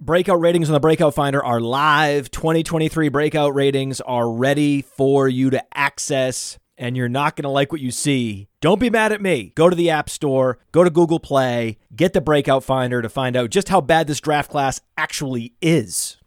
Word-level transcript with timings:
Breakout 0.00 0.40
ratings 0.40 0.68
on 0.68 0.74
the 0.74 0.80
Breakout 0.80 1.12
Finder 1.14 1.44
are 1.44 1.60
live. 1.60 2.30
2023 2.30 3.08
breakout 3.08 3.52
ratings 3.52 4.00
are 4.02 4.30
ready 4.30 4.80
for 4.80 5.26
you 5.28 5.50
to 5.50 5.64
access, 5.76 6.56
and 6.76 6.96
you're 6.96 7.08
not 7.08 7.34
going 7.34 7.42
to 7.42 7.48
like 7.48 7.72
what 7.72 7.80
you 7.80 7.90
see. 7.90 8.46
Don't 8.60 8.78
be 8.78 8.90
mad 8.90 9.10
at 9.10 9.20
me. 9.20 9.50
Go 9.56 9.68
to 9.68 9.74
the 9.74 9.90
App 9.90 10.08
Store, 10.08 10.60
go 10.70 10.84
to 10.84 10.90
Google 10.90 11.18
Play, 11.18 11.78
get 11.96 12.12
the 12.12 12.20
Breakout 12.20 12.62
Finder 12.62 13.02
to 13.02 13.08
find 13.08 13.34
out 13.34 13.50
just 13.50 13.70
how 13.70 13.80
bad 13.80 14.06
this 14.06 14.20
draft 14.20 14.52
class 14.52 14.80
actually 14.96 15.54
is. 15.60 16.17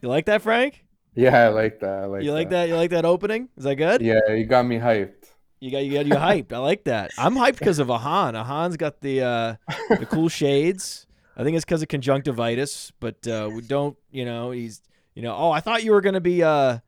You 0.00 0.08
like 0.08 0.26
that, 0.26 0.42
Frank? 0.42 0.84
Yeah, 1.14 1.46
I 1.46 1.48
like 1.48 1.80
that. 1.80 2.02
I 2.02 2.04
like 2.06 2.22
You 2.22 2.32
like 2.32 2.50
that? 2.50 2.68
You 2.68 2.76
like 2.76 2.90
that 2.90 3.04
opening? 3.04 3.48
Is 3.56 3.64
that 3.64 3.76
good? 3.76 4.00
Yeah, 4.00 4.32
you 4.32 4.44
got 4.44 4.64
me 4.64 4.78
hyped. 4.78 5.26
You 5.60 5.70
got 5.70 5.84
you 5.84 5.92
got 5.92 6.06
you 6.06 6.14
hyped. 6.14 6.52
I 6.52 6.58
like 6.58 6.84
that. 6.84 7.10
I'm 7.18 7.34
hyped 7.34 7.58
because 7.58 7.78
of 7.78 7.88
Ahaan. 7.88 8.32
Ahaan's 8.32 8.78
got 8.78 9.00
the 9.00 9.22
uh, 9.22 9.54
the 9.90 10.06
cool 10.06 10.28
shades. 10.40 11.06
I 11.36 11.44
think 11.44 11.56
it's 11.56 11.64
because 11.64 11.82
of 11.82 11.88
conjunctivitis, 11.88 12.92
but 12.98 13.26
uh, 13.26 13.50
we 13.52 13.60
don't. 13.62 13.96
You 14.10 14.24
know, 14.24 14.52
he's. 14.52 14.82
You 15.14 15.22
know, 15.22 15.36
oh, 15.36 15.50
I 15.50 15.60
thought 15.60 15.82
you 15.82 15.90
were 15.92 16.00
gonna 16.00 16.20
be 16.20 16.42
uh, 16.42 16.78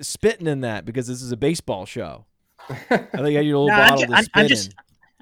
spitting 0.00 0.46
in 0.46 0.60
that 0.62 0.84
because 0.86 1.06
this 1.06 1.20
is 1.20 1.32
a 1.32 1.36
baseball 1.36 1.84
show. 1.84 2.24
I 2.68 2.72
think 2.96 3.12
you 3.12 3.36
had 3.36 3.46
your 3.46 3.58
little 3.58 3.66
No, 3.68 3.74
I'm, 3.74 3.88
bottle 3.90 3.98
ju- 3.98 4.06
to 4.06 4.12
I'm, 4.14 4.24
spit 4.24 4.40
I'm 4.40 4.48
just 4.48 4.70
in. 4.70 4.74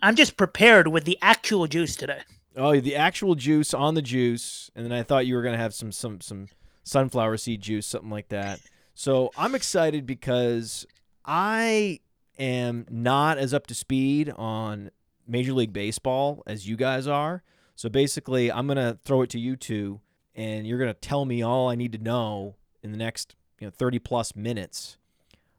I'm 0.02 0.16
just 0.16 0.36
prepared 0.36 0.88
with 0.88 1.04
the 1.04 1.18
actual 1.22 1.66
juice 1.66 1.96
today. 1.96 2.20
Oh, 2.56 2.78
the 2.78 2.94
actual 2.94 3.34
juice 3.34 3.72
on 3.72 3.94
the 3.94 4.02
juice, 4.02 4.70
and 4.76 4.84
then 4.84 4.92
I 4.92 5.02
thought 5.02 5.26
you 5.26 5.34
were 5.34 5.42
gonna 5.42 5.56
have 5.56 5.74
some 5.74 5.90
some 5.90 6.20
some 6.20 6.46
sunflower 6.82 7.36
seed 7.38 7.60
juice, 7.60 7.86
something 7.86 8.10
like 8.10 8.28
that. 8.28 8.60
So 8.94 9.30
I'm 9.36 9.54
excited 9.54 10.06
because 10.06 10.86
I 11.24 12.00
am 12.38 12.86
not 12.90 13.38
as 13.38 13.54
up 13.54 13.66
to 13.68 13.74
speed 13.74 14.32
on 14.36 14.90
Major 15.26 15.52
League 15.52 15.72
Baseball 15.72 16.42
as 16.46 16.68
you 16.68 16.76
guys 16.76 17.06
are. 17.06 17.42
So 17.74 17.88
basically, 17.88 18.52
I'm 18.52 18.66
gonna 18.66 18.98
throw 19.04 19.22
it 19.22 19.30
to 19.30 19.38
you 19.38 19.56
two, 19.56 20.00
and 20.34 20.66
you're 20.66 20.78
gonna 20.78 20.94
tell 20.94 21.24
me 21.24 21.42
all 21.42 21.70
I 21.70 21.74
need 21.74 21.92
to 21.92 21.98
know 21.98 22.56
in 22.82 22.92
the 22.92 22.98
next 22.98 23.34
you 23.58 23.66
know 23.66 23.70
30 23.70 23.98
plus 24.00 24.36
minutes 24.36 24.98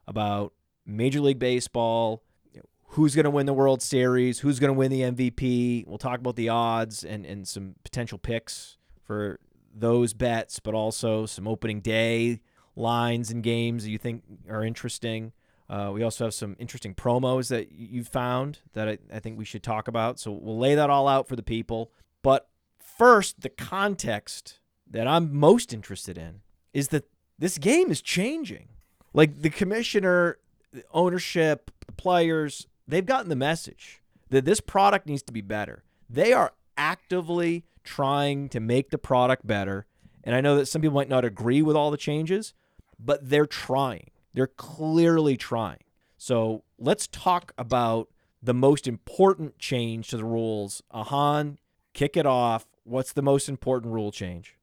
about 0.06 0.52
Major 0.86 1.20
League 1.20 1.38
Baseball, 1.38 2.22
who's 2.88 3.14
going 3.14 3.24
to 3.24 3.30
win 3.30 3.46
the 3.46 3.54
World 3.54 3.82
Series, 3.82 4.40
who's 4.40 4.58
going 4.60 4.68
to 4.68 4.78
win 4.78 4.90
the 4.90 5.00
MVP. 5.00 5.86
We'll 5.86 5.98
talk 5.98 6.20
about 6.20 6.36
the 6.36 6.48
odds 6.48 7.04
and, 7.04 7.24
and 7.24 7.46
some 7.46 7.74
potential 7.82 8.18
picks 8.18 8.76
for 9.02 9.40
those 9.74 10.14
bets, 10.14 10.60
but 10.60 10.74
also 10.74 11.26
some 11.26 11.48
opening 11.48 11.80
day 11.80 12.40
lines 12.76 13.30
and 13.30 13.42
games 13.42 13.84
that 13.84 13.90
you 13.90 13.98
think 13.98 14.22
are 14.48 14.64
interesting. 14.64 15.32
Uh, 15.68 15.90
we 15.92 16.02
also 16.02 16.24
have 16.24 16.34
some 16.34 16.56
interesting 16.58 16.94
promos 16.94 17.48
that 17.48 17.72
you've 17.72 18.08
found 18.08 18.60
that 18.74 18.88
I, 18.88 18.98
I 19.12 19.18
think 19.18 19.38
we 19.38 19.44
should 19.44 19.62
talk 19.62 19.88
about. 19.88 20.18
So 20.20 20.30
we'll 20.30 20.58
lay 20.58 20.74
that 20.74 20.90
all 20.90 21.08
out 21.08 21.26
for 21.26 21.36
the 21.36 21.42
people. 21.42 21.90
But 22.22 22.48
first, 22.78 23.40
the 23.40 23.48
context 23.48 24.60
that 24.90 25.06
I'm 25.06 25.34
most 25.34 25.72
interested 25.72 26.18
in 26.18 26.40
is 26.72 26.88
that 26.88 27.04
this 27.38 27.58
game 27.58 27.90
is 27.90 28.02
changing. 28.02 28.68
Like 29.12 29.42
the 29.42 29.50
commissioner, 29.50 30.38
the 30.72 30.84
ownership, 30.92 31.70
the 31.86 31.92
players, 31.92 32.66
they've 32.86 33.06
gotten 33.06 33.28
the 33.28 33.36
message 33.36 34.02
that 34.30 34.44
this 34.44 34.60
product 34.60 35.06
needs 35.06 35.22
to 35.22 35.32
be 35.32 35.40
better. 35.40 35.84
They 36.10 36.32
are 36.32 36.52
actively 36.76 37.64
trying 37.84 38.48
to 38.50 38.60
make 38.60 38.90
the 38.90 38.98
product 38.98 39.46
better. 39.46 39.86
And 40.24 40.34
I 40.34 40.40
know 40.40 40.56
that 40.56 40.66
some 40.66 40.82
people 40.82 40.94
might 40.94 41.08
not 41.08 41.24
agree 41.24 41.62
with 41.62 41.76
all 41.76 41.90
the 41.90 41.96
changes, 41.96 42.54
but 42.98 43.28
they're 43.28 43.46
trying. 43.46 44.10
They're 44.32 44.46
clearly 44.46 45.36
trying. 45.36 45.80
So 46.16 46.64
let's 46.78 47.06
talk 47.06 47.52
about 47.58 48.08
the 48.42 48.54
most 48.54 48.88
important 48.88 49.58
change 49.58 50.08
to 50.08 50.16
the 50.16 50.24
rules. 50.24 50.82
Ahaan, 50.92 51.58
kick 51.92 52.16
it 52.16 52.26
off. 52.26 52.66
What's 52.84 53.12
the 53.12 53.22
most 53.22 53.48
important 53.48 53.92
rule 53.92 54.10
change? 54.10 54.56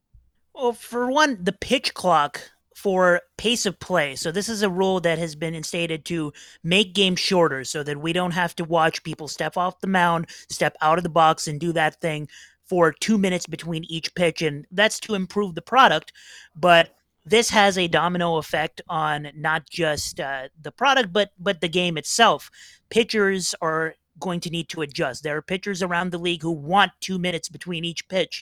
Well, 0.54 0.74
for 0.74 1.10
one, 1.12 1.38
the 1.42 1.54
pitch 1.54 1.94
clock 1.94 2.52
for 2.76 3.22
pace 3.38 3.66
of 3.68 3.80
play. 3.80 4.16
So 4.16 4.32
this 4.32 4.50
is 4.50 4.64
a 4.64 4.70
rule 4.70 5.00
that 5.02 5.20
has 5.20 5.36
been 5.36 5.54
instated 5.54 6.04
to 6.06 6.34
make 6.64 6.94
games 6.94 7.20
shorter 7.20 7.64
so 7.64 7.84
that 7.84 8.02
we 8.02 8.12
don't 8.12 8.32
have 8.32 8.56
to 8.56 8.64
watch 8.64 9.04
people 9.04 9.28
step 9.28 9.56
off 9.56 9.80
the 9.82 9.88
mound, 9.88 10.28
step 10.50 10.76
out 10.82 10.98
of 10.98 11.04
the 11.04 11.10
box 11.10 11.48
and 11.48 11.60
do 11.60 11.72
that 11.74 12.02
thing 12.02 12.28
for 12.72 12.94
2 12.94 13.18
minutes 13.18 13.46
between 13.48 13.84
each 13.90 14.16
pitch 14.16 14.42
and 14.42 14.66
that's 14.72 14.98
to 14.98 15.14
improve 15.14 15.56
the 15.56 15.62
product, 15.62 16.14
but 16.56 16.96
this 17.26 17.50
has 17.50 17.78
a 17.78 17.90
domino 17.90 18.38
effect 18.38 18.80
on 18.88 19.28
not 19.36 19.70
just 19.70 20.22
uh, 20.22 20.48
the 20.62 20.72
product 20.72 21.12
but 21.12 21.32
but 21.38 21.60
the 21.60 21.68
game 21.68 21.98
itself. 21.98 22.50
Pitchers 22.90 23.54
are 23.62 23.96
going 24.22 24.40
to 24.40 24.50
need 24.50 24.70
to 24.70 24.84
adjust. 24.84 25.22
There 25.22 25.36
are 25.36 25.42
pitchers 25.42 25.84
around 25.84 26.12
the 26.12 26.18
league 26.18 26.44
who 26.44 26.52
want 26.52 26.94
2 27.02 27.20
minutes 27.20 27.50
between 27.50 27.84
each 27.84 28.08
pitch 28.08 28.42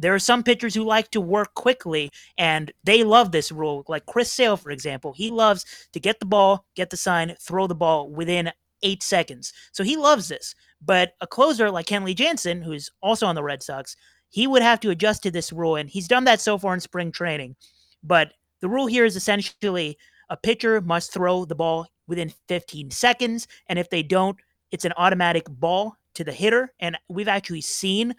there 0.00 0.14
are 0.14 0.20
some 0.20 0.44
pitchers 0.44 0.74
who 0.74 0.84
like 0.84 1.10
to 1.10 1.20
work 1.20 1.54
quickly 1.54 2.10
and 2.38 2.72
they 2.84 3.02
love 3.02 3.32
this 3.32 3.50
rule. 3.50 3.84
Like 3.88 4.06
Chris 4.06 4.32
Sale, 4.32 4.56
for 4.56 4.70
example, 4.70 5.12
he 5.12 5.28
loves 5.30 5.88
to 5.92 5.98
get 5.98 6.20
the 6.20 6.26
ball, 6.26 6.64
get 6.76 6.90
the 6.90 6.96
sign, 6.96 7.34
throw 7.40 7.66
the 7.66 7.74
ball 7.74 8.08
within 8.08 8.52
eight 8.82 9.02
seconds. 9.02 9.52
So 9.72 9.84
he 9.84 9.96
loves 9.96 10.28
this. 10.28 10.54
But 10.80 11.14
a 11.20 11.26
closer 11.26 11.70
like 11.70 11.86
Kenley 11.86 12.14
Jansen, 12.14 12.62
who's 12.62 12.90
also 13.02 13.26
on 13.26 13.34
the 13.34 13.42
Red 13.42 13.62
Sox, 13.62 13.96
he 14.30 14.46
would 14.46 14.62
have 14.62 14.80
to 14.80 14.90
adjust 14.90 15.22
to 15.24 15.30
this 15.30 15.52
rule. 15.52 15.76
And 15.76 15.88
he's 15.88 16.08
done 16.08 16.24
that 16.24 16.40
so 16.40 16.58
far 16.58 16.74
in 16.74 16.80
spring 16.80 17.10
training. 17.10 17.56
But 18.02 18.32
the 18.60 18.68
rule 18.68 18.86
here 18.86 19.04
is 19.04 19.16
essentially 19.16 19.98
a 20.30 20.36
pitcher 20.36 20.80
must 20.80 21.12
throw 21.12 21.44
the 21.44 21.54
ball 21.54 21.86
within 22.06 22.32
15 22.48 22.90
seconds. 22.90 23.48
And 23.68 23.78
if 23.78 23.90
they 23.90 24.02
don't, 24.02 24.36
it's 24.70 24.84
an 24.84 24.92
automatic 24.96 25.44
ball 25.48 25.96
to 26.14 26.24
the 26.24 26.32
hitter. 26.32 26.72
And 26.80 26.96
we've 27.08 27.28
actually 27.28 27.62
seen 27.62 28.14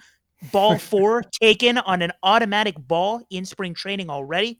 ball 0.51 0.77
four 0.79 1.23
taken 1.41 1.77
on 1.77 2.01
an 2.01 2.11
automatic 2.23 2.75
ball 2.77 3.21
in 3.29 3.45
spring 3.45 3.73
training 3.73 4.09
already. 4.09 4.59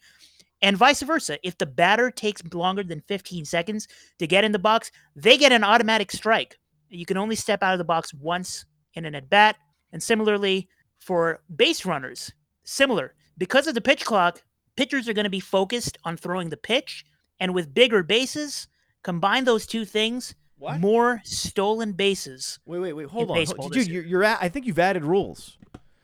And 0.61 0.75
vice 0.77 1.01
versa. 1.01 1.37
If 1.45 1.57
the 1.57 1.65
batter 1.65 2.11
takes 2.11 2.43
longer 2.53 2.83
than 2.83 3.01
15 3.07 3.45
seconds 3.45 3.87
to 4.17 4.27
get 4.27 4.43
in 4.43 4.51
the 4.51 4.59
box, 4.59 4.91
they 5.15 5.37
get 5.37 5.51
an 5.51 5.63
automatic 5.63 6.11
strike. 6.11 6.57
You 6.89 7.05
can 7.05 7.17
only 7.17 7.35
step 7.35 7.63
out 7.63 7.73
of 7.73 7.77
the 7.77 7.85
box 7.85 8.13
once 8.13 8.65
in 8.93 9.05
an 9.05 9.15
at 9.15 9.29
bat. 9.29 9.55
And 9.93 10.03
similarly, 10.03 10.67
for 10.97 11.41
base 11.55 11.85
runners, 11.85 12.31
similar. 12.63 13.13
Because 13.37 13.67
of 13.67 13.73
the 13.73 13.81
pitch 13.81 14.03
clock, 14.05 14.41
pitchers 14.75 15.07
are 15.07 15.13
going 15.13 15.23
to 15.23 15.29
be 15.29 15.39
focused 15.39 15.97
on 16.03 16.17
throwing 16.17 16.49
the 16.49 16.57
pitch. 16.57 17.05
And 17.39 17.53
with 17.53 17.73
bigger 17.73 18.03
bases, 18.03 18.67
combine 19.01 19.45
those 19.45 19.65
two 19.65 19.85
things, 19.85 20.35
What? 20.57 20.79
more 20.79 21.21
stolen 21.23 21.93
bases. 21.93 22.59
Wait, 22.65 22.79
wait, 22.79 22.93
wait. 22.93 23.07
Hold 23.07 23.31
on, 23.31 23.45
Hold- 23.57 23.71
dude. 23.71 23.87
You're, 23.87 24.03
you're 24.03 24.23
at, 24.25 24.39
I 24.41 24.49
think 24.49 24.65
you've 24.65 24.79
added 24.79 25.05
rules. 25.05 25.57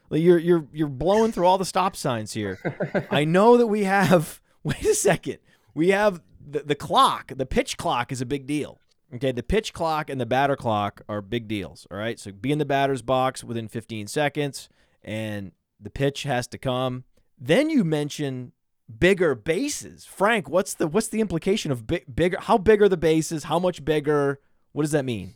Like 0.09 0.21
you're 0.21 0.37
you're 0.37 0.67
you're 0.71 0.87
blowing 0.87 1.31
through 1.31 1.47
all 1.47 1.57
the 1.57 1.65
stop 1.65 1.95
signs 1.95 2.31
here. 2.31 2.59
I 3.11 3.25
know 3.25 3.57
that 3.57 3.67
we 3.67 3.83
have. 3.85 4.39
Wait 4.65 4.83
a 4.83 4.95
second. 4.95 5.37
We 5.75 5.89
have 5.89 6.21
the, 6.43 6.61
the 6.61 6.73
clock. 6.73 7.31
The 7.35 7.45
pitch 7.45 7.77
clock 7.77 8.11
is 8.11 8.19
a 8.19 8.25
big 8.25 8.47
deal. 8.47 8.79
Okay, 9.13 9.31
the 9.31 9.43
pitch 9.43 9.73
clock 9.73 10.09
and 10.09 10.19
the 10.19 10.25
batter 10.25 10.55
clock 10.55 11.03
are 11.07 11.21
big 11.21 11.47
deals. 11.47 11.85
All 11.91 11.97
right, 11.97 12.19
so 12.19 12.31
be 12.31 12.51
in 12.51 12.57
the 12.57 12.65
batter's 12.65 13.03
box 13.03 13.43
within 13.43 13.67
15 13.67 14.07
seconds, 14.07 14.67
and 15.03 15.51
the 15.79 15.91
pitch 15.91 16.23
has 16.23 16.47
to 16.47 16.57
come. 16.57 17.03
Then 17.39 17.69
you 17.69 17.83
mention 17.83 18.53
bigger 18.99 19.35
bases. 19.35 20.03
Frank, 20.03 20.49
what's 20.49 20.73
the 20.73 20.87
what's 20.87 21.09
the 21.09 21.21
implication 21.21 21.71
of 21.71 21.85
big, 21.85 22.03
bigger? 22.13 22.39
How 22.41 22.57
big 22.57 22.81
are 22.81 22.89
the 22.89 22.97
bases? 22.97 23.43
How 23.43 23.59
much 23.59 23.85
bigger? 23.85 24.39
What 24.71 24.81
does 24.81 24.91
that 24.91 25.05
mean? 25.05 25.35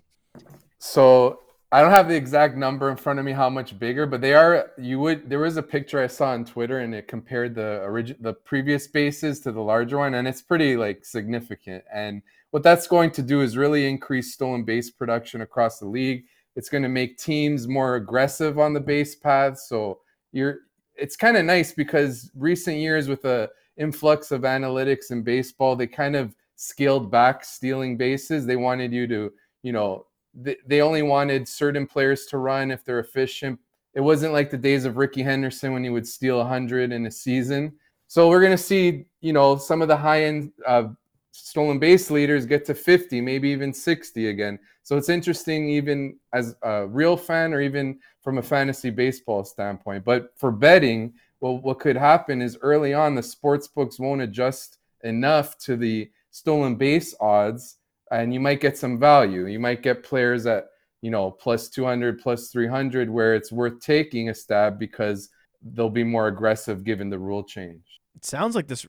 So 0.80 1.40
I 1.72 1.82
don't 1.82 1.92
have 1.92 2.08
the 2.08 2.16
exact 2.16 2.58
number 2.58 2.90
in 2.90 2.98
front 2.98 3.20
of 3.20 3.26
me 3.26 3.32
how 3.32 3.48
much 3.50 3.78
bigger, 3.78 4.08
but 4.08 4.22
they 4.22 4.34
are. 4.34 4.72
You 4.80 5.00
would. 5.02 5.30
There 5.30 5.40
was 5.40 5.58
a 5.58 5.64
picture 5.64 6.02
I 6.02 6.08
saw 6.08 6.30
on 6.30 6.46
Twitter, 6.46 6.80
and 6.80 6.96
it 6.96 7.08
compared 7.08 7.54
the 7.54 7.82
origin, 7.84 8.18
the 8.22 8.34
previous 8.34 8.88
bases 8.88 9.40
to 9.42 9.52
the 9.52 9.62
larger 9.62 10.00
one, 10.00 10.16
and 10.16 10.28
it's 10.28 10.42
pretty 10.42 10.76
like 10.76 11.06
significant. 11.06 11.84
And 11.94 12.24
what 12.50 12.64
that's 12.64 12.88
going 12.88 13.12
to 13.12 13.22
do 13.22 13.42
is 13.42 13.56
really 13.56 13.88
increase 13.88 14.34
stolen 14.34 14.64
base 14.64 14.90
production 14.90 15.42
across 15.42 15.78
the 15.78 15.86
league. 15.86 16.26
It's 16.56 16.70
going 16.70 16.84
to 16.84 16.90
make 16.90 17.20
teams 17.20 17.68
more 17.68 17.96
aggressive 17.96 18.58
on 18.58 18.74
the 18.74 18.80
base 18.80 19.16
paths. 19.16 19.70
So 19.70 20.00
you're. 20.32 20.62
It's 20.96 21.16
kind 21.16 21.38
of 21.38 21.46
nice 21.46 21.72
because 21.72 22.32
recent 22.36 22.78
years 22.78 23.08
with 23.08 23.22
the 23.22 23.50
influx 23.78 24.32
of 24.32 24.42
analytics 24.42 25.12
in 25.12 25.22
baseball, 25.22 25.76
they 25.76 25.88
kind 25.88 26.16
of 26.16 26.36
scaled 26.56 27.12
back 27.12 27.46
stealing 27.46 27.96
bases. 27.96 28.46
They 28.46 28.58
wanted 28.58 28.92
you 28.92 29.08
to, 29.08 29.32
you 29.62 29.72
know, 29.72 30.08
they, 30.42 30.82
only 30.82 31.02
wanted 31.02 31.48
certain 31.48 31.86
players 31.86 32.26
to 32.28 32.38
run 32.38 32.72
if 32.72 32.84
they're 32.84 33.00
efficient. 33.00 33.60
It 33.94 34.02
wasn't 34.02 34.34
like 34.34 34.50
the 34.50 34.58
days 34.58 34.86
of 34.86 34.98
Rickey 34.98 35.24
Henderson 35.24 35.74
when 35.74 35.84
he 35.84 35.90
would 35.90 36.08
steal 36.08 36.38
100 36.38 36.92
in 36.92 37.06
a 37.06 37.12
season. 37.12 37.74
So 38.08 38.30
we're 38.30 38.42
going 38.42 38.56
to 38.56 38.58
see, 38.58 39.06
you 39.22 39.34
know, 39.34 39.58
some 39.58 39.82
of 39.82 39.88
the 39.88 39.98
high 39.98 40.24
end 40.24 40.52
uh, 40.66 40.90
stolen 41.32 41.80
base 41.80 42.10
leaders 42.10 42.46
get 42.46 42.66
to 42.66 42.74
50, 42.74 43.22
maybe 43.22 43.50
even 43.50 43.74
60 43.74 44.30
again. 44.30 44.60
So 44.84 44.98
it's 44.98 45.10
interesting, 45.10 45.70
even 45.70 46.18
as 46.34 46.56
a 46.64 46.88
real 46.88 47.18
fan 47.18 47.54
or 47.54 47.62
even 47.62 48.00
from 48.22 48.38
a 48.38 48.44
fantasy 48.44 48.90
baseball 48.90 49.44
standpoint. 49.44 50.04
But 50.04 50.32
for 50.36 50.52
betting, 50.52 51.14
well, 51.40 51.60
what 51.60 51.80
could 51.80 51.96
happen 51.96 52.42
is 52.42 52.58
early 52.62 52.94
on, 52.94 53.16
the 53.16 53.24
sports 53.24 53.68
books 53.68 54.00
won't 54.00 54.22
adjust 54.22 54.78
enough 55.04 55.58
to 55.60 55.78
the 55.78 56.10
stolen 56.32 56.76
base 56.76 57.16
odds, 57.20 57.78
and 58.12 58.34
you 58.34 58.40
might 58.40 58.62
get 58.62 58.78
some 58.78 59.00
value. 59.00 59.48
You 59.48 59.60
might 59.60 59.84
get 59.84 60.04
players 60.04 60.46
at, 60.46 60.66
you 61.02 61.12
know, 61.12 61.32
plus 61.32 61.70
200, 61.70 62.20
plus 62.20 62.50
300, 62.50 63.10
where 63.10 63.36
it's 63.36 63.52
worth 63.52 63.80
taking 63.80 64.30
a 64.30 64.34
stab 64.34 64.80
because 64.80 65.30
they'll 65.74 65.90
be 65.90 66.04
more 66.04 66.28
aggressive 66.28 66.84
given 66.84 67.10
the 67.10 67.20
rule 67.20 67.44
change. 67.44 67.84
It 68.16 68.26
sounds 68.26 68.56
like 68.56 68.68
this 68.68 68.86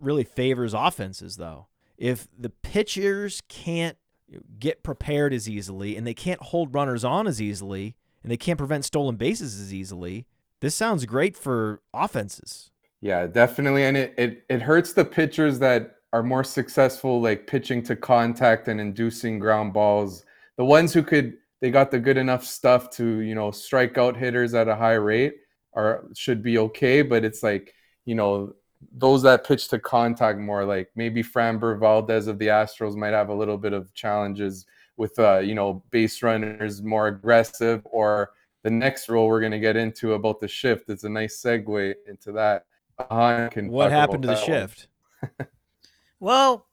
really 0.00 0.24
favors 0.24 0.74
offenses, 0.74 1.36
though. 1.36 1.68
If 1.96 2.28
the 2.36 2.50
pitchers 2.50 3.42
can't 3.48 3.96
get 4.58 4.82
prepared 4.82 5.32
as 5.32 5.48
easily 5.48 5.96
and 5.96 6.06
they 6.06 6.14
can't 6.14 6.42
hold 6.42 6.74
runners 6.74 7.04
on 7.04 7.26
as 7.26 7.40
easily 7.40 7.94
and 8.22 8.30
they 8.30 8.36
can't 8.36 8.58
prevent 8.58 8.84
stolen 8.84 9.16
bases 9.16 9.58
as 9.60 9.72
easily, 9.72 10.26
this 10.60 10.74
sounds 10.74 11.04
great 11.06 11.36
for 11.36 11.80
offenses. 11.94 12.70
Yeah, 13.00 13.26
definitely. 13.26 13.84
And 13.84 13.96
it, 13.96 14.14
it, 14.18 14.44
it 14.48 14.62
hurts 14.62 14.92
the 14.92 15.04
pitchers 15.04 15.58
that 15.60 15.95
are 16.16 16.22
more 16.22 16.42
successful, 16.42 17.20
like 17.20 17.46
pitching 17.46 17.82
to 17.82 17.94
contact 17.94 18.68
and 18.68 18.80
inducing 18.80 19.38
ground 19.38 19.74
balls. 19.74 20.24
The 20.56 20.64
ones 20.64 20.94
who 20.94 21.02
could, 21.02 21.34
they 21.60 21.70
got 21.70 21.90
the 21.90 21.98
good 21.98 22.16
enough 22.16 22.42
stuff 22.42 22.88
to, 22.92 23.20
you 23.20 23.34
know, 23.34 23.50
strike 23.50 23.98
out 23.98 24.16
hitters 24.16 24.54
at 24.54 24.66
a 24.66 24.74
high 24.74 24.94
rate 24.94 25.34
are 25.74 26.06
should 26.14 26.42
be 26.42 26.56
okay. 26.56 27.02
But 27.02 27.22
it's 27.22 27.42
like, 27.42 27.74
you 28.06 28.14
know, 28.14 28.54
those 28.92 29.22
that 29.24 29.46
pitch 29.46 29.68
to 29.68 29.78
contact 29.78 30.38
more, 30.38 30.64
like 30.64 30.88
maybe 30.96 31.22
Framber 31.22 31.78
Valdez 31.78 32.28
of 32.28 32.38
the 32.38 32.46
Astros 32.46 32.96
might 32.96 33.12
have 33.12 33.28
a 33.28 33.34
little 33.34 33.58
bit 33.58 33.74
of 33.74 33.92
challenges 33.92 34.64
with, 34.96 35.18
uh, 35.18 35.40
you 35.40 35.54
know, 35.54 35.84
base 35.90 36.22
runners 36.22 36.82
more 36.82 37.08
aggressive. 37.08 37.82
Or 37.84 38.30
the 38.62 38.70
next 38.70 39.10
role 39.10 39.28
we're 39.28 39.40
going 39.40 39.52
to 39.52 39.58
get 39.58 39.76
into 39.76 40.14
about 40.14 40.40
the 40.40 40.48
shift. 40.48 40.88
It's 40.88 41.04
a 41.04 41.10
nice 41.10 41.42
segue 41.42 41.94
into 42.08 42.32
that. 42.32 42.64
what 43.70 43.90
happened 43.90 44.22
to 44.22 44.28
the 44.28 44.36
shift? 44.36 44.88
well, 46.20 46.66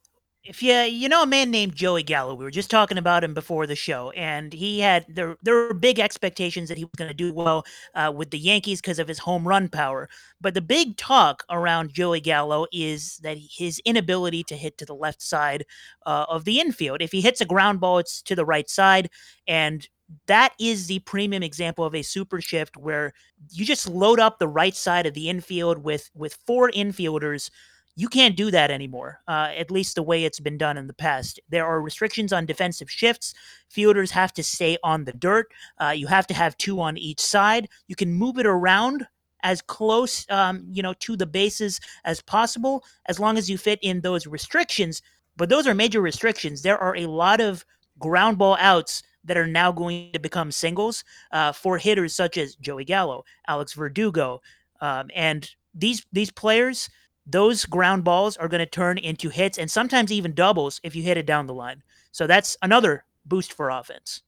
if 0.44 0.62
you 0.62 0.74
you 0.74 1.07
know 1.07 1.24
a 1.24 1.28
man 1.28 1.51
named 1.51 1.74
Joey 1.75 2.04
Gallo, 2.04 2.36
we 2.36 2.44
were 2.44 2.51
just 2.51 2.69
talking 2.69 2.98
about 2.98 3.24
him 3.24 3.34
before 3.34 3.66
the 3.66 3.75
show, 3.75 4.12
and 4.12 4.51
he 4.51 4.81
had 4.81 5.06
there 5.07 5.38
there 5.42 5.56
were 5.56 5.74
big 5.74 6.00
expectations 6.00 6.68
that 6.68 6.78
he 6.78 6.84
was 6.84 6.92
going 6.98 7.07
to 7.07 7.13
do 7.13 7.34
well 7.34 7.63
uh, 7.95 8.12
with 8.13 8.30
the 8.31 8.40
Yankees 8.40 8.81
because 8.81 9.00
of 9.00 9.07
his 9.07 9.19
home 9.19 9.48
run 9.48 9.69
power. 9.69 10.10
But 10.42 10.54
the 10.54 10.62
big 10.62 10.98
talk 10.98 11.44
around 11.50 11.94
Joey 11.94 12.19
Gallo 12.19 12.68
is 12.74 13.18
that 13.24 13.38
his 13.38 13.80
inability 13.86 14.44
to 14.45 14.57
hit 14.57 14.78
to 14.80 14.86
the 14.86 14.95
left 14.95 15.22
side 15.22 15.66
uh, 16.06 16.25
of 16.28 16.44
the 16.44 16.60
infield. 16.60 17.01
If 17.01 17.13
he 17.13 17.22
hits 17.22 17.40
a 17.40 17.45
ground 17.45 17.80
ball, 17.80 18.00
it's 18.00 18.22
to 18.24 18.36
the 18.36 18.45
right 18.45 18.69
side, 18.69 19.10
and 19.48 19.88
that 20.28 20.54
is 20.60 20.88
the 20.88 21.00
premium 21.00 21.42
example 21.42 21.86
of 21.86 21.95
a 21.95 22.01
super 22.01 22.42
shift 22.42 22.75
where 22.75 23.13
you 23.50 23.63
just 23.63 23.88
load 23.88 24.19
up 24.19 24.40
the 24.40 24.48
right 24.48 24.75
side 24.75 25.06
of 25.06 25.13
the 25.13 25.30
infield 25.30 25.78
with 25.78 26.10
with 26.13 26.38
four 26.45 26.69
infielders 26.69 27.50
you 27.95 28.07
can't 28.07 28.36
do 28.36 28.50
that 28.51 28.72
anymore, 28.72 29.22
uh, 29.28 29.51
at 29.56 29.69
least 29.69 29.95
the 29.95 30.04
way 30.04 30.24
it's 30.24 30.40
been 30.40 30.57
done 30.57 30.78
in 30.78 30.88
the 30.88 30.94
past. 30.94 31.40
There 31.50 31.66
are 31.66 31.81
restrictions 31.81 32.34
on 32.34 32.45
defensive 32.45 32.90
shifts. 32.90 33.34
Fielders 33.69 34.12
have 34.12 34.34
to 34.34 34.44
stay 34.44 34.78
on 34.84 35.04
the 35.04 35.13
dirt. 35.13 35.51
Uh, 35.80 35.90
you 35.90 36.07
have 36.07 36.25
to 36.28 36.34
have 36.34 36.57
two 36.57 36.81
on 36.81 36.98
each 36.98 37.19
side. 37.19 37.69
You 37.88 37.95
can 37.95 38.12
move 38.12 38.40
it 38.40 38.48
around 38.48 39.06
as 39.44 39.62
close, 39.62 40.25
um, 40.30 40.66
you 40.72 40.81
know, 40.81 40.94
to 41.00 41.16
the 41.16 41.25
bases 41.25 41.80
as 42.06 42.22
possible, 42.22 42.84
as 43.06 43.19
long 43.19 43.38
as 43.38 43.50
you 43.50 43.57
fit 43.57 43.80
in 43.81 44.01
those 44.01 44.25
restrictions. 44.25 45.01
But 45.38 45.50
those 45.50 45.68
are 45.68 45.75
major 45.75 46.01
restrictions. 46.01 46.62
There 46.62 46.78
are 46.78 46.95
a 46.95 47.06
lot 47.06 47.42
of 47.42 47.66
ground 48.00 48.38
ball 48.38 48.57
outs 48.60 49.04
that 49.25 49.38
are 49.38 49.48
now 49.48 49.72
going 49.72 50.12
to 50.13 50.19
become 50.19 50.51
singles 50.51 51.04
uh, 51.31 51.51
for 51.51 51.78
hitters 51.78 52.16
such 52.16 52.38
as 52.38 52.56
Joey 52.56 52.86
Gallo, 52.86 53.24
Alex 53.48 53.74
Verdugo, 53.74 54.42
um, 54.81 55.10
and 55.16 55.50
these 55.74 56.06
these 56.12 56.31
players 56.31 56.90
those 57.25 57.65
ground 57.65 58.03
balls 58.03 58.37
are 58.37 58.47
going 58.47 58.59
to 58.59 58.65
turn 58.65 58.97
into 58.97 59.29
hits 59.29 59.57
and 59.57 59.69
sometimes 59.69 60.11
even 60.11 60.33
doubles 60.33 60.79
if 60.83 60.95
you 60.95 61.03
hit 61.03 61.17
it 61.17 61.25
down 61.25 61.47
the 61.47 61.53
line. 61.53 61.83
So 62.11 62.27
that's 62.27 62.57
another 62.61 63.05
boost 63.25 63.53
for 63.53 63.69
offense. 63.69 64.21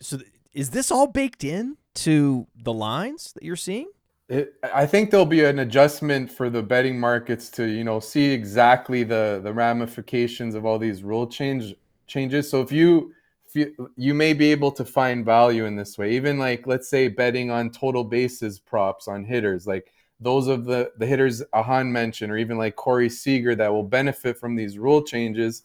So 0.00 0.18
is 0.52 0.70
this 0.70 0.90
all 0.90 1.06
baked 1.06 1.44
in 1.44 1.76
to 1.94 2.46
the 2.62 2.72
lines 2.72 3.32
that 3.34 3.42
you're 3.42 3.56
seeing? 3.56 3.88
It, 4.28 4.54
I 4.62 4.86
think 4.86 5.10
there'll 5.10 5.26
be 5.26 5.44
an 5.44 5.58
adjustment 5.58 6.30
for 6.30 6.50
the 6.50 6.62
betting 6.62 6.98
markets 7.00 7.50
to 7.50 7.64
you 7.66 7.82
know 7.82 7.98
see 7.98 8.30
exactly 8.30 9.02
the 9.02 9.40
the 9.42 9.52
ramifications 9.52 10.54
of 10.54 10.64
all 10.64 10.78
these 10.78 11.02
rule 11.02 11.26
change 11.26 11.74
changes. 12.06 12.48
So 12.48 12.60
if 12.60 12.70
you 12.70 13.12
if 13.48 13.56
you, 13.56 13.90
you 13.96 14.14
may 14.14 14.32
be 14.32 14.52
able 14.52 14.70
to 14.72 14.84
find 14.84 15.24
value 15.24 15.64
in 15.64 15.74
this 15.74 15.98
way, 15.98 16.12
even 16.12 16.38
like 16.38 16.68
let's 16.68 16.88
say 16.88 17.08
betting 17.08 17.50
on 17.50 17.70
total 17.70 18.04
bases 18.04 18.60
props 18.60 19.08
on 19.08 19.24
hitters, 19.24 19.66
like 19.66 19.92
those 20.20 20.46
of 20.46 20.64
the, 20.64 20.92
the 20.98 21.06
hitters 21.06 21.42
Ahaan 21.54 21.88
mentioned, 21.88 22.30
or 22.30 22.36
even 22.36 22.58
like 22.58 22.76
Corey 22.76 23.08
Seager 23.08 23.54
that 23.54 23.72
will 23.72 23.82
benefit 23.82 24.38
from 24.38 24.54
these 24.54 24.78
rule 24.78 25.02
changes, 25.02 25.62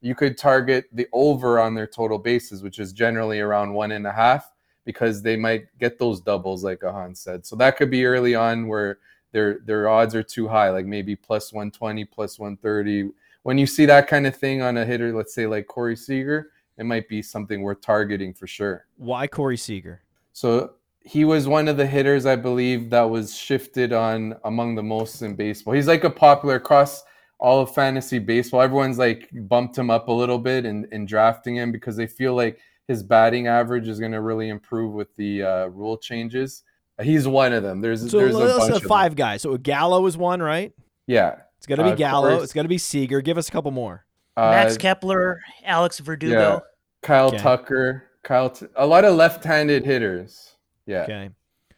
you 0.00 0.14
could 0.14 0.36
target 0.36 0.86
the 0.92 1.08
over 1.12 1.58
on 1.58 1.74
their 1.74 1.86
total 1.86 2.18
bases, 2.18 2.62
which 2.62 2.78
is 2.78 2.92
generally 2.92 3.40
around 3.40 3.72
one 3.72 3.92
and 3.92 4.06
a 4.06 4.12
half, 4.12 4.52
because 4.84 5.22
they 5.22 5.36
might 5.36 5.66
get 5.78 5.98
those 5.98 6.20
doubles, 6.20 6.62
like 6.62 6.80
Ahaan 6.80 7.16
said. 7.16 7.44
So 7.44 7.56
that 7.56 7.76
could 7.76 7.90
be 7.90 8.04
early 8.04 8.34
on 8.34 8.68
where 8.68 8.98
their 9.32 9.60
their 9.64 9.88
odds 9.88 10.14
are 10.14 10.22
too 10.22 10.48
high, 10.48 10.70
like 10.70 10.86
maybe 10.86 11.16
plus 11.16 11.52
120, 11.52 12.04
plus 12.04 12.38
130. 12.38 13.10
When 13.42 13.58
you 13.58 13.66
see 13.66 13.86
that 13.86 14.06
kind 14.06 14.26
of 14.26 14.36
thing 14.36 14.62
on 14.62 14.76
a 14.76 14.84
hitter, 14.84 15.12
let's 15.12 15.34
say 15.34 15.46
like 15.46 15.66
Corey 15.66 15.96
Seager, 15.96 16.50
it 16.76 16.84
might 16.84 17.08
be 17.08 17.22
something 17.22 17.62
worth 17.62 17.80
targeting 17.80 18.32
for 18.32 18.46
sure. 18.46 18.86
Why 18.96 19.26
Corey 19.26 19.56
Seager? 19.56 20.02
So 20.32 20.74
he 21.08 21.24
was 21.24 21.48
one 21.48 21.68
of 21.68 21.78
the 21.78 21.86
hitters 21.86 22.26
I 22.26 22.36
believe 22.36 22.90
that 22.90 23.08
was 23.08 23.34
shifted 23.34 23.94
on 23.94 24.36
among 24.44 24.74
the 24.74 24.82
most 24.82 25.22
in 25.22 25.36
baseball. 25.36 25.72
He's 25.72 25.88
like 25.88 26.04
a 26.04 26.10
popular 26.10 26.56
across 26.56 27.02
all 27.38 27.62
of 27.62 27.74
fantasy 27.74 28.18
baseball. 28.18 28.60
Everyone's 28.60 28.98
like 28.98 29.30
bumped 29.32 29.78
him 29.78 29.88
up 29.88 30.08
a 30.08 30.12
little 30.12 30.38
bit 30.38 30.66
in, 30.66 30.86
in 30.92 31.06
drafting 31.06 31.56
him 31.56 31.72
because 31.72 31.96
they 31.96 32.06
feel 32.06 32.34
like 32.34 32.60
his 32.88 33.02
batting 33.02 33.46
average 33.46 33.88
is 33.88 33.98
going 33.98 34.12
to 34.12 34.20
really 34.20 34.50
improve 34.50 34.92
with 34.92 35.08
the 35.16 35.42
uh, 35.42 35.66
rule 35.68 35.96
changes. 35.96 36.62
He's 37.00 37.26
one 37.26 37.54
of 37.54 37.62
them. 37.62 37.80
There's 37.80 38.10
so 38.10 38.18
there's 38.18 38.34
a 38.34 38.58
bunch 38.58 38.74
of 38.74 38.82
five 38.82 39.16
guys. 39.16 39.40
So 39.40 39.56
Gallo 39.56 40.04
is 40.04 40.18
one, 40.18 40.42
right? 40.42 40.74
Yeah, 41.06 41.36
it's 41.56 41.66
gonna 41.66 41.84
be 41.84 41.90
uh, 41.90 41.94
Gallo. 41.94 42.42
It's 42.42 42.52
got 42.52 42.62
to 42.62 42.68
be 42.68 42.76
Seager. 42.76 43.22
Give 43.22 43.38
us 43.38 43.48
a 43.48 43.52
couple 43.52 43.70
more. 43.70 44.04
Uh, 44.36 44.50
Max 44.50 44.76
Kepler, 44.76 45.40
Alex 45.64 46.00
Verdugo, 46.00 46.34
yeah. 46.34 46.58
Kyle 47.02 47.28
okay. 47.28 47.38
Tucker, 47.38 48.02
Kyle. 48.24 48.50
T- 48.50 48.66
a 48.74 48.86
lot 48.86 49.04
of 49.04 49.14
left-handed 49.14 49.86
hitters. 49.86 50.56
Yeah. 50.88 51.02
Okay. 51.02 51.30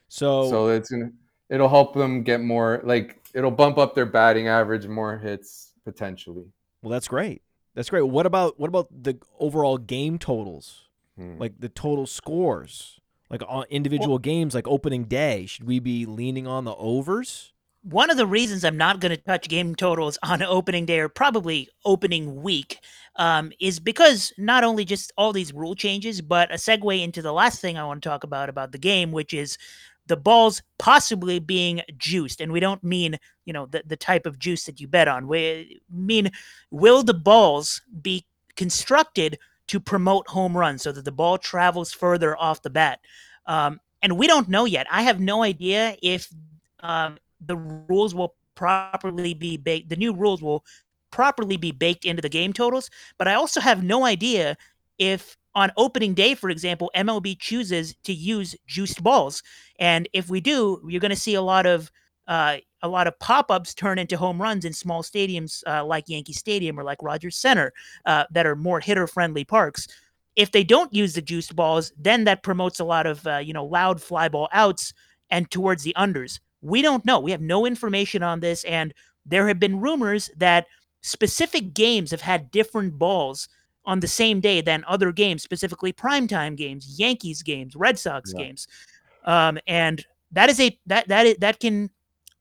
So 0.09 0.49
so 0.49 0.69
it's 0.69 0.89
gonna 0.89 1.11
it'll 1.51 1.69
help 1.69 1.95
them 1.95 2.23
get 2.23 2.41
more 2.41 2.81
like 2.85 3.21
it'll 3.35 3.51
bump 3.51 3.77
up 3.77 3.95
their 3.95 4.07
batting 4.07 4.49
average, 4.49 4.87
more 4.87 5.19
hits 5.19 5.73
potentially. 5.85 6.47
Well, 6.81 6.91
that's 6.91 7.09
great. 7.09 7.43
That's 7.75 7.91
great. 7.91 8.03
What 8.03 8.25
about 8.25 8.59
what 8.59 8.69
about 8.69 8.89
the 8.91 9.19
overall 9.39 9.77
game 9.77 10.19
totals? 10.19 10.89
Hmm. 11.19 11.39
Like 11.39 11.55
the 11.59 11.69
total 11.69 12.07
scores, 12.07 13.01
like 13.29 13.43
on 13.47 13.65
individual 13.69 14.15
well, 14.15 14.19
games, 14.19 14.55
like 14.55 14.69
opening 14.69 15.05
day. 15.05 15.47
Should 15.47 15.65
we 15.65 15.81
be 15.81 16.07
leaning 16.07 16.47
on 16.47 16.65
the 16.65 16.75
overs? 16.75 17.53
One 17.83 18.11
of 18.11 18.17
the 18.17 18.27
reasons 18.27 18.65
I'm 18.65 18.77
not 18.77 19.01
going 19.01 19.11
to 19.11 19.23
touch 19.23 19.49
game 19.49 19.75
totals 19.75 20.19
on 20.23 20.43
opening 20.43 20.87
day 20.87 21.01
or 21.01 21.09
probably 21.09 21.69
opening 21.85 22.43
week 22.43 22.79
um, 23.17 23.53
is 23.61 23.81
because 23.81 24.33
not 24.39 24.65
only 24.65 24.85
just 24.85 25.13
all 25.17 25.33
these 25.33 25.53
rule 25.53 25.75
changes, 25.75 26.21
but 26.21 26.51
a 26.51 26.57
segue 26.57 27.03
into 27.03 27.23
the 27.23 27.33
last 27.33 27.61
thing 27.61 27.77
I 27.77 27.85
want 27.85 28.03
to 28.03 28.09
talk 28.09 28.25
about 28.25 28.49
about 28.49 28.73
the 28.73 28.79
game, 28.79 29.13
which 29.13 29.35
is 29.35 29.59
the 30.07 30.17
balls 30.17 30.63
possibly 30.79 31.39
being 31.39 31.83
juiced. 31.97 32.41
And 32.41 32.53
we 32.53 32.61
don't 32.61 32.83
mean, 32.83 33.17
you 33.45 33.53
know, 33.53 33.67
the, 33.67 33.83
the 33.87 33.97
type 33.97 34.27
of 34.27 34.39
juice 34.39 34.65
that 34.65 34.81
you 34.81 34.89
bet 34.89 35.09
on. 35.09 35.29
We 35.29 35.81
mean, 35.91 36.31
will 36.71 37.03
the 37.03 37.15
balls 37.15 37.83
be 38.03 38.27
constructed 38.57 39.39
to 39.69 39.79
promote 39.79 40.27
home 40.29 40.57
runs 40.57 40.83
so 40.83 40.91
that 40.93 41.05
the 41.05 41.13
ball 41.13 41.39
travels 41.39 41.93
further 41.93 42.37
off 42.37 42.63
the 42.63 42.71
bat? 42.71 43.01
Um, 43.47 43.81
and 44.03 44.19
we 44.19 44.27
don't 44.27 44.49
know 44.49 44.65
yet. 44.65 44.87
I 44.91 45.03
have 45.03 45.21
no 45.21 45.43
idea 45.43 45.97
if 46.03 46.29
um, 46.81 47.19
the 47.45 47.57
rules 47.57 48.15
will 48.15 48.35
properly 48.55 49.35
be 49.35 49.57
baked. 49.57 49.89
The 49.89 49.97
new 49.97 50.13
rules 50.13 50.43
will 50.43 50.65
properly 51.11 51.57
be 51.57 51.73
baked 51.73 52.05
into 52.05 52.23
the 52.23 52.29
game 52.29 52.53
totals. 52.53 52.91
But 53.19 53.29
I 53.29 53.35
also 53.35 53.61
have 53.61 53.83
no 53.83 54.05
idea 54.05 54.57
if 54.99 55.37
on 55.55 55.73
opening 55.77 56.15
day, 56.15 56.35
for 56.35 56.51
example, 56.51 56.91
MLB 56.95 57.39
chooses 57.39 57.95
to 58.05 58.13
use 58.13 58.55
juiced 58.67 59.03
balls, 59.03 59.43
and 59.81 60.09
if 60.13 60.31
we 60.31 60.41
do, 60.41 60.81
you're 60.89 61.01
going 61.01 61.11
to 61.11 61.17
see 61.17 61.35
a 61.35 61.43
lot 61.43 61.67
of 61.67 61.91
uh, 62.29 62.59
a 62.83 62.89
lot 62.89 63.09
of 63.09 63.19
pop-ups 63.19 63.75
turn 63.75 63.99
into 63.99 64.17
home 64.17 64.41
runs 64.41 64.65
in 64.65 64.73
small 64.73 65.03
stadiums 65.03 65.63
uh, 65.67 65.85
like 65.85 66.09
Yankee 66.09 66.33
Stadium 66.33 66.79
or 66.79 66.85
like 66.85 67.03
Rogers 67.03 67.37
Center 67.37 67.73
uh, 68.07 68.25
that 68.31 68.47
are 68.47 68.55
more 68.55 68.79
hitter-friendly 68.79 69.45
parks. 69.45 69.89
If 70.37 70.53
they 70.53 70.63
don't 70.63 70.95
use 70.95 71.15
the 71.15 71.23
juiced 71.23 71.57
balls, 71.57 71.93
then 71.99 72.25
that 72.25 72.45
promotes 72.45 72.79
a 72.79 72.85
lot 72.85 73.07
of 73.07 73.27
uh, 73.27 73.39
you 73.39 73.53
know 73.53 73.65
loud 73.65 74.01
fly 74.01 74.29
ball 74.29 74.49
outs 74.53 74.93
and 75.31 75.51
towards 75.51 75.83
the 75.83 75.95
unders 75.99 76.39
We 76.63 76.83
don't 76.83 77.05
know. 77.05 77.19
We 77.21 77.31
have 77.31 77.41
no 77.41 77.67
information 77.67 78.23
on 78.23 78.41
this. 78.41 78.65
And 78.65 78.95
there 79.27 79.49
have 79.49 79.59
been 79.59 79.81
rumors 79.81 80.31
that 80.37 80.67
specific 81.03 81.75
games 81.75 82.11
have 82.11 82.21
had 82.21 82.51
different 82.51 82.99
balls 82.99 83.49
on 83.85 84.01
the 84.01 84.09
same 84.09 84.41
day 84.41 84.61
than 84.61 84.85
other 84.87 85.13
games, 85.13 85.43
specifically 85.43 85.93
primetime 85.93 86.57
games, 86.57 86.99
Yankees 86.99 87.43
games, 87.43 87.75
Red 87.75 87.99
Sox 87.99 88.33
yeah. 88.35 88.45
games. 88.45 88.67
Um, 89.25 89.59
and 89.67 90.05
that 90.33 90.51
is 90.51 90.61
a 90.61 90.79
that 90.87 91.09
that 91.09 91.27
is, 91.27 91.37
that 91.39 91.61
can 91.61 91.91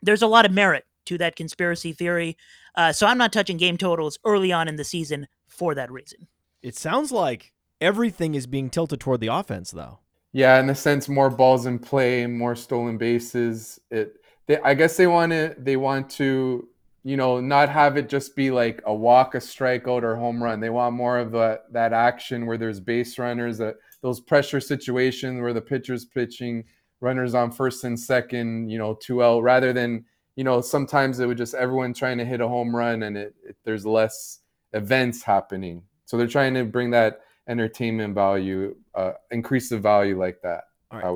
there's 0.01 0.21
a 0.21 0.27
lot 0.27 0.45
of 0.45 0.51
merit 0.51 0.85
to 1.05 1.17
that 1.17 1.35
conspiracy 1.35 1.93
theory. 1.93 2.37
Uh, 2.75 2.93
so 2.93 3.07
I'm 3.07 3.17
not 3.17 3.33
touching 3.33 3.57
game 3.57 3.77
totals 3.77 4.19
early 4.25 4.51
on 4.51 4.67
in 4.67 4.75
the 4.75 4.83
season 4.83 5.27
for 5.47 5.75
that 5.75 5.91
reason. 5.91 6.27
It 6.61 6.77
sounds 6.77 7.11
like 7.11 7.51
everything 7.81 8.35
is 8.35 8.47
being 8.47 8.69
tilted 8.69 8.99
toward 8.99 9.19
the 9.19 9.27
offense, 9.27 9.71
though. 9.71 9.99
Yeah, 10.31 10.59
in 10.59 10.69
a 10.69 10.75
sense, 10.75 11.09
more 11.09 11.29
balls 11.29 11.65
in 11.65 11.79
play, 11.79 12.27
more 12.27 12.55
stolen 12.55 12.97
bases. 12.97 13.79
It, 13.89 14.21
they, 14.47 14.59
I 14.59 14.75
guess 14.75 14.95
they 14.95 15.07
want 15.07 15.31
to, 15.31 15.55
they 15.57 15.75
want 15.75 16.09
to, 16.11 16.67
you 17.03 17.17
know, 17.17 17.39
not 17.39 17.69
have 17.69 17.97
it 17.97 18.09
just 18.09 18.35
be 18.35 18.51
like 18.51 18.81
a 18.85 18.93
walk, 18.93 19.33
a 19.33 19.39
strikeout, 19.39 20.03
or 20.03 20.15
home 20.15 20.43
run. 20.43 20.59
They 20.59 20.69
want 20.69 20.95
more 20.95 21.17
of 21.17 21.33
a, 21.33 21.61
that 21.71 21.93
action 21.93 22.45
where 22.45 22.57
there's 22.57 22.79
base 22.79 23.17
runners, 23.17 23.57
that 23.57 23.77
those 24.01 24.19
pressure 24.19 24.59
situations 24.59 25.41
where 25.41 25.53
the 25.53 25.61
pitcher's 25.61 26.05
pitching, 26.05 26.63
runners 27.01 27.33
on 27.33 27.51
first 27.51 27.83
and 27.83 27.99
second, 27.99 28.69
you 28.69 28.77
know, 28.77 28.93
two 29.01 29.23
out, 29.23 29.41
rather 29.41 29.73
than, 29.73 30.05
you 30.35 30.43
know, 30.43 30.61
sometimes 30.61 31.19
it 31.19 31.25
would 31.25 31.37
just 31.37 31.55
everyone 31.55 31.93
trying 31.93 32.17
to 32.19 32.25
hit 32.25 32.41
a 32.41 32.47
home 32.47 32.75
run 32.75 33.03
and 33.03 33.17
it, 33.17 33.33
it 33.43 33.55
there's 33.63 33.85
less 33.85 34.39
events 34.73 35.23
happening. 35.23 35.81
So 36.05 36.17
they're 36.17 36.27
trying 36.27 36.53
to 36.53 36.65
bring 36.65 36.91
that 36.91 37.21
entertainment 37.49 38.13
value, 38.13 38.75
uh, 38.95 39.13
increase 39.31 39.69
the 39.69 39.77
value 39.77 40.17
like 40.17 40.41
that. 40.43 40.65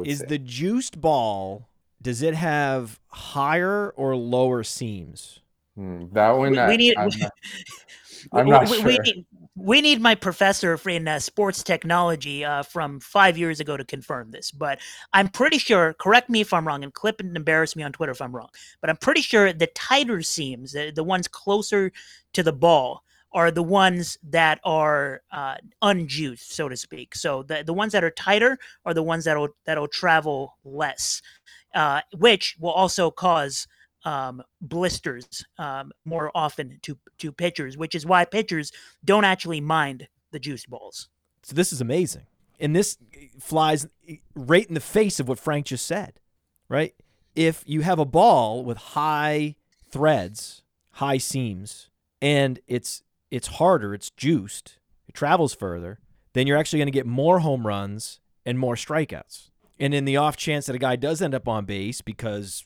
Is 0.05 0.19
say. 0.19 0.25
the 0.25 0.37
juiced 0.37 0.99
ball? 0.99 1.69
Does 2.01 2.21
it 2.21 2.33
have 2.33 2.99
higher 3.07 3.91
or 3.91 4.15
lower 4.15 4.63
seams? 4.63 5.39
Hmm, 5.75 6.05
that 6.11 6.31
one, 6.31 6.51
we, 6.51 6.57
I, 6.57 6.67
we 6.67 6.77
need. 6.77 6.97
I'm 6.97 7.09
not, 7.17 7.31
I'm 8.33 8.47
not 8.47 8.69
we, 8.69 8.77
sure. 8.77 8.85
We 8.85 8.97
need, 8.99 9.25
we 9.55 9.81
need 9.81 10.01
my 10.01 10.15
professor 10.15 10.79
in 10.87 11.07
uh, 11.07 11.19
sports 11.19 11.63
technology 11.63 12.43
uh, 12.43 12.63
from 12.63 12.99
five 12.99 13.37
years 13.37 13.59
ago 13.59 13.77
to 13.77 13.85
confirm 13.85 14.31
this, 14.31 14.51
but 14.51 14.79
I'm 15.13 15.29
pretty 15.29 15.59
sure. 15.59 15.93
Correct 15.93 16.29
me 16.29 16.41
if 16.41 16.53
I'm 16.53 16.67
wrong, 16.67 16.83
and 16.83 16.93
clip 16.93 17.19
and 17.19 17.35
embarrass 17.35 17.75
me 17.75 17.83
on 17.83 17.93
Twitter 17.93 18.11
if 18.11 18.21
I'm 18.21 18.35
wrong. 18.35 18.49
But 18.81 18.89
I'm 18.89 18.97
pretty 18.97 19.21
sure 19.21 19.53
the 19.53 19.67
tighter 19.67 20.21
seams, 20.21 20.73
the, 20.73 20.91
the 20.93 21.03
ones 21.03 21.27
closer 21.27 21.91
to 22.33 22.43
the 22.43 22.53
ball, 22.53 23.03
are 23.33 23.51
the 23.51 23.63
ones 23.63 24.17
that 24.23 24.59
are 24.63 25.21
uh, 25.31 25.55
unjuiced, 25.81 26.53
so 26.53 26.69
to 26.69 26.77
speak. 26.77 27.15
So 27.15 27.43
the 27.43 27.63
the 27.63 27.73
ones 27.73 27.91
that 27.93 28.03
are 28.03 28.11
tighter 28.11 28.57
are 28.85 28.93
the 28.93 29.03
ones 29.03 29.25
that'll 29.25 29.49
that'll 29.65 29.87
travel 29.87 30.57
less, 30.63 31.21
uh, 31.73 32.01
which 32.17 32.55
will 32.59 32.71
also 32.71 33.11
cause 33.11 33.67
um, 34.05 34.43
blisters 34.61 35.45
um, 35.57 35.91
more 36.05 36.31
often 36.35 36.79
to 36.83 36.97
to 37.19 37.31
pitchers, 37.31 37.77
which 37.77 37.95
is 37.95 38.05
why 38.05 38.25
pitchers 38.25 38.71
don't 39.03 39.25
actually 39.25 39.61
mind 39.61 40.07
the 40.31 40.39
juiced 40.39 40.69
balls. 40.69 41.09
So 41.43 41.55
this 41.55 41.73
is 41.73 41.81
amazing, 41.81 42.27
and 42.59 42.75
this 42.75 42.97
flies 43.39 43.87
right 44.35 44.67
in 44.67 44.73
the 44.73 44.79
face 44.79 45.19
of 45.19 45.27
what 45.27 45.39
Frank 45.39 45.67
just 45.67 45.85
said, 45.85 46.19
right? 46.69 46.93
If 47.35 47.63
you 47.65 47.81
have 47.81 47.99
a 47.99 48.05
ball 48.05 48.63
with 48.63 48.77
high 48.77 49.55
threads, 49.89 50.61
high 50.91 51.17
seams, 51.17 51.89
and 52.21 52.59
it's 52.67 53.03
it's 53.33 53.47
harder, 53.47 53.95
it's 53.95 54.11
juiced, 54.11 54.77
it 55.07 55.15
travels 55.15 55.55
further, 55.55 55.99
then 56.33 56.45
you're 56.45 56.57
actually 56.57 56.77
going 56.77 56.87
to 56.87 56.91
get 56.91 57.07
more 57.07 57.39
home 57.39 57.65
runs 57.65 58.19
and 58.45 58.59
more 58.59 58.75
strikeouts. 58.75 59.49
And 59.79 59.91
in 59.91 60.05
the 60.05 60.17
off 60.17 60.37
chance 60.37 60.67
that 60.67 60.75
a 60.75 60.79
guy 60.79 60.95
does 60.95 61.19
end 61.19 61.33
up 61.33 61.47
on 61.47 61.65
base 61.65 61.99
because 62.01 62.63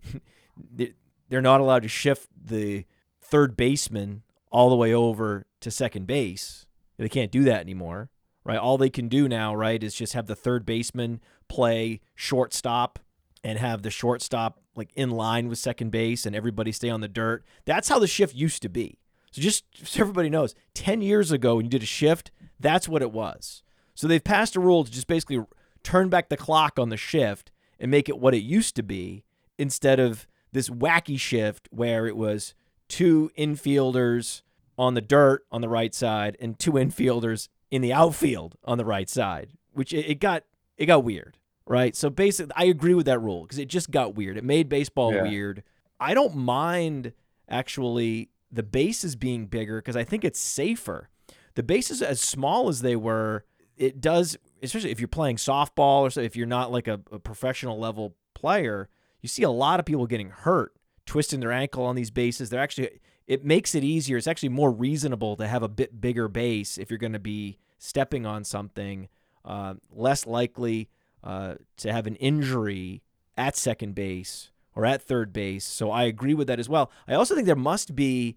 they're 1.28 1.42
not 1.42 1.60
allowed 1.60 1.82
to 1.82 1.88
shift 1.88 2.28
the 2.40 2.84
third 3.20 3.56
baseman 3.56 4.22
all 4.52 4.70
the 4.70 4.76
way 4.76 4.94
over 4.94 5.46
to 5.60 5.70
second 5.72 6.06
base, 6.06 6.66
they 6.96 7.08
can't 7.08 7.32
do 7.32 7.42
that 7.42 7.60
anymore, 7.60 8.08
right? 8.44 8.56
All 8.56 8.78
they 8.78 8.90
can 8.90 9.08
do 9.08 9.28
now, 9.28 9.52
right, 9.52 9.82
is 9.82 9.96
just 9.96 10.12
have 10.12 10.26
the 10.26 10.36
third 10.36 10.64
baseman 10.64 11.20
play 11.48 12.00
shortstop 12.14 13.00
and 13.42 13.58
have 13.58 13.82
the 13.82 13.90
shortstop 13.90 14.60
like 14.76 14.92
in 14.94 15.10
line 15.10 15.48
with 15.48 15.58
second 15.58 15.90
base 15.90 16.24
and 16.24 16.36
everybody 16.36 16.70
stay 16.70 16.88
on 16.88 17.00
the 17.00 17.08
dirt. 17.08 17.44
That's 17.64 17.88
how 17.88 17.98
the 17.98 18.06
shift 18.06 18.36
used 18.36 18.62
to 18.62 18.68
be. 18.68 19.00
So 19.30 19.40
just 19.40 19.64
so 19.84 20.00
everybody 20.00 20.30
knows, 20.30 20.54
10 20.74 21.02
years 21.02 21.32
ago 21.32 21.56
when 21.56 21.66
you 21.66 21.70
did 21.70 21.82
a 21.82 21.86
shift, 21.86 22.30
that's 22.58 22.88
what 22.88 23.02
it 23.02 23.12
was. 23.12 23.62
So 23.94 24.06
they've 24.06 24.22
passed 24.22 24.56
a 24.56 24.60
rule 24.60 24.84
to 24.84 24.90
just 24.90 25.06
basically 25.06 25.44
turn 25.82 26.08
back 26.08 26.28
the 26.28 26.36
clock 26.36 26.78
on 26.78 26.88
the 26.88 26.96
shift 26.96 27.50
and 27.78 27.90
make 27.90 28.08
it 28.08 28.18
what 28.18 28.34
it 28.34 28.38
used 28.38 28.76
to 28.76 28.82
be 28.82 29.24
instead 29.58 30.00
of 30.00 30.26
this 30.52 30.68
wacky 30.68 31.18
shift 31.18 31.68
where 31.70 32.06
it 32.06 32.16
was 32.16 32.54
two 32.88 33.30
infielders 33.36 34.42
on 34.78 34.94
the 34.94 35.00
dirt 35.00 35.44
on 35.50 35.60
the 35.60 35.68
right 35.68 35.94
side 35.94 36.36
and 36.40 36.58
two 36.58 36.72
infielders 36.72 37.48
in 37.70 37.82
the 37.82 37.92
outfield 37.92 38.56
on 38.64 38.78
the 38.78 38.84
right 38.84 39.08
side, 39.08 39.50
which 39.72 39.92
it, 39.92 40.20
got 40.20 40.44
it 40.76 40.86
got 40.86 41.04
weird, 41.04 41.36
right? 41.66 41.94
So 41.94 42.08
basically, 42.08 42.52
I 42.56 42.64
agree 42.64 42.94
with 42.94 43.06
that 43.06 43.18
rule 43.18 43.42
because 43.42 43.58
it 43.58 43.68
just 43.68 43.90
got 43.90 44.14
weird. 44.14 44.36
It 44.36 44.44
made 44.44 44.68
baseball 44.68 45.12
yeah. 45.12 45.22
weird. 45.22 45.62
I 46.00 46.14
don't 46.14 46.36
mind 46.36 47.12
actually 47.48 48.30
the 48.50 48.62
bases 48.62 49.16
being 49.16 49.46
bigger 49.46 49.78
because 49.78 49.96
I 49.96 50.04
think 50.04 50.24
it's 50.24 50.40
safer. 50.40 51.08
The 51.54 51.62
bases, 51.62 52.02
as 52.02 52.20
small 52.20 52.68
as 52.68 52.82
they 52.82 52.96
were, 52.96 53.44
it 53.76 54.00
does, 54.00 54.36
especially 54.62 54.90
if 54.90 55.00
you're 55.00 55.08
playing 55.08 55.36
softball 55.36 56.00
or 56.00 56.10
so, 56.10 56.20
if 56.20 56.36
you're 56.36 56.46
not 56.46 56.72
like 56.72 56.88
a, 56.88 57.00
a 57.12 57.18
professional 57.18 57.78
level 57.78 58.16
player, 58.34 58.88
you 59.20 59.28
see 59.28 59.42
a 59.42 59.50
lot 59.50 59.80
of 59.80 59.86
people 59.86 60.06
getting 60.06 60.30
hurt, 60.30 60.74
twisting 61.06 61.40
their 61.40 61.52
ankle 61.52 61.84
on 61.84 61.96
these 61.96 62.10
bases. 62.10 62.50
They're 62.50 62.60
actually, 62.60 63.00
it 63.26 63.44
makes 63.44 63.74
it 63.74 63.84
easier. 63.84 64.16
It's 64.16 64.26
actually 64.26 64.50
more 64.50 64.70
reasonable 64.70 65.36
to 65.36 65.46
have 65.46 65.62
a 65.62 65.68
bit 65.68 66.00
bigger 66.00 66.28
base 66.28 66.78
if 66.78 66.90
you're 66.90 66.98
going 66.98 67.12
to 67.12 67.18
be 67.18 67.58
stepping 67.78 68.26
on 68.26 68.44
something, 68.44 69.08
uh, 69.44 69.74
less 69.90 70.26
likely 70.26 70.88
uh, 71.22 71.54
to 71.78 71.92
have 71.92 72.06
an 72.06 72.16
injury 72.16 73.02
at 73.36 73.56
second 73.56 73.94
base 73.94 74.50
or 74.78 74.86
at 74.86 75.02
third 75.02 75.32
base. 75.32 75.64
So 75.64 75.90
I 75.90 76.04
agree 76.04 76.34
with 76.34 76.46
that 76.46 76.60
as 76.60 76.68
well. 76.68 76.92
I 77.08 77.14
also 77.14 77.34
think 77.34 77.48
there 77.48 77.56
must 77.56 77.96
be 77.96 78.36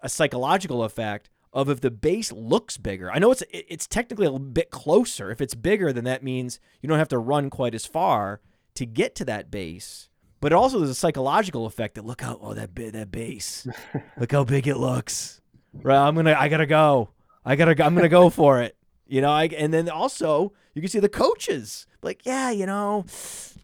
a 0.00 0.08
psychological 0.08 0.84
effect 0.84 1.28
of 1.52 1.68
if 1.68 1.80
the 1.80 1.90
base 1.90 2.30
looks 2.30 2.76
bigger. 2.76 3.10
I 3.10 3.18
know 3.18 3.32
it's 3.32 3.42
it's 3.50 3.88
technically 3.88 4.28
a 4.28 4.38
bit 4.38 4.70
closer. 4.70 5.32
If 5.32 5.40
it's 5.40 5.56
bigger, 5.56 5.92
then 5.92 6.04
that 6.04 6.22
means 6.22 6.60
you 6.80 6.88
don't 6.88 7.00
have 7.00 7.08
to 7.08 7.18
run 7.18 7.50
quite 7.50 7.74
as 7.74 7.86
far 7.86 8.40
to 8.76 8.86
get 8.86 9.16
to 9.16 9.24
that 9.24 9.50
base. 9.50 10.08
But 10.40 10.52
also 10.52 10.78
there's 10.78 10.90
a 10.90 10.94
psychological 10.94 11.66
effect 11.66 11.96
that 11.96 12.06
look 12.06 12.20
how 12.20 12.38
oh 12.40 12.54
that 12.54 12.72
that 12.92 13.10
base, 13.10 13.66
look 14.16 14.30
how 14.30 14.44
big 14.44 14.68
it 14.68 14.76
looks. 14.76 15.40
Right, 15.72 15.98
I'm 15.98 16.14
gonna 16.14 16.36
I 16.38 16.48
gotta 16.48 16.66
go. 16.66 17.10
I 17.44 17.56
gotta 17.56 17.74
go, 17.74 17.84
I'm 17.84 17.96
gonna 17.96 18.08
go 18.08 18.30
for 18.30 18.62
it. 18.62 18.76
You 19.08 19.22
know, 19.22 19.30
I, 19.32 19.46
and 19.46 19.74
then 19.74 19.88
also 19.88 20.52
you 20.74 20.82
can 20.82 20.88
see 20.88 21.00
the 21.00 21.08
coaches 21.08 21.88
like 22.00 22.24
yeah, 22.24 22.52
you 22.52 22.66
know, 22.66 23.06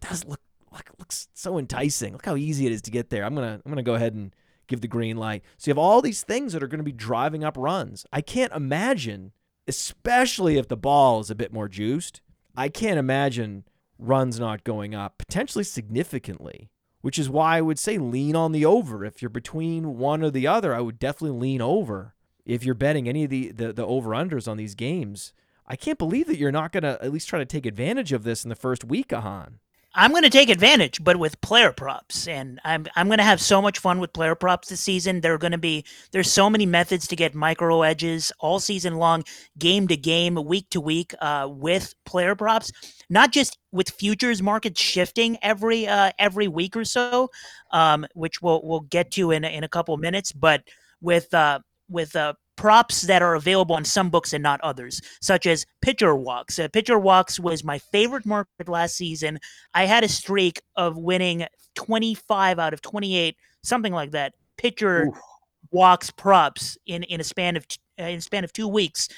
does 0.00 0.24
look 0.24 0.40
look, 0.76 0.90
looks 0.98 1.28
so 1.34 1.58
enticing. 1.58 2.12
Look 2.12 2.26
how 2.26 2.36
easy 2.36 2.66
it 2.66 2.72
is 2.72 2.82
to 2.82 2.90
get 2.90 3.10
there. 3.10 3.24
I'm 3.24 3.34
gonna 3.34 3.60
I'm 3.64 3.70
gonna 3.70 3.82
go 3.82 3.94
ahead 3.94 4.14
and 4.14 4.34
give 4.66 4.80
the 4.80 4.88
green 4.88 5.16
light. 5.16 5.42
So 5.56 5.68
you 5.68 5.72
have 5.72 5.78
all 5.78 6.02
these 6.02 6.22
things 6.22 6.52
that 6.52 6.62
are 6.62 6.68
going 6.68 6.78
to 6.78 6.84
be 6.84 6.92
driving 6.92 7.44
up 7.44 7.56
runs. 7.56 8.04
I 8.12 8.20
can't 8.20 8.52
imagine, 8.52 9.32
especially 9.68 10.58
if 10.58 10.68
the 10.68 10.76
ball 10.76 11.20
is 11.20 11.30
a 11.30 11.36
bit 11.36 11.52
more 11.52 11.68
juiced. 11.68 12.20
I 12.56 12.68
can't 12.68 12.98
imagine 12.98 13.64
runs 13.98 14.40
not 14.40 14.64
going 14.64 14.94
up 14.94 15.18
potentially 15.18 15.64
significantly. 15.64 16.70
Which 17.02 17.20
is 17.20 17.30
why 17.30 17.58
I 17.58 17.60
would 17.60 17.78
say 17.78 17.98
lean 17.98 18.34
on 18.34 18.50
the 18.50 18.66
over. 18.66 19.04
If 19.04 19.22
you're 19.22 19.28
between 19.28 19.96
one 19.96 20.24
or 20.24 20.30
the 20.30 20.48
other, 20.48 20.74
I 20.74 20.80
would 20.80 20.98
definitely 20.98 21.38
lean 21.38 21.60
over. 21.60 22.14
If 22.44 22.64
you're 22.64 22.74
betting 22.74 23.08
any 23.08 23.24
of 23.24 23.30
the 23.30 23.52
the, 23.52 23.72
the 23.72 23.86
over 23.86 24.10
unders 24.10 24.48
on 24.48 24.56
these 24.56 24.74
games, 24.74 25.32
I 25.68 25.76
can't 25.76 25.98
believe 25.98 26.26
that 26.26 26.38
you're 26.38 26.50
not 26.50 26.72
going 26.72 26.82
to 26.82 26.98
at 27.00 27.12
least 27.12 27.28
try 27.28 27.38
to 27.38 27.44
take 27.44 27.64
advantage 27.64 28.12
of 28.12 28.24
this 28.24 28.44
in 28.44 28.48
the 28.48 28.56
first 28.56 28.84
week, 28.84 29.08
Ahaan. 29.08 29.58
I'm 29.98 30.10
going 30.10 30.24
to 30.24 30.30
take 30.30 30.50
advantage, 30.50 31.02
but 31.02 31.16
with 31.16 31.40
player 31.40 31.72
props, 31.72 32.28
and 32.28 32.60
I'm 32.64 32.86
I'm 32.96 33.06
going 33.06 33.16
to 33.16 33.24
have 33.24 33.40
so 33.40 33.62
much 33.62 33.78
fun 33.78 33.98
with 33.98 34.12
player 34.12 34.34
props 34.34 34.68
this 34.68 34.82
season. 34.82 35.22
There 35.22 35.32
are 35.32 35.38
going 35.38 35.52
to 35.52 35.58
be 35.58 35.86
there's 36.12 36.30
so 36.30 36.50
many 36.50 36.66
methods 36.66 37.06
to 37.08 37.16
get 37.16 37.34
micro 37.34 37.80
edges 37.80 38.30
all 38.38 38.60
season 38.60 38.96
long, 38.96 39.24
game 39.58 39.88
to 39.88 39.96
game, 39.96 40.34
week 40.34 40.68
to 40.70 40.82
week, 40.82 41.14
uh, 41.22 41.48
with 41.50 41.94
player 42.04 42.34
props. 42.34 42.70
Not 43.08 43.32
just 43.32 43.58
with 43.72 43.88
futures 43.88 44.42
markets 44.42 44.82
shifting 44.82 45.38
every 45.40 45.88
uh, 45.88 46.10
every 46.18 46.46
week 46.46 46.76
or 46.76 46.84
so, 46.84 47.30
um, 47.70 48.06
which 48.14 48.42
we'll 48.42 48.60
we'll 48.64 48.80
get 48.80 49.10
to 49.12 49.30
in 49.30 49.44
in 49.44 49.64
a 49.64 49.68
couple 49.68 49.96
minutes, 49.96 50.30
but 50.30 50.62
with 51.00 51.32
uh, 51.32 51.60
with 51.88 52.14
uh, 52.14 52.34
props 52.56 53.02
that 53.02 53.22
are 53.22 53.34
available 53.34 53.76
on 53.76 53.84
some 53.84 54.10
books 54.10 54.32
and 54.32 54.42
not 54.42 54.60
others, 54.62 55.00
such 55.20 55.46
as 55.46 55.66
pitcher 55.82 56.14
walks. 56.14 56.58
Uh, 56.58 56.68
pitcher 56.68 56.98
walks 56.98 57.38
was 57.38 57.62
my 57.62 57.78
favorite 57.78 58.26
market 58.26 58.68
last 58.68 58.96
season. 58.96 59.38
I 59.74 59.84
had 59.84 60.04
a 60.04 60.08
streak 60.08 60.60
of 60.74 60.96
winning 60.96 61.46
25 61.74 62.58
out 62.58 62.72
of 62.72 62.82
28, 62.82 63.36
something 63.62 63.92
like 63.92 64.12
that. 64.12 64.34
Pitcher 64.56 65.08
Oof. 65.08 65.18
walks 65.70 66.10
props 66.10 66.78
in 66.86 67.02
in 67.04 67.20
a 67.20 67.24
span 67.24 67.56
of 67.56 67.66
uh, 68.00 68.04
in 68.04 68.18
a 68.18 68.22
span 68.22 68.44
of 68.44 68.52
two 68.52 68.68
weeks. 68.68 69.08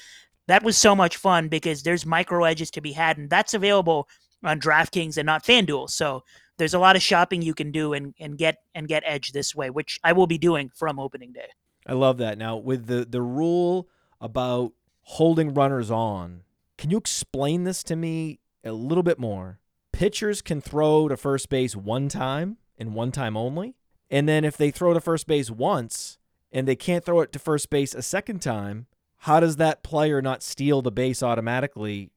That 0.47 0.63
was 0.63 0.77
so 0.77 0.95
much 0.95 1.17
fun 1.17 1.47
because 1.47 1.83
there's 1.83 2.05
micro 2.05 2.43
edges 2.43 2.71
to 2.71 2.81
be 2.81 2.91
had, 2.91 3.17
and 3.17 3.29
that's 3.29 3.53
available 3.53 4.09
on 4.43 4.59
DraftKings 4.59 5.17
and 5.17 5.25
not 5.25 5.43
FanDuel. 5.43 5.89
So 5.89 6.23
there's 6.57 6.73
a 6.73 6.79
lot 6.79 6.95
of 6.95 7.01
shopping 7.01 7.41
you 7.41 7.53
can 7.53 7.71
do 7.71 7.93
and, 7.93 8.13
and 8.19 8.37
get 8.37 8.57
and 8.75 8.87
get 8.87 9.03
edge 9.05 9.31
this 9.31 9.55
way, 9.55 9.69
which 9.69 9.99
I 10.03 10.11
will 10.13 10.27
be 10.27 10.37
doing 10.37 10.69
from 10.75 10.99
opening 10.99 11.31
day. 11.31 11.49
I 11.89 11.93
love 11.93 12.19
that. 12.19 12.37
Now 12.37 12.55
with 12.55 12.85
the 12.85 13.03
the 13.03 13.21
rule 13.23 13.89
about 14.21 14.73
holding 15.01 15.55
runners 15.55 15.89
on, 15.89 16.43
can 16.77 16.91
you 16.91 16.97
explain 16.97 17.63
this 17.63 17.81
to 17.83 17.95
me 17.95 18.39
a 18.63 18.73
little 18.73 19.01
bit 19.01 19.17
more? 19.17 19.59
Pitchers 19.91 20.43
can 20.43 20.61
throw 20.61 21.07
to 21.07 21.17
first 21.17 21.49
base 21.49 21.75
one 21.75 22.07
time 22.07 22.57
and 22.77 22.93
one 22.93 23.11
time 23.11 23.35
only. 23.35 23.73
And 24.11 24.29
then 24.29 24.45
if 24.45 24.55
they 24.55 24.69
throw 24.69 24.93
to 24.93 25.01
first 25.01 25.25
base 25.25 25.49
once 25.49 26.19
and 26.51 26.67
they 26.67 26.75
can't 26.75 27.03
throw 27.03 27.21
it 27.21 27.31
to 27.31 27.39
first 27.39 27.71
base 27.71 27.95
a 27.95 28.03
second 28.03 28.43
time, 28.43 28.85
how 29.17 29.39
does 29.39 29.55
that 29.55 29.81
player 29.81 30.21
not 30.21 30.43
steal 30.43 30.83
the 30.83 30.91
base 30.91 31.23
automatically 31.23 32.11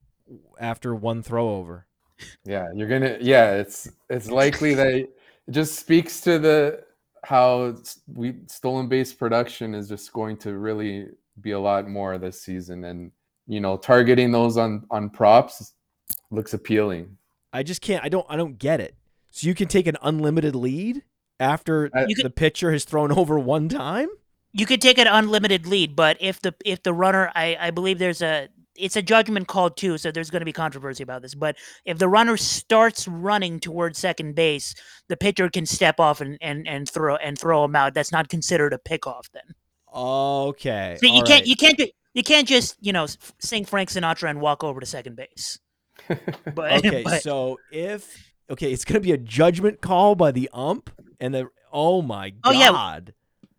after 0.60 0.94
one 0.94 1.22
throw 1.22 1.48
over? 1.48 1.86
Yeah, 2.44 2.68
you're 2.74 2.88
gonna. 2.88 3.16
Yeah, 3.22 3.52
it's 3.52 3.90
it's 4.10 4.30
likely 4.30 4.74
that 4.74 4.88
it 4.88 5.16
just 5.48 5.78
speaks 5.78 6.20
to 6.20 6.38
the 6.38 6.84
how 7.24 7.76
we 8.06 8.34
stolen 8.46 8.88
base 8.88 9.12
production 9.12 9.74
is 9.74 9.88
just 9.88 10.12
going 10.12 10.36
to 10.38 10.58
really 10.58 11.08
be 11.40 11.52
a 11.52 11.60
lot 11.60 11.88
more 11.88 12.18
this 12.18 12.42
season, 12.42 12.84
and 12.84 13.12
you 13.46 13.60
know, 13.60 13.76
targeting 13.76 14.32
those 14.32 14.56
on 14.56 14.84
on 14.90 15.10
props 15.10 15.72
looks 16.30 16.54
appealing. 16.54 17.16
I 17.52 17.62
just 17.62 17.80
can't. 17.80 18.04
I 18.04 18.08
don't. 18.08 18.26
I 18.28 18.36
don't 18.36 18.58
get 18.58 18.80
it. 18.80 18.94
So 19.30 19.46
you 19.46 19.54
can 19.54 19.68
take 19.68 19.86
an 19.86 19.96
unlimited 20.02 20.54
lead 20.54 21.02
after 21.40 21.90
I- 21.94 22.06
the 22.22 22.30
pitcher 22.30 22.72
has 22.72 22.84
thrown 22.84 23.12
over 23.18 23.38
one 23.38 23.68
time. 23.68 24.08
You 24.54 24.66
could 24.66 24.82
take 24.82 24.98
an 24.98 25.06
unlimited 25.06 25.66
lead, 25.66 25.96
but 25.96 26.18
if 26.20 26.42
the 26.42 26.54
if 26.64 26.82
the 26.82 26.92
runner, 26.92 27.30
I 27.34 27.56
I 27.58 27.70
believe 27.70 27.98
there's 27.98 28.20
a 28.20 28.48
it's 28.76 28.96
a 28.96 29.02
judgment 29.02 29.48
call 29.48 29.70
too, 29.70 29.98
so 29.98 30.10
there's 30.10 30.30
going 30.30 30.40
to 30.40 30.46
be 30.46 30.52
controversy 30.52 31.02
about 31.02 31.22
this. 31.22 31.34
But 31.34 31.56
if 31.84 31.98
the 31.98 32.08
runner 32.08 32.36
starts 32.36 33.06
running 33.06 33.60
towards 33.60 33.98
second 33.98 34.34
base, 34.34 34.74
the 35.08 35.16
pitcher 35.16 35.48
can 35.50 35.66
step 35.66 36.00
off 36.00 36.20
and 36.20 36.38
and, 36.40 36.66
and 36.66 36.88
throw 36.88 37.16
and 37.16 37.38
throw 37.38 37.64
him 37.64 37.76
out. 37.76 37.94
That's 37.94 38.12
not 38.12 38.28
considered 38.28 38.72
a 38.72 38.78
pickoff 38.78 39.30
then. 39.32 39.54
Okay. 39.94 40.96
So 41.00 41.06
you 41.06 41.14
all 41.14 41.22
can't 41.22 41.40
right. 41.42 41.46
you 41.46 41.56
can't 41.56 41.80
you 42.14 42.22
can't 42.22 42.48
just 42.48 42.76
you 42.80 42.92
know 42.92 43.06
sing 43.40 43.64
Frank 43.64 43.90
Sinatra 43.90 44.30
and 44.30 44.40
walk 44.40 44.64
over 44.64 44.80
to 44.80 44.86
second 44.86 45.16
base. 45.16 45.58
But, 46.54 46.84
Okay, 46.84 47.02
but 47.04 47.22
so 47.22 47.58
if 47.70 48.32
okay, 48.50 48.72
it's 48.72 48.84
gonna 48.84 49.00
be 49.00 49.12
a 49.12 49.18
judgment 49.18 49.80
call 49.80 50.14
by 50.14 50.32
the 50.32 50.48
ump, 50.52 50.90
and 51.20 51.34
the 51.34 51.48
oh 51.72 52.02
my 52.02 52.30
god. 52.30 52.40
Oh, 52.44 52.50
yeah. 52.52 53.00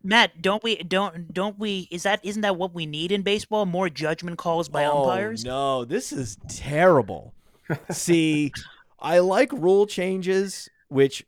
Matt, 0.04 0.42
don't 0.42 0.64
we 0.64 0.76
don't 0.78 1.34
don't 1.34 1.58
we 1.58 1.88
is 1.90 2.04
that 2.04 2.20
isn't 2.24 2.42
that 2.42 2.58
what 2.58 2.74
we 2.74 2.86
need 2.86 3.12
in 3.12 3.22
baseball? 3.22 3.66
More 3.66 3.90
judgment 3.90 4.38
calls 4.38 4.68
by 4.68 4.86
Oh, 4.86 5.04
umpires. 5.04 5.46
No, 5.46 5.86
this 5.86 6.12
is 6.12 6.38
terrible. 6.50 7.34
See, 7.90 8.52
I 9.00 9.20
like 9.20 9.52
rule 9.54 9.86
changes 9.86 10.70
which 10.90 11.26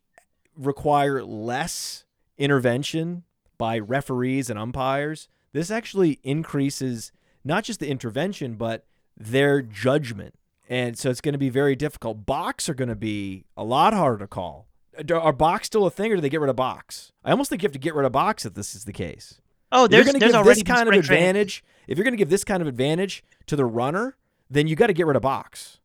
require 0.58 1.24
less 1.24 2.03
intervention 2.38 3.24
by 3.58 3.79
referees 3.79 4.50
and 4.50 4.60
umpires. 4.60 5.29
This 5.53 5.72
actually 5.72 6.20
increases 6.24 7.13
not 7.46 7.63
just 7.63 7.79
the 7.79 7.88
intervention, 7.88 8.55
but 8.55 8.86
their 9.17 9.62
judgment. 9.62 10.36
And 10.67 10.98
so 10.98 11.10
it's 11.10 11.22
going 11.22 11.34
to 11.34 11.39
be 11.39 11.50
very 11.50 11.75
difficult. 11.75 12.25
Balks 12.25 12.67
are 12.67 12.74
going 12.74 12.89
to 12.89 12.96
be 12.96 13.46
a 13.55 13.63
lot 13.63 13.94
harder 13.94 14.20
to 14.20 14.27
call. 14.27 14.67
Are 15.12 15.20
are 15.20 15.34
balks 15.34 15.68
still 15.68 15.86
a 15.86 15.92
thing, 15.92 16.12
or 16.12 16.16
do 16.16 16.22
they 16.22 16.30
get 16.30 16.42
rid 16.42 16.50
of 16.50 16.56
balks? 16.56 17.12
I 17.24 17.32
almost 17.32 17.50
think 17.50 17.62
you 17.62 17.68
have 17.68 17.74
to 17.74 17.80
get 17.80 17.96
rid 17.96 18.06
of 18.06 18.12
balks 18.12 18.46
if 18.46 18.54
this 18.54 18.75
is 18.75 18.86
the 18.86 18.94
case. 18.94 19.42
Oh, 19.72 19.86
If 19.86 19.92
there's 19.92 20.06
you're 20.06 20.14
going 20.14 20.22
to 20.22 20.28
give 20.32 20.46
this 20.46 20.64
kind 20.64 20.82
of 20.82 20.94
spring 20.94 21.02
training. 21.02 21.24
advantage, 21.24 21.64
if 21.88 21.98
you're 21.98 22.04
going 22.04 22.14
to 22.14 22.18
give 22.18 22.30
this 22.30 22.44
kind 22.44 22.62
of 22.62 22.68
advantage 22.68 23.24
to 23.48 23.56
the 23.56 23.66
runner, 23.66 24.16
then 24.50 24.68
you 24.68 24.75
got 24.75 24.88
to 24.88 24.94
get 24.94 25.06
rid 25.06 25.16
of 25.16 25.22
balks. 25.22 25.80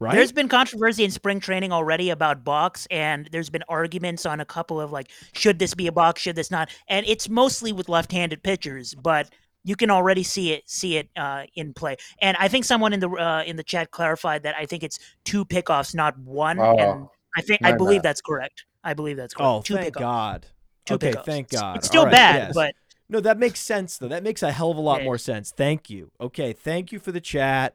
Right? 0.00 0.14
There's 0.14 0.32
been 0.32 0.48
controversy 0.48 1.04
in 1.04 1.10
spring 1.10 1.40
training 1.40 1.72
already 1.72 2.08
about 2.08 2.42
balks, 2.42 2.86
and 2.90 3.28
there's 3.32 3.50
been 3.50 3.62
arguments 3.68 4.24
on 4.24 4.40
a 4.40 4.46
couple 4.46 4.80
of 4.80 4.90
like, 4.90 5.10
should 5.32 5.58
this 5.58 5.74
be 5.74 5.86
a 5.86 5.92
balk, 5.92 6.18
should 6.18 6.36
this 6.36 6.50
not? 6.50 6.70
And 6.88 7.04
it's 7.06 7.28
mostly 7.28 7.70
with 7.72 7.88
left-handed 7.88 8.42
pitchers, 8.42 8.94
but 8.94 9.28
you 9.62 9.76
can 9.76 9.90
already 9.90 10.22
see 10.22 10.52
it 10.52 10.68
see 10.68 10.96
it 10.96 11.10
uh, 11.16 11.44
in 11.54 11.74
play. 11.74 11.96
And 12.22 12.34
I 12.40 12.48
think 12.48 12.64
someone 12.64 12.94
in 12.94 13.00
the 13.00 13.10
uh, 13.10 13.42
in 13.46 13.56
the 13.56 13.62
chat 13.62 13.90
clarified 13.90 14.42
that 14.44 14.56
I 14.56 14.64
think 14.64 14.82
it's 14.82 14.98
two 15.24 15.44
pickoffs, 15.44 15.94
not 15.94 16.18
one. 16.18 16.58
Oh, 16.58 16.78
and 16.78 17.08
I 17.36 17.42
think 17.42 17.60
I 17.64 17.72
believe 17.72 18.02
bad. 18.02 18.10
that's 18.10 18.20
correct. 18.20 18.64
I 18.82 18.94
believe 18.94 19.16
that's 19.16 19.34
correct. 19.34 19.48
oh, 19.48 19.62
two 19.62 19.76
thank 19.76 19.94
pickoffs. 19.94 20.00
God. 20.00 20.46
Two 20.86 20.94
okay, 20.94 21.12
pickoffs. 21.12 21.24
thank 21.24 21.48
God. 21.50 21.76
It's 21.76 21.86
still 21.86 22.00
All 22.00 22.06
right, 22.06 22.12
bad, 22.12 22.36
yes. 22.48 22.54
but 22.54 22.74
no, 23.08 23.20
that 23.20 23.38
makes 23.38 23.60
sense 23.60 23.98
though. 23.98 24.08
That 24.08 24.22
makes 24.22 24.42
a 24.42 24.50
hell 24.52 24.70
of 24.70 24.76
a 24.76 24.80
lot 24.80 25.00
Yeah. 25.00 25.04
more 25.04 25.18
sense. 25.18 25.52
Thank 25.52 25.90
you. 25.90 26.10
Okay, 26.20 26.52
thank 26.52 26.92
you 26.92 26.98
for 26.98 27.12
the 27.12 27.20
chat. 27.20 27.74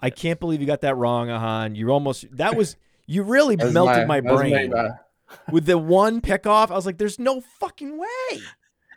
I 0.00 0.10
can't 0.10 0.40
believe 0.40 0.60
you 0.60 0.66
got 0.66 0.80
that 0.82 0.96
wrong, 0.96 1.28
Ahaan. 1.28 1.76
You 1.76 1.90
almost 1.90 2.24
that 2.36 2.56
was 2.56 2.76
you 3.06 3.22
really 3.22 3.56
was 3.56 3.72
melted 3.74 4.06
my, 4.06 4.20
that 4.20 4.30
was 4.32 4.40
brain. 4.40 4.72
uh, 4.74 4.96
with 5.50 5.66
the 5.66 5.76
one 5.78 6.20
pickoff, 6.20 6.70
I 6.70 6.74
was 6.74 6.86
like, 6.86 6.98
"There's 6.98 7.18
no 7.18 7.40
fucking 7.40 7.98
way." 7.98 8.40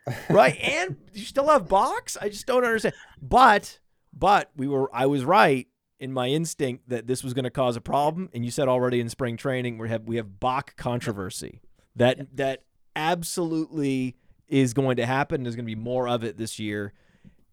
right? 0.29 0.57
And 0.61 0.97
you 1.13 1.25
still 1.25 1.47
have 1.47 1.67
balks? 1.67 2.17
I 2.19 2.29
just 2.29 2.45
don't 2.45 2.63
understand. 2.63 2.95
But 3.21 3.79
but 4.13 4.51
we 4.55 4.67
were 4.67 4.89
I 4.93 5.07
was 5.07 5.25
right 5.25 5.67
in 6.03 6.11
my 6.13 6.27
instinct 6.27 6.89
that 6.89 7.07
this 7.07 7.23
was 7.23 7.33
going 7.33 7.45
to 7.45 7.49
cause 7.49 7.75
a 7.75 7.81
problem 7.81 8.29
and 8.33 8.43
you 8.45 8.51
said 8.51 8.67
already 8.67 8.99
in 8.99 9.07
spring 9.09 9.37
training 9.37 9.77
we 9.77 9.89
have 9.89 10.03
we 10.03 10.17
have 10.17 10.39
balk 10.39 10.75
controversy. 10.75 11.61
That 11.95 12.35
that 12.35 12.63
absolutely 12.95 14.15
is 14.47 14.73
going 14.73 14.97
to 14.97 15.05
happen. 15.05 15.43
There's 15.43 15.55
going 15.55 15.65
to 15.65 15.75
be 15.75 15.81
more 15.81 16.07
of 16.07 16.23
it 16.23 16.37
this 16.37 16.59
year. 16.59 16.93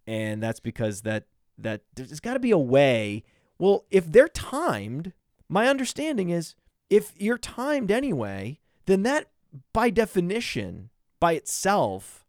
And 0.05 0.41
that's 0.43 0.59
because 0.59 1.01
that 1.03 1.25
that 1.57 1.81
there's 1.95 2.19
got 2.19 2.33
to 2.33 2.39
be 2.39 2.51
a 2.51 2.57
way. 2.57 3.23
Well, 3.57 3.85
if 3.91 4.11
they're 4.11 4.27
timed, 4.27 5.13
my 5.47 5.67
understanding 5.67 6.29
is 6.29 6.55
if 6.89 7.13
you're 7.17 7.37
timed 7.37 7.91
anyway, 7.91 8.59
then 8.85 9.03
that 9.03 9.29
by 9.73 9.89
definition 9.89 10.89
by 11.19 11.33
itself 11.33 12.25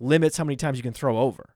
limits 0.00 0.36
how 0.36 0.44
many 0.44 0.56
times 0.56 0.76
you 0.78 0.82
can 0.82 0.92
throw 0.92 1.18
over. 1.18 1.54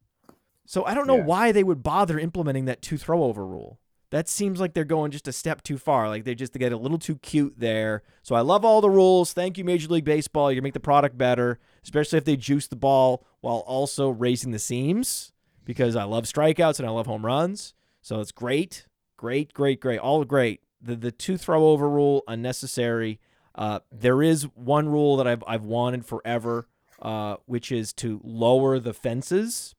So 0.64 0.84
I 0.84 0.94
don't 0.94 1.06
know 1.06 1.16
Yeah. 1.18 1.24
why 1.24 1.52
they 1.52 1.64
would 1.64 1.82
bother 1.82 2.18
implementing 2.18 2.64
that 2.66 2.80
two 2.82 2.96
throw 2.96 3.24
over 3.24 3.46
rule. 3.46 3.78
That 4.10 4.28
seems 4.28 4.60
like 4.60 4.72
they're 4.72 4.84
going 4.84 5.10
just 5.10 5.26
a 5.28 5.32
step 5.32 5.62
too 5.62 5.78
far. 5.78 6.08
Like 6.08 6.24
they 6.24 6.34
just 6.34 6.52
get 6.52 6.72
a 6.72 6.76
little 6.76 6.98
too 6.98 7.16
cute 7.16 7.54
there. 7.58 8.02
So 8.22 8.34
I 8.34 8.40
love 8.40 8.64
all 8.64 8.80
the 8.80 8.90
rules. 8.90 9.32
Thank 9.32 9.58
you, 9.58 9.64
Major 9.64 9.88
League 9.88 10.04
Baseball. 10.04 10.52
You 10.52 10.62
make 10.62 10.74
the 10.74 10.80
product 10.80 11.18
better, 11.18 11.58
especially 11.82 12.18
if 12.18 12.24
they 12.24 12.36
juice 12.36 12.68
the 12.68 12.76
ball 12.76 13.26
while 13.40 13.64
also 13.66 14.08
raising 14.08 14.52
the 14.52 14.58
seams 14.58 15.32
because 15.64 15.96
I 15.96 16.04
love 16.04 16.24
strikeouts 16.24 16.78
and 16.78 16.88
I 16.88 16.92
love 16.92 17.06
home 17.06 17.26
runs. 17.26 17.74
So 18.00 18.20
it's 18.20 18.32
great, 18.32 18.86
great, 19.16 19.52
great, 19.52 19.80
great, 19.80 19.98
all 19.98 20.24
great. 20.24 20.60
The 20.80 20.96
the 20.96 21.12
two 21.12 21.36
throw 21.36 21.66
over 21.68 21.88
rule 21.88 22.22
unnecessary. 22.28 23.20
Uh, 23.54 23.80
there 23.90 24.22
is 24.22 24.44
one 24.54 24.88
rule 24.88 25.16
that 25.16 25.26
I've 25.26 25.42
I've 25.46 25.64
wanted 25.64 26.04
forever, 26.04 26.68
uh, 27.02 27.36
which 27.46 27.72
is 27.72 27.92
to 27.94 28.20
lower 28.22 28.78
the 28.78 28.94
fences 28.94 29.74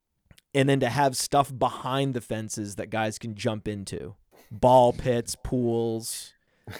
and 0.53 0.67
then 0.67 0.79
to 0.79 0.89
have 0.89 1.15
stuff 1.15 1.51
behind 1.57 2.13
the 2.13 2.21
fences 2.21 2.75
that 2.75 2.89
guys 2.89 3.19
can 3.19 3.36
jump 3.36 3.67
into, 3.67 4.15
ball 4.51 4.93
pits, 4.93 5.36
pools. 5.43 6.33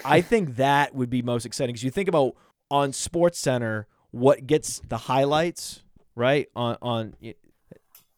I 0.04 0.20
think 0.22 0.56
that 0.56 0.94
would 0.94 1.10
be 1.10 1.22
most 1.22 1.46
exciting 1.46 1.74
because 1.74 1.84
you 1.84 1.90
think 1.90 2.08
about 2.08 2.34
on 2.70 2.92
Sports 2.92 3.38
Center 3.38 3.86
what 4.10 4.46
gets 4.46 4.80
the 4.88 4.96
highlights 4.96 5.82
right 6.14 6.48
on 6.56 6.76
on 6.82 7.14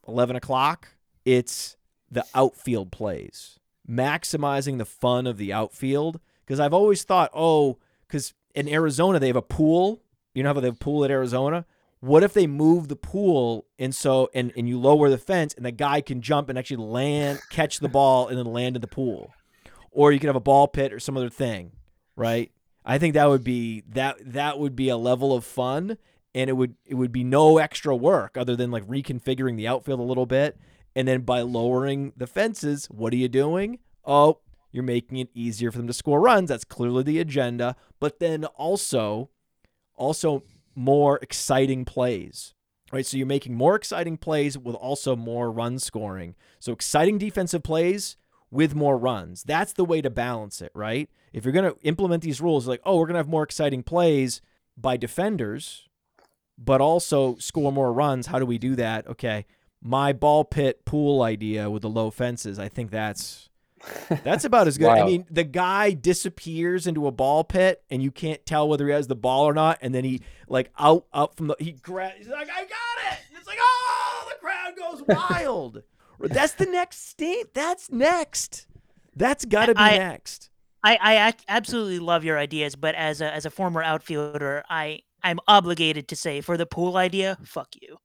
eleven 0.07 0.37
o'clock. 0.37 0.89
It's 1.25 1.77
the 2.11 2.25
outfield 2.35 2.91
plays, 2.91 3.59
maximizing 3.89 4.79
the 4.79 4.85
fun 4.85 5.27
of 5.27 5.37
the 5.37 5.53
outfield. 5.53 6.21
Because 6.45 6.59
I've 6.59 6.75
always 6.75 7.05
thought, 7.05 7.31
oh, 7.33 7.79
because 8.09 8.35
in 8.55 8.69
Arizona 8.69 9.19
they 9.19 9.29
have 9.29 9.37
a 9.37 9.43
pool. 9.43 10.03
You 10.35 10.43
know 10.43 10.53
how 10.53 10.61
they 10.61 10.67
have 10.67 10.77
a 10.77 10.79
pool 10.79 11.05
at 11.05 11.11
Arizona. 11.11 11.67
What 12.01 12.23
if 12.23 12.33
they 12.33 12.47
move 12.47 12.89
the 12.89 12.97
pool 12.97 13.67
and 13.79 13.95
so 13.95 14.31
and 14.35 14.53
and 14.57 14.67
you 14.69 14.79
lower 14.79 15.11
the 15.11 15.19
fence 15.19 15.53
and 15.55 15.65
the 15.67 15.71
guy 15.71 16.01
can 16.01 16.23
jump 16.23 16.49
and 16.49 16.59
actually 16.59 16.85
land, 16.85 17.41
catch 17.51 17.79
the 17.79 17.89
ball 17.89 18.29
and 18.29 18.39
then 18.39 18.47
land 18.47 18.77
in 18.77 18.81
the 18.81 18.89
pool, 18.89 19.33
or 19.91 20.11
you 20.11 20.19
could 20.19 20.29
have 20.29 20.37
a 20.37 20.41
ball 20.41 20.67
pit 20.67 20.93
or 20.93 20.99
some 20.99 21.17
other 21.17 21.29
thing, 21.29 21.73
right? 22.17 22.51
I 22.85 22.97
think 22.97 23.15
that 23.15 23.29
would 23.29 23.45
be 23.45 23.83
that 23.91 24.17
that 24.33 24.59
would 24.59 24.75
be 24.75 24.89
a 24.89 24.97
level 24.97 25.35
of 25.35 25.45
fun, 25.45 25.99
and 26.35 26.49
it 26.49 26.55
would 26.55 26.75
it 26.87 26.95
would 26.95 27.13
be 27.13 27.23
no 27.23 27.59
extra 27.59 27.95
work 27.95 28.39
other 28.39 28.57
than 28.57 28.71
like 28.71 28.87
reconfiguring 28.87 29.57
the 29.57 29.69
outfield 29.69 30.01
a 30.01 30.05
little 30.05 30.27
bit, 30.27 30.59
and 30.97 31.07
then 31.07 31.21
by 31.21 31.43
lowering 31.43 32.15
the 32.17 32.27
fences, 32.27 32.87
what 32.87 33.13
are 33.13 33.17
you 33.17 33.29
doing? 33.29 33.79
Oh, 34.07 34.39
you're 34.73 34.83
making 34.83 35.19
it 35.19 35.29
easier 35.35 35.71
for 35.71 35.79
them 35.79 35.87
to 35.87 35.93
score 35.93 36.21
runs. 36.21 36.49
That's 36.49 36.65
clearly 36.65 37.03
the 37.03 37.19
agenda. 37.19 37.77
But 37.99 38.21
then 38.21 38.45
also, 38.45 39.31
also 39.97 40.45
more 40.75 41.19
exciting 41.23 41.85
plays. 41.85 42.55
Right? 42.93 43.07
So 43.07 43.17
you're 43.17 43.27
making 43.27 43.55
more 43.55 43.77
exciting 43.77 44.17
plays 44.17 44.59
with 44.59 44.75
also 44.75 45.15
more 45.15 45.53
run 45.53 45.79
scoring. 45.79 46.35
So 46.59 46.73
exciting 46.73 47.19
defensive 47.19 47.63
plays 47.63 48.17
with 48.51 48.75
more 48.75 48.99
runs. 48.99 49.45
That's 49.45 49.73
the 49.73 49.85
way 49.85 50.01
to 50.03 50.11
balance 50.11 50.61
it, 50.61 50.73
right? 50.75 51.09
If 51.33 51.45
you're 51.45 51.53
going 51.53 51.73
to 51.73 51.79
implement 51.83 52.23
these 52.23 52.41
rules 52.41 52.67
like, 52.67 52.81
"Oh, 52.85 52.97
we're 52.97 53.07
going 53.07 53.15
to 53.15 53.21
have 53.21 53.29
more 53.29 53.45
exciting 53.45 53.85
plays 53.85 54.43
by 54.77 54.97
defenders, 54.97 55.89
but 56.59 56.81
also 56.81 57.37
score 57.37 57.71
more 57.71 57.93
runs." 57.93 58.27
How 58.27 58.41
do 58.41 58.47
we 58.47 58.59
do 58.59 58.75
that? 58.77 59.07
Okay. 59.07 59.47
My 59.83 60.13
ball 60.13 60.45
pit 60.45 60.85
pool 60.85 61.23
idea 61.23 61.71
with 61.71 61.83
the 61.83 61.89
low 61.89 62.11
fences, 62.11 62.59
I 62.59 62.69
think 62.69 62.91
that's 62.91 63.50
That's 64.25 64.45
about 64.45 64.67
as 64.69 64.79
good. 64.79 64.89
I 64.89 65.05
mean, 65.05 65.27
the 65.31 65.45
guy 65.45 65.93
disappears 65.93 66.87
into 66.87 67.07
a 67.07 67.11
ball 67.11 67.45
pit, 67.45 67.83
and 67.91 68.03
you 68.03 68.11
can't 68.11 68.45
tell 68.45 68.69
whether 68.69 68.87
he 68.87 68.93
has 68.93 69.07
the 69.07 69.17
ball 69.17 69.45
or 69.45 69.55
not. 69.55 69.79
And 69.81 69.95
then 69.95 70.05
he 70.05 70.23
like 70.49 70.71
out 70.79 71.07
up 71.13 71.37
from 71.37 71.47
the 71.49 71.57
he 71.59 71.73
grabs. 71.73 72.19
He's 72.19 72.29
like, 72.29 72.49
"I 72.51 72.63
got 72.63 73.13
it!" 73.13 73.19
And 73.29 73.39
it's 73.39 73.47
like, 73.47 73.59
"Oh!" 73.61 74.29
The 74.29 74.37
crowd 74.47 74.77
goes 74.77 75.03
wild. 75.09 75.83
That's 76.21 76.53
the 76.53 76.67
next 76.67 77.09
state. 77.09 77.55
That's 77.55 77.91
next. 77.91 78.67
That's 79.17 79.45
got 79.45 79.67
to 79.67 79.75
be 79.75 79.81
I- 79.81 79.99
next. 79.99 80.49
I, 80.83 80.99
I 81.03 81.35
absolutely 81.47 81.99
love 81.99 82.25
your 82.25 82.39
ideas, 82.39 82.75
but 82.75 82.95
as 82.95 83.21
a 83.21 83.31
as 83.35 83.45
a 83.45 83.51
former 83.51 83.83
outfielder, 83.83 84.65
I 84.71 85.01
I'm 85.23 85.39
obligated 85.47 86.09
to 86.09 86.17
say 86.17 86.41
for 86.41 86.57
the 86.57 86.65
pool 86.65 86.97
idea, 86.97 87.37
fuck 87.45 87.69
you. 87.81 87.99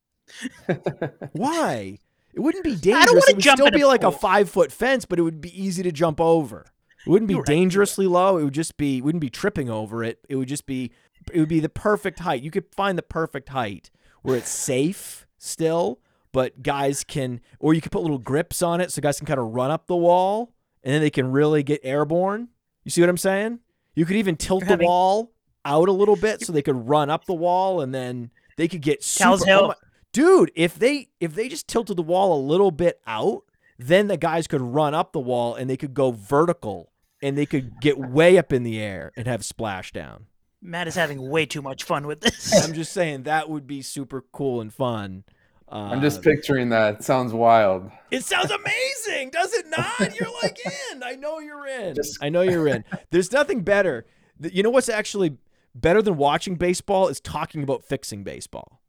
Why? 1.32 2.00
It 2.36 2.41
wouldn't 2.41 2.63
be 2.63 2.76
dangerous. 2.76 3.28
It 3.30 3.36
would 3.38 3.43
jump 3.43 3.58
still 3.58 3.67
a 3.67 3.71
be 3.71 3.86
like 3.86 4.04
a 4.04 4.12
five 4.12 4.50
foot 4.50 4.71
fence, 4.71 5.06
but 5.06 5.17
it 5.19 5.21
would 5.21 5.39
be 5.39 5.62
easy 5.62 5.84
to 5.84 5.91
jump 5.91 6.19
over. 6.19 6.65
It 7.06 7.10
wouldn't 7.10 7.28
be 7.28 7.34
You're 7.34 7.41
right, 7.41 7.50
right. 7.50 7.56
dangerously 7.56 8.08
low. 8.08 8.38
It 8.38 8.43
would 8.43 8.54
just 8.54 8.78
be. 8.78 9.02
Wouldn't 9.02 9.21
be 9.21 9.30
tripping 9.30 9.69
over 9.69 10.04
it. 10.04 10.19
It 10.28 10.36
would 10.36 10.50
just 10.50 10.65
be. 10.65 10.91
It 11.32 11.39
would 11.39 11.50
be 11.50 11.60
the 11.60 11.69
perfect 11.69 12.19
height. 12.19 12.43
You 12.43 12.52
could 12.52 12.65
find 12.76 12.98
the 12.98 13.04
perfect 13.04 13.50
height 13.50 13.89
where 14.21 14.38
it's 14.38 14.50
safe 14.50 15.26
still, 15.38 16.00
but 16.32 16.62
guys 16.62 17.04
can, 17.04 17.39
or 17.60 17.74
you 17.74 17.82
could 17.82 17.91
put 17.91 18.02
little 18.02 18.17
grips 18.17 18.62
on 18.62 18.82
it 18.82 18.91
so 18.91 19.02
guys 19.02 19.17
can 19.17 19.26
kind 19.26 19.39
of 19.39 19.54
run 19.54 19.71
up 19.71 19.88
the 19.88 19.95
wall, 19.95 20.54
and 20.84 20.93
then 20.93 21.02
they 21.02 21.10
can 21.10 21.32
really 21.32 21.63
get 21.63 21.80
airborne. 21.84 22.50
You 22.84 22.91
see 22.91 23.02
what 23.02 23.10
I'm 23.10 23.17
saying? 23.17 23.60
You 23.95 24.06
could 24.06 24.17
even 24.17 24.36
tilt 24.36 24.67
You're 24.67 24.78
the 24.78 24.84
wall 24.84 25.32
out 25.63 25.88
a 25.88 25.91
little 25.91 26.15
bit 26.15 26.41
so 26.41 26.52
they 26.52 26.62
could 26.62 26.88
run 26.89 27.10
up 27.10 27.26
the 27.26 27.34
wall, 27.34 27.82
and 27.82 27.93
then 27.93 28.32
they 28.58 28.67
could 28.67 28.82
get 28.82 29.04
super. 29.04 29.30
Cal's 29.30 29.43
oh 29.43 29.45
Hill. 29.45 29.76
Dude 30.15 30.49
if 30.56 30.80
they 30.80 31.10
if 31.19 31.36
they 31.36 31.49
just 31.49 31.67
tilted 31.67 31.97
the 31.97 32.01
wall 32.01 32.39
a 32.39 32.41
little 32.41 32.71
bit 32.71 33.01
out 33.06 33.43
then 33.78 34.08
the 34.08 34.15
guys 34.15 34.47
could 34.47 34.62
run 34.62 34.93
up 34.93 35.12
the 35.12 35.19
wall 35.19 35.56
and 35.56 35.69
they 35.69 35.75
could 35.75 35.93
go 35.93 36.12
vertical 36.12 36.89
and 37.21 37.38
they 37.38 37.45
could 37.45 37.82
get 37.82 37.97
way 37.99 38.38
up 38.38 38.54
in 38.54 38.63
the 38.63 38.80
air 38.80 39.12
and 39.17 39.28
have 39.28 39.41
splashdown 39.41 40.21
Matt 40.62 40.88
is 40.88 40.95
having 40.95 41.30
way 41.30 41.45
too 41.45 41.62
much 41.62 41.84
fun 41.84 42.08
with 42.08 42.21
this. 42.21 42.63
i'm 42.65 42.73
just 42.73 42.93
saying 42.93 43.23
that 43.23 43.49
would 43.49 43.67
be 43.67 43.82
super 43.82 44.23
cool 44.32 44.62
and 44.62 44.73
fun. 44.73 45.25
Uh, 45.67 45.89
I'm 45.91 46.01
just 46.01 46.21
picturing 46.21 46.69
that. 46.69 46.99
It 46.99 47.04
sounds 47.04 47.34
wild. 47.34 47.91
it 48.12 48.23
sounds 48.23 48.51
amazing 48.51 49.32
does 49.32 49.54
it 49.54 49.65
not? 49.67 50.17
You're 50.17 50.30
like 50.43 50.60
in. 50.91 51.04
I 51.04 51.15
know 51.15 51.39
you're 51.39 51.67
in. 51.67 51.95
Just- 51.95 52.19
i 52.21 52.30
know 52.30 52.41
you're 52.41 52.67
in. 52.67 52.86
There's 53.10 53.32
nothing 53.32 53.62
better. 53.63 54.06
You 54.39 54.63
know 54.63 54.69
what's 54.69 54.89
actually 54.89 55.38
better 55.73 56.01
than 56.01 56.15
watching 56.15 56.56
baseball 56.56 57.10
is 57.10 57.19
talking 57.19 57.63
about 57.63 57.84
fixing 57.84 58.23
baseball 58.23 58.80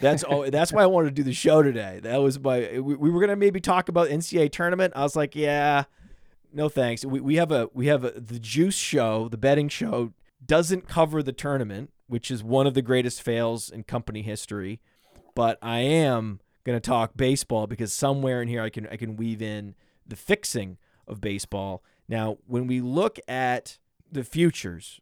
That's 0.00 0.24
oh, 0.28 0.48
that's 0.50 0.72
why 0.72 0.82
I 0.82 0.86
wanted 0.86 1.10
to 1.10 1.14
do 1.14 1.22
the 1.22 1.32
show 1.32 1.62
today. 1.62 2.00
That 2.02 2.18
was 2.18 2.38
my. 2.40 2.78
We, 2.80 2.94
we 2.94 3.10
were 3.10 3.20
gonna 3.20 3.36
maybe 3.36 3.60
talk 3.60 3.88
about 3.88 4.08
NCAA 4.08 4.50
tournament. 4.50 4.92
I 4.96 5.02
was 5.02 5.16
like, 5.16 5.36
yeah, 5.36 5.84
no 6.52 6.68
thanks. 6.68 7.04
We, 7.04 7.20
we 7.20 7.36
have 7.36 7.52
a 7.52 7.68
we 7.72 7.86
have 7.86 8.04
a 8.04 8.10
the 8.12 8.38
juice 8.38 8.76
show, 8.76 9.28
the 9.28 9.36
betting 9.36 9.68
show 9.68 10.12
doesn't 10.44 10.88
cover 10.88 11.22
the 11.22 11.32
tournament, 11.32 11.90
which 12.06 12.30
is 12.30 12.42
one 12.42 12.66
of 12.66 12.74
the 12.74 12.82
greatest 12.82 13.22
fails 13.22 13.70
in 13.70 13.84
company 13.84 14.22
history. 14.22 14.80
But 15.34 15.58
I 15.62 15.80
am 15.80 16.40
gonna 16.64 16.80
talk 16.80 17.12
baseball 17.16 17.66
because 17.66 17.92
somewhere 17.92 18.42
in 18.42 18.48
here 18.48 18.62
I 18.62 18.70
can 18.70 18.86
I 18.88 18.96
can 18.96 19.16
weave 19.16 19.42
in 19.42 19.74
the 20.06 20.16
fixing 20.16 20.78
of 21.06 21.20
baseball. 21.20 21.82
Now, 22.08 22.38
when 22.46 22.66
we 22.66 22.80
look 22.80 23.18
at 23.26 23.78
the 24.10 24.24
futures, 24.24 25.00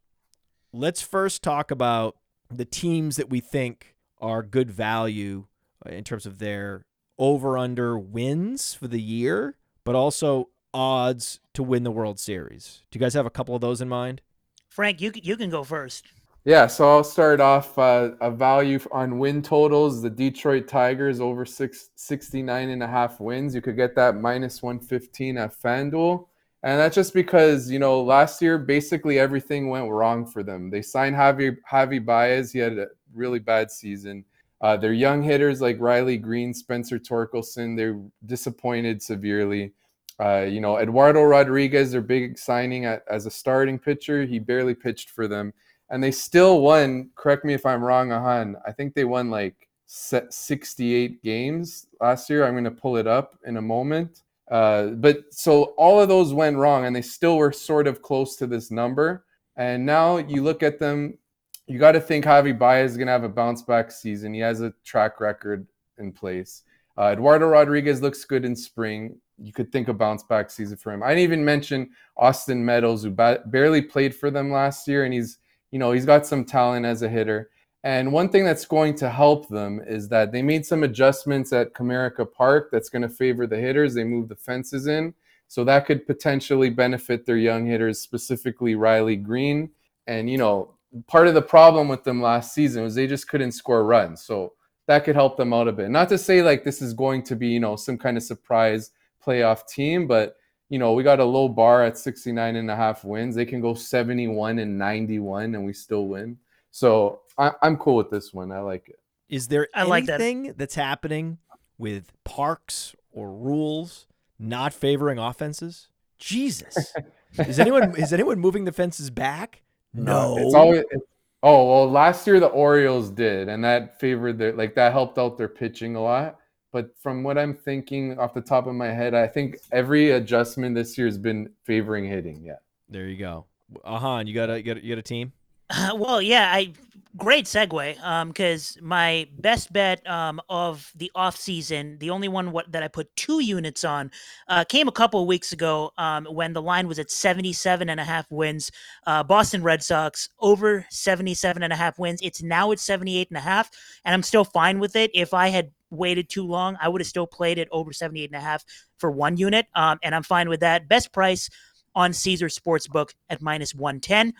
let's 0.72 1.02
first 1.02 1.42
talk 1.42 1.70
about 1.70 2.16
the 2.50 2.64
teams 2.64 3.16
that 3.16 3.31
we 3.31 3.40
think 3.40 3.91
are 4.23 4.43
good 4.43 4.71
value 4.71 5.47
uh, 5.85 5.91
in 5.91 6.05
terms 6.05 6.25
of 6.25 6.39
their 6.39 6.87
over 7.19 7.59
under 7.59 7.99
wins 7.99 8.73
for 8.73 8.89
the 8.89 9.01
year, 9.01 9.57
but 9.85 9.95
also 9.95 10.49
odds 10.73 11.41
to 11.53 11.63
win 11.63 11.83
the 11.83 11.91
World 11.91 12.19
Series. 12.19 12.85
Do 12.91 12.99
you 12.99 13.05
guys 13.05 13.15
have 13.15 13.27
a 13.27 13.31
couple 13.31 13.55
of 13.55 13.61
those 13.61 13.81
in 13.81 13.89
mind? 13.89 14.23
Frank, 14.69 15.03
you 15.03 15.13
you 15.15 15.37
can 15.37 15.51
go 15.51 15.65
first. 15.65 16.07
Yeah, 16.45 16.67
so 16.67 16.89
I'll 16.89 17.05
start 17.05 17.41
off 17.41 17.79
uh, 17.79 18.13
a 18.21 18.31
value 18.31 18.81
on 18.91 19.19
win 19.21 19.43
totals. 19.43 20.03
The 20.03 20.11
Detroit 20.11 20.67
Tigers 20.67 21.21
over 21.21 21.45
six, 21.45 21.91
69 21.95 22.71
and 22.71 22.83
a 22.83 22.87
half 22.89 23.21
wins. 23.21 23.55
You 23.55 23.61
could 23.61 23.77
get 23.77 23.95
that 23.95 24.17
minus 24.17 24.61
115 24.61 25.39
at 25.39 25.55
FanDuel. 25.55 26.27
And 26.65 26.81
that's 26.81 26.97
just 26.97 27.15
because, 27.15 27.71
you 27.71 27.79
know, 27.79 28.03
last 28.03 28.43
year 28.43 28.59
basically 28.59 29.21
everything 29.21 29.69
went 29.69 29.89
wrong 29.89 30.27
for 30.27 30.43
them. 30.43 30.69
They 30.69 30.83
signed 30.83 31.15
Javy, 31.15 31.57
Javy 31.71 32.05
Baez. 32.05 32.53
He 32.53 32.59
had 32.59 32.79
a 32.79 32.89
really 33.14 33.38
bad 33.38 33.70
season. 33.70 34.25
Uh, 34.61 34.77
their 34.77 34.92
young 34.92 35.22
hitters 35.22 35.61
like 35.61 35.81
Riley 35.81 36.16
Greene, 36.16 36.55
Spencer 36.55 36.98
Torkelson, 36.98 37.77
they're 37.77 38.01
disappointed 38.27 39.03
severely. 39.03 39.72
Uh, 40.20 40.42
you 40.42 40.61
know, 40.61 40.79
Eduardo 40.79 41.22
Rodriguez, 41.22 41.90
their 41.90 42.01
big 42.01 42.38
signing 42.38 42.85
at, 42.85 43.03
as 43.11 43.27
a 43.27 43.31
starting 43.31 43.79
pitcher, 43.79 44.25
he 44.25 44.38
barely 44.38 44.75
pitched 44.75 45.11
for 45.11 45.27
them 45.27 45.53
and 45.92 46.03
they 46.03 46.11
still 46.11 46.62
won. 46.62 47.11
Correct 47.14 47.44
me 47.44 47.53
if 47.53 47.64
I'm 47.66 47.85
wrong, 47.85 48.09
Ahaan. 48.09 48.55
I 48.66 48.72
think 48.72 48.94
they 48.94 49.05
won 49.05 49.31
like 49.31 49.68
68 49.87 51.22
games 51.22 51.87
last 52.01 52.29
year. 52.31 52.44
I'm 52.44 52.55
going 52.55 52.64
to 52.64 52.70
pull 52.70 52.96
it 52.96 53.07
up 53.07 53.38
in 53.46 53.59
a 53.59 53.62
moment. 53.62 54.22
Uh, 54.51 54.87
but 54.87 55.18
so 55.31 55.64
all 55.77 56.01
of 56.01 56.09
those 56.09 56.33
went 56.33 56.57
wrong, 56.57 56.87
and 56.87 56.96
they 56.96 57.03
still 57.03 57.37
were 57.37 57.53
sort 57.53 57.87
of 57.87 58.01
close 58.01 58.37
to 58.37 58.46
this 58.46 58.70
number. 58.70 59.27
And 59.57 59.85
now 59.85 60.16
you 60.16 60.42
look 60.42 60.62
at 60.62 60.79
them, 60.79 61.18
you 61.66 61.79
got 61.79 61.92
to 61.92 62.01
think 62.01 62.25
Javy 62.25 62.57
Baez 62.59 62.92
is 62.92 62.96
going 62.96 63.07
to 63.07 63.12
have 63.12 63.25
a 63.25 63.29
bounce 63.29 63.62
back 63.62 63.90
season. 63.90 64.35
He 64.35 64.40
has 64.40 64.61
a 64.61 64.72
track 64.85 65.20
record 65.20 65.66
in 65.98 66.12
place. 66.12 66.62
Uh, 66.98 67.11
Eduardo 67.12 67.46
Rodriguez 67.46 68.03
looks 68.03 68.25
good 68.25 68.44
in 68.44 68.55
spring. 68.55 69.16
You 69.38 69.53
could 69.53 69.72
think 69.72 69.88
a 69.88 69.94
bounce 69.94 70.22
back 70.22 70.51
season 70.51 70.77
for 70.77 70.92
him. 70.92 71.03
I 71.03 71.09
didn't 71.09 71.22
even 71.22 71.44
mention 71.44 71.90
Austin 72.16 72.64
Meadows, 72.64 73.03
who 73.03 73.11
ba- 73.11 73.42
barely 73.46 73.83
played 73.83 74.14
for 74.14 74.31
them 74.31 74.51
last 74.53 74.87
year, 74.87 75.05
and 75.05 75.14
he's 75.14 75.38
you 75.72 75.79
know, 75.79 75.90
he's 75.90 76.07
got 76.07 76.25
some 76.27 76.44
talent 76.44 76.87
as 76.87 77.03
a 77.03 77.09
hitter. 77.09 77.51
And 77.83 78.12
one 78.12 78.29
thing 78.29 78.44
that's 78.44 78.66
going 78.66 78.94
to 78.96 79.11
help 79.11 79.48
them 79.48 79.81
is 79.85 80.09
that 80.11 80.31
they 80.31 80.42
made 80.42 80.64
some 80.64 80.85
adjustments 80.85 81.53
at 81.53 81.72
Comerica 81.72 82.31
Park 82.31 82.68
that's 82.70 82.88
going 82.88 83.03
to 83.03 83.09
favor 83.09 83.46
the 83.46 83.57
hitters. 83.57 83.94
They 83.94 84.05
moved 84.05 84.29
the 84.29 84.37
fences 84.37 84.87
in. 84.87 85.14
So 85.48 85.64
that 85.64 85.87
could 85.87 86.07
potentially 86.07 86.70
benefit 86.70 87.27
their 87.27 87.38
young 87.38 87.66
hitters, 87.66 88.01
specifically 88.01 88.77
Riley 88.77 89.16
Greene. 89.16 89.70
And, 90.07 90.31
you 90.31 90.38
know, 90.38 90.75
part 91.07 91.28
of 91.28 91.35
the 91.35 91.42
problem 91.42 91.88
with 91.88 92.05
them 92.05 92.20
last 92.20 92.55
season 92.55 92.83
was 92.83 92.94
they 92.94 93.07
just 93.07 93.28
couldn't 93.28 93.52
score 93.52 93.85
runs. 93.85 94.22
So 94.22 94.55
that 94.87 95.05
could 95.05 95.14
help 95.14 95.37
them 95.37 95.52
out 95.52 95.68
a 95.68 95.72
bit. 95.72 95.90
Not 95.90 96.09
to 96.11 96.18
say 96.18 96.42
like 96.42 96.64
this 96.64 96.83
is 96.83 96.92
going 96.92 97.22
to 97.24 97.37
be, 97.37 97.48
you 97.48 97.61
know, 97.61 97.76
some 97.76 97.98
kind 97.98 98.16
of 98.16 98.22
surprise 98.22 98.90
playoff 99.24 99.66
team, 99.66 100.07
but 100.07 100.37
you 100.68 100.78
know, 100.78 100.94
we 100.94 101.02
got 101.02 101.20
a 101.20 101.24
low 101.24 101.48
bar 101.48 101.83
at 101.83 101.98
69 101.98 102.57
and 102.57 102.70
a 102.70 102.76
half 102.76 103.05
wins. 103.05 103.35
They 103.35 103.44
can 103.44 103.61
go 103.61 103.74
71 103.74 104.59
and 104.59 104.78
91 104.78 105.55
and 105.55 105.66
we 105.66 105.72
still 105.74 106.07
win. 106.07 106.38
So 106.70 107.20
I, 107.37 107.52
I'm 107.61 107.76
cool 107.76 107.96
with 107.96 108.11
this 108.11 108.33
one. 108.33 108.50
I 108.50 108.61
like 108.61 108.88
it. 108.88 108.98
Is 109.28 109.48
there 109.48 109.68
I 109.74 109.85
like 109.85 110.07
that. 110.07 110.20
anything 110.20 110.55
that's 110.57 110.74
happening 110.74 111.38
with 111.78 112.12
parks 112.24 112.94
or 113.12 113.33
rules 113.33 114.07
not 114.38 114.72
favoring 114.72 115.18
offenses? 115.18 115.88
Jesus. 116.18 116.94
is 117.38 117.59
anyone 117.59 117.94
is 117.96 118.12
anyone 118.12 118.38
moving 118.38 118.64
the 118.64 118.72
fences 118.72 119.11
back? 119.11 119.62
No. 119.94 120.37
It's 120.38 120.55
always 120.55 120.85
it's, 120.90 121.05
oh 121.42 121.68
well 121.68 121.90
last 121.90 122.26
year 122.26 122.40
the 122.40 122.46
Orioles 122.46 123.11
did 123.11 123.48
and 123.48 123.64
that 123.64 123.98
favored 124.00 124.38
their 124.38 124.52
like 124.52 124.74
that 124.74 124.92
helped 124.92 125.18
out 125.18 125.37
their 125.37 125.48
pitching 125.48 125.96
a 125.96 126.02
lot. 126.02 126.38
But 126.72 126.94
from 126.98 127.22
what 127.22 127.37
I'm 127.37 127.55
thinking 127.55 128.18
off 128.18 128.33
the 128.33 128.40
top 128.40 128.66
of 128.66 128.74
my 128.74 128.88
head, 128.88 129.12
I 129.14 129.26
think 129.26 129.59
every 129.72 130.12
adjustment 130.12 130.74
this 130.74 130.96
year 130.96 131.07
has 131.07 131.18
been 131.18 131.50
favoring 131.64 132.09
hitting. 132.09 132.42
Yeah. 132.42 132.57
there 132.88 133.09
you 133.09 133.18
go. 133.18 133.44
Ahaan, 133.85 134.26
you 134.26 134.35
got 134.35 134.48
a 134.50 134.57
you 134.59 134.62
got 134.62 134.76
a, 134.78 134.85
you 134.85 134.94
got 134.94 134.98
a 134.98 135.02
team? 135.02 135.33
Uh, 135.73 135.95
well, 135.97 136.23
yeah, 136.23 136.53
I 136.53 136.73
great 137.19 137.45
segue. 137.45 138.03
Um, 138.03 138.29
because 138.29 138.79
my 138.81 139.29
best 139.39 139.71
bet 139.73 140.07
um 140.09 140.41
of 140.49 140.91
the 140.97 141.11
off 141.15 141.37
season, 141.37 141.99
the 141.99 142.11
only 142.11 142.29
one 142.29 142.53
what, 142.53 142.71
that 142.73 142.83
I 142.83 142.89
put 142.89 143.15
two 143.17 143.41
units 143.41 143.85
on, 143.85 144.11
uh, 144.49 144.65
came 144.65 144.89
a 144.89 144.93
couple 144.93 145.21
of 145.21 145.27
weeks 145.27 145.53
ago. 145.53 145.93
Um, 145.99 146.25
when 146.25 146.53
the 146.53 146.63
line 146.63 146.89
was 146.89 146.99
at 146.99 147.11
77 147.11 147.89
and 147.89 148.01
a 148.01 148.05
half 148.05 148.31
wins. 148.31 148.71
Uh, 149.07 149.23
Boston 149.23 149.63
Red 149.63 149.83
Sox 149.83 150.29
over 150.41 150.87
77 150.91 151.63
and 151.63 151.73
a 151.73 151.77
half 151.77 151.99
wins. 151.99 152.21
It's 152.23 152.43
now 152.43 152.73
at 152.73 152.81
78 152.81 153.29
and 153.31 153.37
a 153.37 153.41
half, 153.41 153.71
and 154.05 154.15
I'm 154.15 154.23
still 154.23 154.45
fine 154.45 154.79
with 154.79 154.97
it. 154.97 155.11
If 155.15 155.35
I 155.35 155.49
had 155.49 155.71
waited 155.91 156.31
too 156.31 156.47
long, 156.47 156.77
I 156.81 156.89
would 156.89 157.03
have 157.03 157.09
still 157.09 157.27
played 157.27 157.59
it 157.59 157.69
over 157.71 157.93
78 157.93 158.31
and 158.31 158.37
a 158.37 158.41
half 158.41 158.65
for 158.97 159.11
one 159.11 159.37
unit. 159.37 159.67
Um, 159.75 159.99
and 160.03 160.15
I'm 160.15 160.23
fine 160.23 160.49
with 160.49 160.61
that. 160.61 160.89
Best 160.89 161.13
price 161.13 161.51
on 161.95 162.15
Caesar 162.15 162.49
Sportsbook 162.49 163.11
at 163.29 163.43
minus 163.43 163.75
110. 163.75 164.33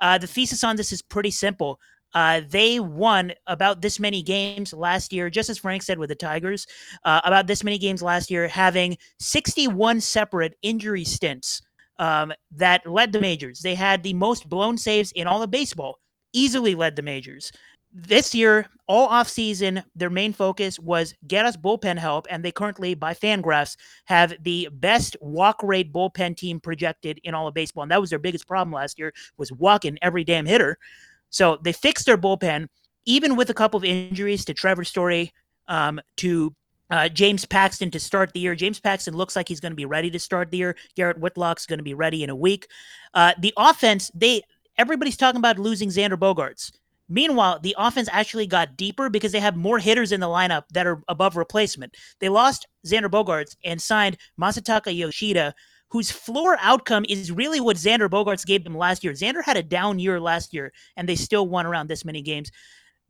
Uh, 0.00 0.18
the 0.18 0.26
thesis 0.26 0.64
on 0.64 0.76
this 0.76 0.92
is 0.92 1.02
pretty 1.02 1.30
simple. 1.30 1.78
Uh, 2.14 2.40
they 2.48 2.80
won 2.80 3.32
about 3.46 3.82
this 3.82 4.00
many 4.00 4.22
games 4.22 4.72
last 4.72 5.12
year, 5.12 5.30
just 5.30 5.48
as 5.48 5.58
Frank 5.58 5.82
said 5.82 5.98
with 5.98 6.08
the 6.08 6.14
Tigers, 6.14 6.66
uh, 7.04 7.20
about 7.24 7.46
this 7.46 7.62
many 7.62 7.78
games 7.78 8.02
last 8.02 8.30
year, 8.30 8.48
having 8.48 8.96
61 9.20 10.00
separate 10.00 10.56
injury 10.62 11.04
stints 11.04 11.62
um, 11.98 12.32
that 12.50 12.84
led 12.86 13.12
the 13.12 13.20
majors. 13.20 13.60
They 13.60 13.74
had 13.74 14.02
the 14.02 14.14
most 14.14 14.48
blown 14.48 14.76
saves 14.76 15.12
in 15.12 15.26
all 15.26 15.42
of 15.42 15.50
baseball, 15.50 16.00
easily 16.32 16.74
led 16.74 16.96
the 16.96 17.02
majors. 17.02 17.52
This 17.92 18.34
year, 18.34 18.66
all 18.86 19.08
offseason, 19.08 19.82
their 19.94 20.10
main 20.10 20.32
focus 20.32 20.78
was 20.78 21.14
get 21.26 21.44
us 21.44 21.56
bullpen 21.56 21.98
help, 21.98 22.26
and 22.30 22.44
they 22.44 22.52
currently, 22.52 22.94
by 22.94 23.14
Fangraphs, 23.14 23.76
have 24.04 24.34
the 24.42 24.68
best 24.72 25.16
walk 25.20 25.62
rate 25.62 25.92
bullpen 25.92 26.36
team 26.36 26.60
projected 26.60 27.20
in 27.24 27.34
all 27.34 27.48
of 27.48 27.54
baseball, 27.54 27.82
and 27.82 27.90
that 27.90 28.00
was 28.00 28.10
their 28.10 28.18
biggest 28.18 28.46
problem 28.46 28.72
last 28.72 28.98
year 28.98 29.12
was 29.36 29.52
walking 29.52 29.98
every 30.02 30.24
damn 30.24 30.46
hitter. 30.46 30.78
So 31.30 31.58
they 31.62 31.72
fixed 31.72 32.06
their 32.06 32.18
bullpen, 32.18 32.68
even 33.04 33.36
with 33.36 33.50
a 33.50 33.54
couple 33.54 33.78
of 33.78 33.84
injuries 33.84 34.44
to 34.44 34.54
Trevor 34.54 34.84
Story, 34.84 35.32
um, 35.68 36.00
to 36.16 36.54
uh, 36.90 37.08
James 37.08 37.44
Paxton 37.44 37.90
to 37.92 38.00
start 38.00 38.32
the 38.32 38.40
year. 38.40 38.54
James 38.54 38.80
Paxton 38.80 39.14
looks 39.14 39.36
like 39.36 39.48
he's 39.48 39.60
going 39.60 39.72
to 39.72 39.76
be 39.76 39.86
ready 39.86 40.10
to 40.10 40.18
start 40.18 40.50
the 40.50 40.58
year. 40.58 40.76
Garrett 40.96 41.20
Whitlock's 41.20 41.66
going 41.66 41.78
to 41.78 41.84
be 41.84 41.94
ready 41.94 42.24
in 42.24 42.30
a 42.30 42.36
week. 42.36 42.66
Uh, 43.14 43.32
the 43.38 43.54
offense, 43.56 44.10
they 44.14 44.42
everybody's 44.76 45.16
talking 45.16 45.38
about 45.38 45.58
losing 45.58 45.88
Xander 45.88 46.18
Bogaerts. 46.18 46.72
Meanwhile, 47.10 47.58
the 47.60 47.74
offense 47.76 48.08
actually 48.12 48.46
got 48.46 48.76
deeper 48.76 49.10
because 49.10 49.32
they 49.32 49.40
have 49.40 49.56
more 49.56 49.80
hitters 49.80 50.12
in 50.12 50.20
the 50.20 50.28
lineup 50.28 50.62
that 50.72 50.86
are 50.86 51.02
above 51.08 51.36
replacement. 51.36 51.96
They 52.20 52.28
lost 52.28 52.68
Xander 52.86 53.10
Bogaerts 53.10 53.56
and 53.64 53.82
signed 53.82 54.16
Masataka 54.40 54.96
Yoshida, 54.96 55.54
whose 55.90 56.12
floor 56.12 56.56
outcome 56.60 57.04
is 57.08 57.32
really 57.32 57.60
what 57.60 57.76
Xander 57.76 58.08
Bogaerts 58.08 58.46
gave 58.46 58.62
them 58.62 58.76
last 58.76 59.02
year. 59.02 59.12
Xander 59.12 59.42
had 59.42 59.56
a 59.56 59.62
down 59.62 59.98
year 59.98 60.20
last 60.20 60.54
year, 60.54 60.72
and 60.96 61.08
they 61.08 61.16
still 61.16 61.48
won 61.48 61.66
around 61.66 61.88
this 61.88 62.04
many 62.04 62.22
games. 62.22 62.52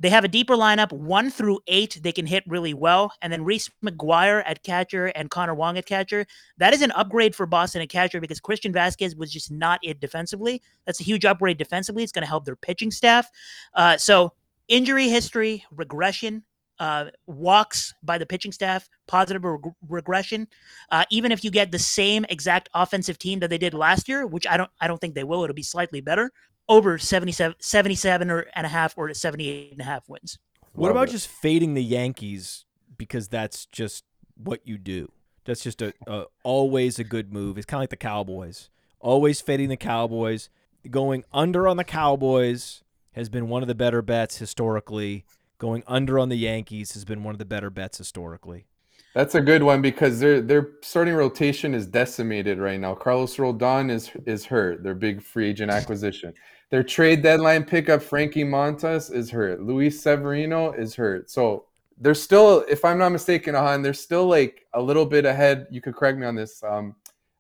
They 0.00 0.08
have 0.08 0.24
a 0.24 0.28
deeper 0.28 0.56
lineup, 0.56 0.92
one 0.92 1.30
through 1.30 1.60
eight. 1.66 2.00
They 2.02 2.10
can 2.10 2.26
hit 2.26 2.42
really 2.46 2.72
well, 2.72 3.12
and 3.20 3.30
then 3.30 3.44
Reese 3.44 3.70
McGuire 3.84 4.42
at 4.46 4.62
catcher 4.62 5.06
and 5.08 5.30
Connor 5.30 5.54
Wong 5.54 5.76
at 5.76 5.84
catcher. 5.84 6.26
That 6.56 6.72
is 6.72 6.80
an 6.80 6.90
upgrade 6.92 7.34
for 7.34 7.44
Boston 7.44 7.82
at 7.82 7.90
catcher 7.90 8.20
because 8.20 8.40
Christian 8.40 8.72
Vazquez 8.72 9.14
was 9.14 9.30
just 9.30 9.50
not 9.50 9.78
it 9.82 10.00
defensively. 10.00 10.62
That's 10.86 11.00
a 11.00 11.04
huge 11.04 11.26
upgrade 11.26 11.58
defensively. 11.58 12.02
It's 12.02 12.12
going 12.12 12.22
to 12.22 12.28
help 12.28 12.46
their 12.46 12.56
pitching 12.56 12.90
staff. 12.90 13.30
Uh, 13.74 13.98
so 13.98 14.32
injury 14.68 15.08
history, 15.08 15.64
regression, 15.70 16.44
uh, 16.78 17.10
walks 17.26 17.92
by 18.02 18.16
the 18.16 18.24
pitching 18.24 18.52
staff, 18.52 18.88
positive 19.06 19.44
reg- 19.44 19.74
regression. 19.86 20.48
Uh, 20.90 21.04
even 21.10 21.30
if 21.30 21.44
you 21.44 21.50
get 21.50 21.70
the 21.70 21.78
same 21.78 22.24
exact 22.30 22.70
offensive 22.72 23.18
team 23.18 23.38
that 23.38 23.50
they 23.50 23.58
did 23.58 23.74
last 23.74 24.08
year, 24.08 24.26
which 24.26 24.46
I 24.46 24.56
don't, 24.56 24.70
I 24.80 24.88
don't 24.88 24.98
think 24.98 25.14
they 25.14 25.24
will. 25.24 25.44
It'll 25.44 25.52
be 25.52 25.62
slightly 25.62 26.00
better 26.00 26.32
over 26.70 26.96
77, 26.96 27.56
77 27.58 28.30
or 28.30 28.46
and 28.54 28.64
a 28.64 28.70
half 28.70 28.96
or 28.96 29.12
78 29.12 29.72
and 29.72 29.80
a 29.80 29.84
half 29.84 30.08
wins. 30.08 30.38
What 30.72 30.86
Love 30.86 30.96
about 30.96 31.08
it. 31.08 31.12
just 31.12 31.28
fading 31.28 31.74
the 31.74 31.82
Yankees 31.82 32.64
because 32.96 33.28
that's 33.28 33.66
just 33.66 34.04
what 34.36 34.60
you 34.64 34.78
do? 34.78 35.10
That's 35.44 35.62
just 35.62 35.82
a, 35.82 35.92
a 36.06 36.26
always 36.44 36.98
a 36.98 37.04
good 37.04 37.32
move. 37.32 37.58
It's 37.58 37.66
kind 37.66 37.80
of 37.80 37.82
like 37.82 37.90
the 37.90 37.96
Cowboys. 37.96 38.70
Always 39.00 39.40
fading 39.40 39.68
the 39.68 39.76
Cowboys. 39.76 40.48
Going 40.88 41.24
under 41.32 41.66
on 41.66 41.76
the 41.76 41.84
Cowboys 41.84 42.84
has 43.12 43.28
been 43.28 43.48
one 43.48 43.62
of 43.62 43.68
the 43.68 43.74
better 43.74 44.00
bets 44.00 44.38
historically. 44.38 45.24
Going 45.58 45.82
under 45.88 46.18
on 46.18 46.28
the 46.28 46.36
Yankees 46.36 46.92
has 46.92 47.04
been 47.04 47.24
one 47.24 47.34
of 47.34 47.38
the 47.38 47.44
better 47.44 47.68
bets 47.68 47.98
historically. 47.98 48.66
That's 49.14 49.34
a 49.34 49.40
good 49.40 49.64
one 49.64 49.82
because 49.82 50.20
their 50.20 50.40
their 50.40 50.68
starting 50.82 51.14
rotation 51.14 51.74
is 51.74 51.86
decimated 51.86 52.58
right 52.58 52.78
now. 52.78 52.94
Carlos 52.94 53.36
Rodon 53.36 53.90
is 53.90 54.10
is 54.24 54.44
hurt. 54.46 54.84
Their 54.84 54.94
big 54.94 55.20
free 55.20 55.48
agent 55.48 55.72
acquisition. 55.72 56.32
Their 56.70 56.84
trade 56.84 57.22
deadline 57.22 57.64
pickup, 57.64 58.00
Frankie 58.02 58.44
Montas, 58.44 59.12
is 59.12 59.30
hurt. 59.30 59.60
Luis 59.60 60.00
Severino 60.00 60.72
is 60.72 60.94
hurt. 60.94 61.28
So 61.28 61.64
they're 61.98 62.14
still, 62.14 62.64
if 62.68 62.84
I'm 62.84 62.98
not 62.98 63.10
mistaken, 63.10 63.54
Ahaan, 63.54 63.82
they're 63.82 63.92
still 63.92 64.26
like 64.26 64.66
a 64.72 64.80
little 64.80 65.04
bit 65.04 65.24
ahead. 65.24 65.66
You 65.70 65.80
could 65.80 65.96
correct 65.96 66.18
me 66.18 66.26
on 66.26 66.36
this. 66.36 66.62
Um, 66.62 66.94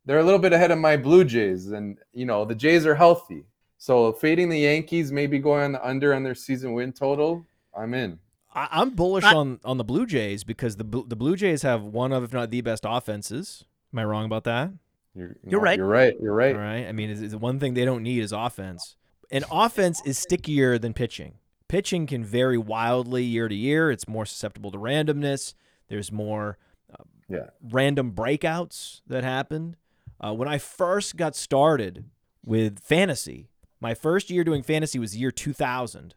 they're 0.04 0.18
a 0.18 0.24
little 0.24 0.40
bit 0.40 0.52
ahead 0.52 0.72
of 0.72 0.78
my 0.78 0.96
Blue 0.96 1.24
Jays, 1.24 1.70
and 1.70 1.98
you 2.12 2.24
know 2.26 2.44
the 2.44 2.54
Jays 2.54 2.86
are 2.86 2.94
healthy. 2.94 3.44
So 3.78 4.12
fading 4.12 4.48
the 4.48 4.58
Yankees, 4.58 5.12
maybe 5.12 5.38
going 5.38 5.62
on 5.62 5.72
the 5.72 5.86
under 5.86 6.12
on 6.12 6.22
their 6.24 6.34
season 6.34 6.72
win 6.72 6.92
total. 6.92 7.46
I'm 7.76 7.94
in. 7.94 8.18
I, 8.52 8.82
am 8.82 8.90
bullish 8.90 9.24
I, 9.24 9.34
on 9.34 9.60
on 9.64 9.78
the 9.78 9.84
Blue 9.84 10.06
Jays 10.06 10.42
because 10.42 10.76
the 10.76 10.84
the 10.84 11.16
Blue 11.16 11.36
Jays 11.36 11.62
have 11.62 11.82
one 11.82 12.12
of, 12.12 12.24
if 12.24 12.32
not 12.32 12.50
the 12.50 12.60
best 12.62 12.84
offenses. 12.86 13.64
Am 13.92 14.00
I 14.00 14.04
wrong 14.04 14.24
about 14.24 14.44
that? 14.44 14.72
You're, 15.14 15.36
you're 15.46 15.60
right. 15.60 15.76
You're 15.76 15.86
right. 15.86 16.14
You're 16.20 16.34
right. 16.34 16.54
All 16.54 16.60
right. 16.60 16.86
I 16.86 16.92
mean, 16.92 17.10
it's, 17.10 17.20
it's 17.20 17.34
one 17.34 17.58
thing 17.58 17.74
they 17.74 17.84
don't 17.84 18.02
need 18.02 18.20
is 18.20 18.32
offense. 18.32 18.96
And 19.30 19.44
offense 19.50 20.02
is 20.04 20.18
stickier 20.18 20.78
than 20.78 20.92
pitching. 20.92 21.34
Pitching 21.68 22.06
can 22.06 22.24
vary 22.24 22.58
wildly 22.58 23.22
year 23.22 23.48
to 23.48 23.54
year. 23.54 23.90
It's 23.90 24.08
more 24.08 24.26
susceptible 24.26 24.70
to 24.72 24.78
randomness. 24.78 25.54
There's 25.88 26.10
more 26.10 26.58
uh, 26.92 27.04
yeah. 27.28 27.50
random 27.62 28.12
breakouts 28.12 29.02
that 29.06 29.22
happened. 29.22 29.76
Uh, 30.20 30.34
when 30.34 30.48
I 30.48 30.58
first 30.58 31.16
got 31.16 31.36
started 31.36 32.04
with 32.44 32.80
fantasy, 32.80 33.50
my 33.80 33.94
first 33.94 34.30
year 34.30 34.44
doing 34.44 34.62
fantasy 34.62 34.98
was 34.98 35.16
year 35.16 35.30
2000 35.30 36.14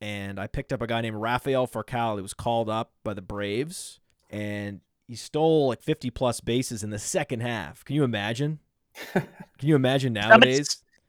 and 0.00 0.38
I 0.38 0.46
picked 0.46 0.72
up 0.72 0.82
a 0.82 0.86
guy 0.86 1.00
named 1.00 1.16
Rafael 1.16 1.66
Furcal. 1.66 2.16
He 2.16 2.22
was 2.22 2.34
called 2.34 2.68
up 2.68 2.92
by 3.02 3.14
the 3.14 3.22
Braves, 3.22 4.00
and 4.30 4.80
he 5.06 5.14
stole 5.14 5.68
like 5.68 5.82
50 5.82 6.10
plus 6.10 6.40
bases 6.40 6.82
in 6.82 6.90
the 6.90 6.98
second 6.98 7.40
half. 7.40 7.84
Can 7.84 7.96
you 7.96 8.04
imagine? 8.04 8.58
Can 9.12 9.26
you 9.60 9.76
imagine 9.76 10.12
nowadays? 10.12 10.30
Somebody, 10.32 10.64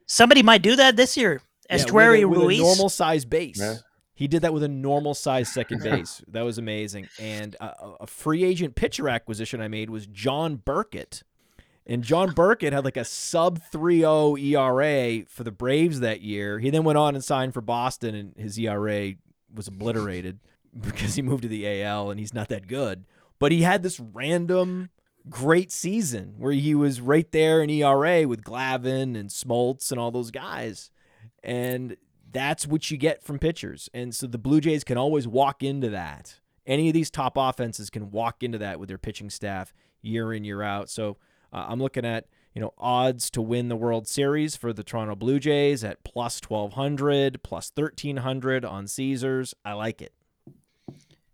somebody 0.06 0.42
might 0.42 0.62
do 0.62 0.76
that 0.76 0.96
this 0.96 1.16
year. 1.16 1.42
Esteury 1.70 2.20
yeah, 2.20 2.24
with, 2.24 2.40
with 2.40 2.58
a 2.58 2.58
normal 2.58 2.88
size 2.88 3.24
base. 3.24 3.60
Yeah. 3.60 3.76
He 4.14 4.26
did 4.26 4.42
that 4.42 4.52
with 4.52 4.62
a 4.62 4.68
normal 4.68 5.14
size 5.14 5.52
second 5.52 5.82
base. 5.84 6.22
that 6.28 6.42
was 6.42 6.58
amazing. 6.58 7.08
And 7.20 7.54
a, 7.60 7.72
a 8.00 8.06
free 8.06 8.42
agent 8.44 8.74
pitcher 8.74 9.08
acquisition 9.08 9.60
I 9.60 9.68
made 9.68 9.90
was 9.90 10.06
John 10.06 10.56
Burkett. 10.56 11.22
And 11.86 12.02
John 12.02 12.32
Burkett 12.32 12.72
had 12.72 12.84
like 12.84 12.96
a 12.96 13.04
sub 13.04 13.60
3.0 13.72 14.38
ERA 14.42 15.24
for 15.26 15.44
the 15.44 15.52
Braves 15.52 16.00
that 16.00 16.20
year. 16.20 16.58
He 16.58 16.68
then 16.68 16.84
went 16.84 16.98
on 16.98 17.14
and 17.14 17.24
signed 17.24 17.54
for 17.54 17.62
Boston, 17.62 18.14
and 18.14 18.34
his 18.36 18.58
ERA 18.58 19.14
was 19.54 19.68
obliterated 19.68 20.40
because 20.80 21.14
he 21.14 21.22
moved 21.22 21.42
to 21.42 21.48
the 21.48 21.82
AL 21.82 22.10
and 22.10 22.20
he's 22.20 22.34
not 22.34 22.48
that 22.48 22.66
good. 22.66 23.04
But 23.38 23.52
he 23.52 23.62
had 23.62 23.82
this 23.82 24.00
random 24.00 24.90
great 25.30 25.70
season 25.70 26.34
where 26.38 26.52
he 26.52 26.74
was 26.74 27.00
right 27.00 27.30
there 27.32 27.62
in 27.62 27.70
ERA 27.70 28.26
with 28.26 28.42
Glavine 28.42 29.16
and 29.16 29.30
Smoltz 29.30 29.90
and 29.90 30.00
all 30.00 30.10
those 30.10 30.30
guys. 30.30 30.90
And 31.42 31.96
that's 32.30 32.66
what 32.66 32.90
you 32.90 32.96
get 32.96 33.22
from 33.22 33.38
pitchers. 33.38 33.88
And 33.94 34.14
so 34.14 34.26
the 34.26 34.38
Blue 34.38 34.60
Jays 34.60 34.84
can 34.84 34.98
always 34.98 35.26
walk 35.26 35.62
into 35.62 35.88
that. 35.90 36.40
Any 36.66 36.88
of 36.88 36.94
these 36.94 37.10
top 37.10 37.36
offenses 37.36 37.90
can 37.90 38.10
walk 38.10 38.42
into 38.42 38.58
that 38.58 38.78
with 38.78 38.88
their 38.88 38.98
pitching 38.98 39.30
staff 39.30 39.72
year 40.02 40.32
in, 40.32 40.44
year 40.44 40.62
out. 40.62 40.90
So 40.90 41.16
uh, 41.52 41.66
I'm 41.68 41.80
looking 41.80 42.04
at 42.04 42.26
you 42.54 42.60
know 42.60 42.74
odds 42.76 43.30
to 43.30 43.42
win 43.42 43.68
the 43.68 43.76
World 43.76 44.06
Series 44.06 44.56
for 44.56 44.72
the 44.72 44.82
Toronto 44.82 45.14
Blue 45.14 45.38
Jays 45.38 45.84
at 45.84 46.04
plus 46.04 46.40
1200, 46.46 47.42
plus 47.42 47.72
1300 47.74 48.64
on 48.64 48.86
Caesars. 48.86 49.54
I 49.64 49.72
like 49.72 50.02
it. 50.02 50.12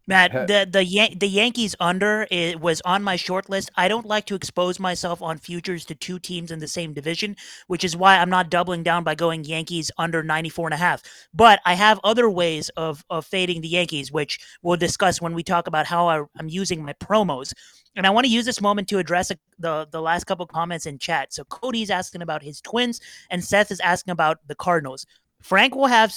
Matt, 0.06 0.34
the 0.46 0.68
the 0.70 0.84
Yan- 0.84 1.18
the 1.18 1.28
Yankees 1.28 1.74
under 1.80 2.26
it 2.30 2.60
was 2.60 2.82
on 2.84 3.02
my 3.02 3.16
short 3.16 3.48
list. 3.48 3.70
I 3.76 3.88
don't 3.88 4.04
like 4.04 4.26
to 4.26 4.34
expose 4.34 4.78
myself 4.78 5.22
on 5.22 5.38
futures 5.38 5.84
to 5.86 5.94
two 5.94 6.18
teams 6.18 6.50
in 6.50 6.58
the 6.58 6.68
same 6.68 6.92
division, 6.92 7.36
which 7.68 7.84
is 7.84 7.96
why 7.96 8.18
I'm 8.18 8.28
not 8.28 8.50
doubling 8.50 8.82
down 8.82 9.02
by 9.02 9.14
going 9.14 9.44
Yankees 9.44 9.90
under 9.96 10.22
94 10.22 10.68
and 10.68 10.74
a 10.74 10.78
half. 10.78 11.02
But 11.32 11.60
I 11.64 11.74
have 11.74 12.00
other 12.04 12.28
ways 12.28 12.68
of 12.76 13.04
of 13.08 13.24
fading 13.24 13.62
the 13.62 13.68
Yankees, 13.68 14.12
which 14.12 14.38
we'll 14.62 14.76
discuss 14.76 15.22
when 15.22 15.34
we 15.34 15.42
talk 15.42 15.66
about 15.66 15.86
how 15.86 16.08
I, 16.08 16.22
I'm 16.38 16.48
using 16.48 16.84
my 16.84 16.92
promos. 16.94 17.54
And 17.96 18.06
I 18.06 18.10
want 18.10 18.26
to 18.26 18.32
use 18.32 18.44
this 18.44 18.60
moment 18.60 18.88
to 18.88 18.98
address 18.98 19.30
a, 19.30 19.36
the 19.58 19.88
the 19.90 20.02
last 20.02 20.24
couple 20.24 20.46
comments 20.46 20.84
in 20.84 20.98
chat. 20.98 21.32
So 21.32 21.44
Cody's 21.44 21.90
asking 21.90 22.20
about 22.22 22.42
his 22.42 22.60
twins, 22.60 23.00
and 23.30 23.42
Seth 23.42 23.70
is 23.70 23.80
asking 23.80 24.12
about 24.12 24.38
the 24.48 24.54
Cardinals. 24.54 25.06
Frank 25.44 25.74
will 25.74 25.86
have 25.86 26.10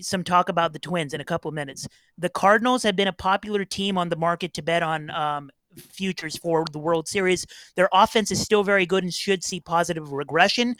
some 0.00 0.24
talk 0.24 0.48
about 0.48 0.72
the 0.72 0.78
Twins 0.78 1.12
in 1.12 1.20
a 1.20 1.24
couple 1.24 1.50
of 1.50 1.54
minutes. 1.54 1.86
The 2.16 2.30
Cardinals 2.30 2.82
have 2.84 2.96
been 2.96 3.06
a 3.06 3.12
popular 3.12 3.66
team 3.66 3.98
on 3.98 4.08
the 4.08 4.16
market 4.16 4.54
to 4.54 4.62
bet 4.62 4.82
on 4.82 5.10
um, 5.10 5.50
futures 5.76 6.38
for 6.38 6.64
the 6.72 6.78
World 6.78 7.06
Series. 7.06 7.44
Their 7.76 7.90
offense 7.92 8.30
is 8.30 8.40
still 8.40 8.64
very 8.64 8.86
good 8.86 9.04
and 9.04 9.12
should 9.12 9.44
see 9.44 9.60
positive 9.60 10.10
regression 10.12 10.74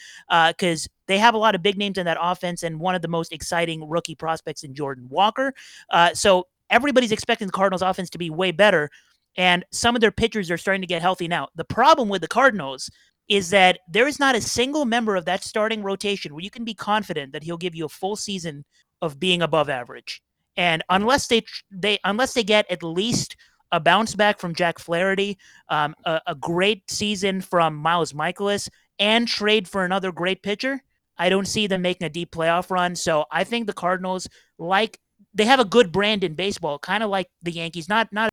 because 0.48 0.86
uh, 0.86 0.88
they 1.06 1.18
have 1.18 1.34
a 1.34 1.38
lot 1.38 1.54
of 1.54 1.62
big 1.62 1.76
names 1.76 1.98
in 1.98 2.06
that 2.06 2.16
offense 2.18 2.62
and 2.62 2.80
one 2.80 2.94
of 2.94 3.02
the 3.02 3.08
most 3.08 3.30
exciting 3.30 3.86
rookie 3.86 4.14
prospects 4.14 4.64
in 4.64 4.74
Jordan 4.74 5.06
Walker. 5.10 5.52
Uh, 5.90 6.14
so 6.14 6.46
everybody's 6.70 7.12
expecting 7.12 7.46
the 7.46 7.52
Cardinals 7.52 7.82
offense 7.82 8.08
to 8.08 8.18
be 8.18 8.30
way 8.30 8.52
better. 8.52 8.88
And 9.36 9.66
some 9.70 9.94
of 9.94 10.00
their 10.00 10.12
pitchers 10.12 10.50
are 10.50 10.58
starting 10.58 10.80
to 10.80 10.86
get 10.86 11.02
healthy 11.02 11.28
now. 11.28 11.48
The 11.56 11.64
problem 11.64 12.08
with 12.08 12.22
the 12.22 12.28
Cardinals 12.28 12.90
is 13.28 13.50
that 13.50 13.78
there 13.88 14.06
is 14.06 14.18
not 14.18 14.34
a 14.34 14.40
single 14.40 14.84
member 14.84 15.16
of 15.16 15.24
that 15.24 15.44
starting 15.44 15.82
rotation 15.82 16.34
where 16.34 16.44
you 16.44 16.50
can 16.50 16.64
be 16.64 16.74
confident 16.74 17.32
that 17.32 17.42
he'll 17.42 17.56
give 17.56 17.74
you 17.74 17.84
a 17.84 17.88
full 17.90 18.16
season 18.16 18.64
of 19.00 19.18
being 19.18 19.42
above 19.42 19.68
average. 19.68 20.22
And 20.56 20.82
unless 20.88 21.28
they 21.28 21.44
they 21.70 21.98
unless 22.04 22.34
they 22.34 22.44
get 22.44 22.70
at 22.70 22.82
least 22.82 23.36
a 23.70 23.80
bounce 23.80 24.14
back 24.14 24.38
from 24.38 24.54
Jack 24.54 24.78
Flaherty, 24.78 25.38
um, 25.70 25.94
a, 26.04 26.20
a, 26.26 26.34
great 26.34 26.90
season 26.90 27.40
from 27.40 27.74
Miles 27.74 28.12
Mikolas, 28.12 28.68
and 28.98 29.26
trade 29.26 29.66
for 29.66 29.82
another 29.82 30.12
great 30.12 30.42
pitcher, 30.42 30.82
I 31.16 31.30
don't 31.30 31.48
see 31.48 31.66
them 31.66 31.80
making 31.80 32.06
a 32.06 32.10
deep 32.10 32.32
playoff 32.32 32.70
run. 32.70 32.94
So 32.94 33.24
I 33.30 33.44
think 33.44 33.66
the 33.66 33.72
Cardinals, 33.72 34.28
like 34.58 35.00
they 35.34 35.44
have 35.44 35.60
a 35.60 35.64
good 35.64 35.92
brand 35.92 36.24
in 36.24 36.34
baseball, 36.34 36.78
kind 36.78 37.02
of 37.02 37.10
like 37.10 37.28
the 37.42 37.52
Yankees, 37.52 37.88
not 37.88 38.12
not 38.12 38.30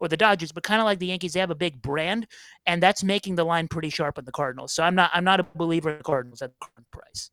or 0.00 0.08
the 0.08 0.16
Dodgers, 0.16 0.52
but 0.52 0.62
kind 0.62 0.80
of 0.80 0.84
like 0.84 0.98
the 0.98 1.06
Yankees. 1.06 1.32
They 1.32 1.40
have 1.40 1.50
a 1.50 1.54
big 1.54 1.80
brand, 1.80 2.26
and 2.66 2.82
that's 2.82 3.02
making 3.02 3.36
the 3.36 3.44
line 3.44 3.68
pretty 3.68 3.90
sharp 3.90 4.18
on 4.18 4.24
the 4.24 4.32
Cardinals. 4.32 4.72
So 4.72 4.82
I'm 4.82 4.94
not 4.94 5.10
I'm 5.14 5.24
not 5.24 5.40
a 5.40 5.46
believer 5.54 5.90
in 5.90 5.98
the 5.98 6.04
Cardinals 6.04 6.42
at 6.42 6.50
the 6.50 6.66
current 6.66 6.90
price. 6.90 7.30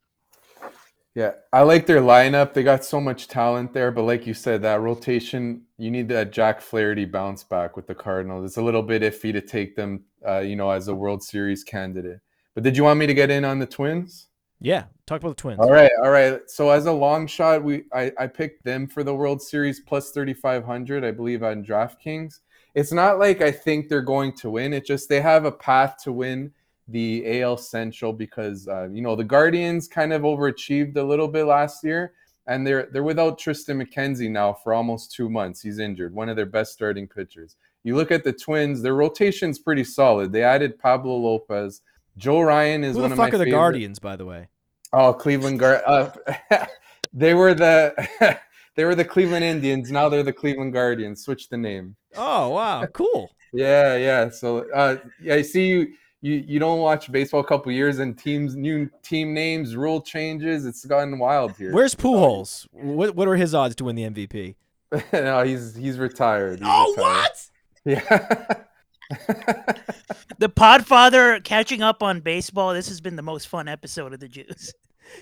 Yeah, 1.15 1.31
I 1.51 1.63
like 1.63 1.85
their 1.85 2.01
lineup. 2.01 2.53
They 2.53 2.63
got 2.63 2.85
so 2.85 3.01
much 3.01 3.27
talent 3.27 3.73
there, 3.73 3.91
but 3.91 4.03
like 4.03 4.25
you 4.25 4.33
said, 4.33 4.61
that 4.61 4.79
rotation, 4.79 5.63
you 5.77 5.91
need 5.91 6.07
that 6.09 6.31
Jack 6.31 6.61
Flaherty 6.61 7.05
bounce 7.05 7.43
back 7.43 7.75
with 7.75 7.87
the 7.87 7.95
Cardinals. 7.95 8.45
It's 8.45 8.57
a 8.57 8.61
little 8.61 8.83
bit 8.83 9.01
iffy 9.01 9.33
to 9.33 9.41
take 9.41 9.75
them, 9.75 10.05
uh, 10.25 10.39
you 10.39 10.55
know, 10.55 10.69
as 10.69 10.87
a 10.87 10.95
World 10.95 11.23
Series 11.23 11.63
candidate. 11.63 12.19
But 12.53 12.63
did 12.63 12.77
you 12.77 12.83
want 12.83 12.99
me 12.99 13.07
to 13.07 13.13
get 13.13 13.31
in 13.31 13.43
on 13.43 13.59
the 13.59 13.65
Twins? 13.65 14.28
Yeah, 14.61 14.85
talk 15.05 15.21
about 15.21 15.37
the 15.37 15.41
Twins. 15.41 15.59
All 15.59 15.71
right, 15.71 15.91
all 16.03 16.11
right. 16.11 16.41
So 16.47 16.69
as 16.69 16.85
a 16.85 16.91
long 16.91 17.27
shot, 17.27 17.63
we 17.63 17.83
I, 17.93 18.11
I 18.19 18.27
picked 18.27 18.65
them 18.65 18.87
for 18.87 19.03
the 19.03 19.15
World 19.15 19.41
Series 19.41 19.79
plus 19.79 20.11
3500, 20.11 21.05
I 21.05 21.11
believe 21.11 21.43
on 21.43 21.63
DraftKings. 21.63 22.39
It's 22.75 22.91
not 22.91 23.19
like 23.19 23.41
I 23.41 23.51
think 23.51 23.87
they're 23.87 24.01
going 24.01 24.33
to 24.37 24.49
win. 24.51 24.73
It 24.73 24.85
just 24.85 25.09
they 25.09 25.21
have 25.21 25.45
a 25.45 25.51
path 25.51 25.95
to 26.03 26.11
win 26.11 26.51
the 26.89 27.41
AL 27.41 27.57
Central 27.57 28.11
because 28.11 28.67
uh, 28.67 28.89
you 28.91 29.01
know 29.01 29.15
the 29.15 29.23
Guardians 29.23 29.87
kind 29.87 30.11
of 30.11 30.23
overachieved 30.23 30.97
a 30.97 31.03
little 31.03 31.27
bit 31.27 31.45
last 31.45 31.83
year, 31.83 32.13
and 32.47 32.67
they're 32.67 32.89
they're 32.91 33.03
without 33.03 33.39
Triston 33.39 33.81
McKenzie 33.81 34.29
now 34.29 34.53
for 34.53 34.73
almost 34.73 35.13
two 35.13 35.29
months. 35.29 35.61
He's 35.61 35.79
injured, 35.79 36.13
one 36.13 36.29
of 36.29 36.35
their 36.35 36.45
best 36.45 36.73
starting 36.73 37.07
pitchers. 37.07 37.55
You 37.83 37.95
look 37.95 38.11
at 38.11 38.25
the 38.25 38.33
Twins; 38.33 38.81
their 38.81 38.95
rotation's 38.95 39.57
pretty 39.57 39.85
solid. 39.85 40.33
They 40.33 40.43
added 40.43 40.79
Pablo 40.79 41.15
Lopez. 41.15 41.81
Joe 42.19 42.41
Ryan 42.41 42.83
is 42.83 42.95
Who 42.95 43.01
one 43.01 43.09
the 43.09 43.13
of 43.13 43.17
fuck 43.17 43.31
my 43.31 43.35
are 43.35 43.39
the 43.39 43.45
favorite- 43.45 43.51
Guardians, 43.57 43.99
by 43.99 44.15
the 44.15 44.25
way? 44.25 44.47
Oh, 44.93 45.13
Cleveland 45.13 45.59
Guard. 45.59 45.81
Uh, 45.85 46.09
they 47.13 47.33
were 47.33 47.53
the 47.53 48.37
they 48.75 48.85
were 48.85 48.95
the 48.95 49.05
Cleveland 49.05 49.43
Indians. 49.45 49.91
Now 49.91 50.09
they're 50.09 50.23
the 50.23 50.33
Cleveland 50.33 50.73
Guardians. 50.73 51.23
Switch 51.23 51.49
the 51.49 51.57
name. 51.57 51.95
Oh 52.15 52.49
wow, 52.49 52.85
cool. 52.93 53.31
Yeah, 53.53 53.95
yeah. 53.97 54.29
So, 54.29 54.69
uh, 54.71 54.97
yeah, 55.21 55.35
I 55.35 55.41
see 55.41 55.67
you. 55.67 55.87
You 56.21 56.33
you 56.45 56.59
don't 56.59 56.79
watch 56.79 57.09
baseball 57.11 57.39
a 57.39 57.45
couple 57.45 57.71
years 57.71 57.99
and 57.99 58.17
teams 58.17 58.55
new 58.55 58.89
team 59.03 59.33
names, 59.33 59.75
rule 59.75 60.01
changes. 60.01 60.65
It's 60.65 60.83
gotten 60.85 61.17
wild 61.17 61.55
here. 61.55 61.71
Where's 61.71 61.95
Pujols? 61.95 62.67
What 62.73 63.15
what 63.15 63.27
are 63.27 63.35
his 63.37 63.55
odds 63.55 63.75
to 63.75 63.85
win 63.85 63.95
the 63.95 64.03
MVP? 64.03 64.55
no, 65.13 65.43
he's 65.43 65.75
he's 65.75 65.97
retired. 65.97 66.59
He's 66.59 66.67
Oh 66.69 66.91
retired. 66.97 67.15
what? 67.23 67.49
Yeah. 67.85 68.63
The 69.09 70.47
Podfather 70.47 71.43
catching 71.43 71.81
up 71.81 72.01
on 72.01 72.21
baseball. 72.21 72.73
This 72.73 72.87
has 72.87 73.01
been 73.01 73.15
the 73.15 73.21
most 73.21 73.47
fun 73.47 73.67
episode 73.67 74.13
of 74.13 74.19
the 74.19 74.27
Juice. 74.27 74.73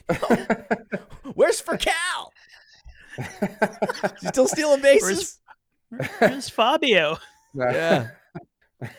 Where's 1.33 1.59
for 1.59 1.77
Cal? 1.77 2.33
Is 3.17 4.27
still 4.27 4.47
stealing 4.47 4.81
bases? 4.81 5.39
Where's 6.19 6.49
Fabio? 6.49 7.17
Yeah. 7.53 8.09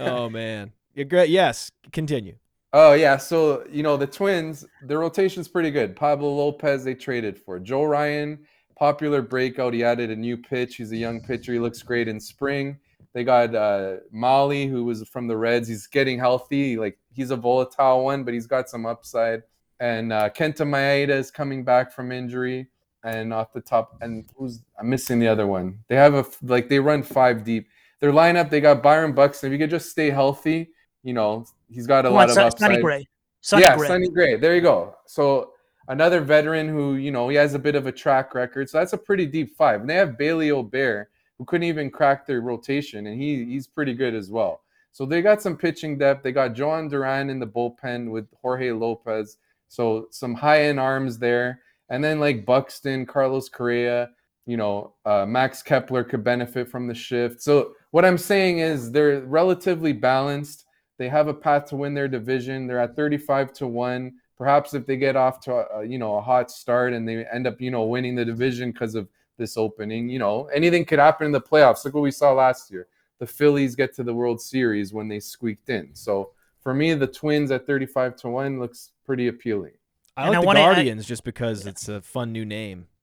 Oh 0.01 0.29
man. 0.29 0.73
You're 0.97 1.05
great. 1.05 1.31
Yes. 1.31 1.71
Continue. 1.93 2.35
Oh 2.73 2.95
yeah, 2.95 3.17
so 3.17 3.65
you 3.71 3.85
know 3.85 3.97
the 3.97 4.09
Twins, 4.09 4.65
their 4.83 4.99
rotation's 4.99 5.47
pretty 5.47 5.71
good. 5.71 5.95
Pablo 5.95 6.35
Lopez 6.35 6.83
they 6.83 6.95
traded 6.95 7.39
for 7.39 7.61
Joe 7.61 7.85
Ryan, 7.85 8.41
popular 8.77 9.23
breakout. 9.23 9.75
He 9.75 9.85
added 9.85 10.11
a 10.11 10.17
new 10.17 10.37
pitch. 10.37 10.75
He's 10.75 10.91
a 10.91 10.97
young 10.97 11.21
pitcher. 11.21 11.53
He 11.53 11.61
looks 11.61 11.81
great 11.81 12.09
in 12.09 12.19
spring. 12.19 12.77
They 13.15 13.25
got 13.25 13.55
uh, 13.55 13.97
Mahle, 14.15 14.69
who 14.69 14.85
was 14.85 15.07
from 15.09 15.27
the 15.27 15.37
Reds. 15.37 15.69
He's 15.69 15.87
getting 15.87 16.19
healthy. 16.19 16.77
Like 16.77 16.99
he's 17.13 17.31
a 17.31 17.37
volatile 17.37 18.05
one, 18.05 18.25
but 18.25 18.35
he's 18.35 18.47
got 18.47 18.69
some 18.69 18.87
upside. 18.87 19.43
And 19.81 20.13
uh, 20.13 20.31
Kenta 20.31 20.67
Maeda 20.67 21.11
is 21.11 21.31
coming 21.31 21.65
back 21.65 21.93
from 21.93 22.13
injury. 22.13 22.69
And 23.05 23.33
off 23.33 23.53
the 23.53 23.61
top, 23.61 23.97
and 24.01 24.29
who's 24.37 24.61
I'm 24.79 24.91
missing 24.91 25.21
the 25.21 25.29
other 25.29 25.47
one. 25.47 25.79
They 25.87 25.95
have 25.95 26.15
a 26.15 26.27
like 26.43 26.69
they 26.69 26.81
run 26.81 27.05
five 27.05 27.45
deep. 27.45 27.69
Their 28.01 28.13
lineup, 28.13 28.51
they 28.51 28.61
got 28.61 28.83
Byron 28.83 29.13
Buxton. 29.13 29.47
If 29.49 29.53
he 29.53 29.59
could 29.59 29.71
just 29.71 29.89
stay 29.89 30.11
healthy, 30.11 30.71
you 31.05 31.15
know, 31.15 31.47
he's 31.69 31.87
got 31.87 32.05
a 32.05 32.09
Come 32.09 32.15
lot 32.15 32.31
on, 32.31 32.39
of 32.39 32.39
upside 32.39 32.59
Sonny 32.59 32.81
Gray. 32.83 33.07
Sonny 33.41 33.63
yeah, 33.63 33.77
Gray. 33.77 33.89
Sonny 33.89 34.09
Gray. 34.09 34.37
There 34.37 34.55
you 34.55 34.61
go. 34.61 34.97
So 35.07 35.53
another 35.87 36.21
veteran 36.21 36.69
who, 36.69 36.97
you 36.97 37.13
know, 37.13 37.29
he 37.29 37.37
has 37.37 37.55
a 37.55 37.59
bit 37.59 37.77
of 37.77 37.87
a 37.87 37.93
track 37.93 38.35
record. 38.35 38.69
So 38.69 38.79
that's 38.79 38.93
a 38.93 38.99
pretty 38.99 39.27
deep 39.27 39.57
five. 39.57 39.81
And 39.81 39.89
they 39.89 39.95
have 39.95 40.19
Bailey 40.19 40.51
Ober, 40.51 41.09
who 41.39 41.45
couldn't 41.45 41.69
even 41.69 41.91
crack 41.91 42.27
their 42.27 42.41
rotation, 42.41 43.07
and 43.07 43.21
he 43.21 43.45
he's 43.45 43.67
pretty 43.67 43.95
good 43.95 44.15
as 44.15 44.31
well. 44.31 44.63
So 44.93 45.07
they 45.07 45.23
got 45.23 45.41
some 45.41 45.57
pitching 45.57 45.97
depth. 45.97 46.23
They 46.23 46.33
got 46.33 46.55
Jhoan 46.55 46.91
Duran 46.91 47.31
in 47.31 47.39
the 47.39 47.47
bullpen 47.47 48.11
with 48.11 48.27
Jorge 48.43 48.73
Lopez. 48.73 49.39
So 49.69 50.09
some 50.11 50.35
high 50.35 50.65
end 50.65 50.81
arms 50.81 51.19
there. 51.19 51.61
And 51.89 52.03
then 52.03 52.21
like 52.21 52.45
Buxton, 52.45 53.07
Carlos 53.07 53.49
Correa, 53.49 54.11
you 54.47 54.57
know, 54.57 54.95
uh, 55.05 55.25
Max 55.27 55.63
Kepler 55.63 56.05
could 56.05 56.25
benefit 56.25 56.69
from 56.69 56.87
the 56.87 56.95
shift. 56.95 57.43
So 57.43 57.75
what 57.91 58.05
I'm 58.05 58.19
saying 58.19 58.59
is 58.59 58.91
they're 58.91 59.21
relatively 59.21 59.93
balanced. 59.93 60.65
They 60.99 61.09
have 61.09 61.29
a 61.29 61.35
path 61.35 61.67
to 61.67 61.77
win 61.77 61.95
their 61.95 62.09
division. 62.09 62.67
They're 62.67 62.81
at 62.81 62.97
35 62.97 63.53
to 63.55 63.67
1. 63.67 64.13
Perhaps 64.37 64.75
if 64.75 64.87
they 64.87 64.97
get 64.97 65.17
off 65.17 65.41
to 65.41 65.53
a, 65.53 65.85
you 65.85 65.99
know, 65.99 66.17
a 66.17 66.21
hot 66.21 66.51
start 66.51 66.93
and 66.93 67.09
they 67.09 67.25
end 67.27 67.47
up, 67.47 67.61
you 67.61 67.71
know, 67.71 67.85
winning 67.85 68.15
the 68.15 68.25
division 68.25 68.73
because 68.73 68.95
of 68.95 69.09
this 69.39 69.57
opening, 69.57 70.09
you 70.11 70.19
know, 70.19 70.47
anything 70.47 70.85
could 70.85 70.99
happen 70.99 71.25
in 71.27 71.33
the 71.33 71.41
playoffs. 71.41 71.85
Look 71.85 71.95
what 71.95 72.03
we 72.03 72.11
saw 72.11 72.33
last 72.33 72.71
year. 72.71 72.87
The 73.19 73.27
Phillies 73.27 73.75
get 73.75 73.95
to 73.97 74.03
the 74.05 74.13
World 74.15 74.41
Series 74.41 74.93
when 74.93 75.09
they 75.09 75.19
squeaked 75.21 75.71
in. 75.71 75.95
So 75.95 76.31
for 76.63 76.75
me, 76.75 76.93
the 76.95 77.07
Twins 77.07 77.51
at 77.51 77.67
35 77.67 78.17
to 78.17 78.29
1 78.29 78.61
looks 78.61 78.91
pretty 79.07 79.29
appealing. 79.29 79.73
I 80.17 80.23
And 80.25 80.31
like 80.31 80.39
I 80.39 80.41
the 80.43 80.47
wanna- 80.47 80.61
I- 80.61 80.75
Guardians 80.75 81.07
just 81.07 81.25
because 81.25 81.67
it's 81.67 81.89
a 81.89 82.01
fun 82.03 82.33
new 82.33 82.45
name. 82.45 82.87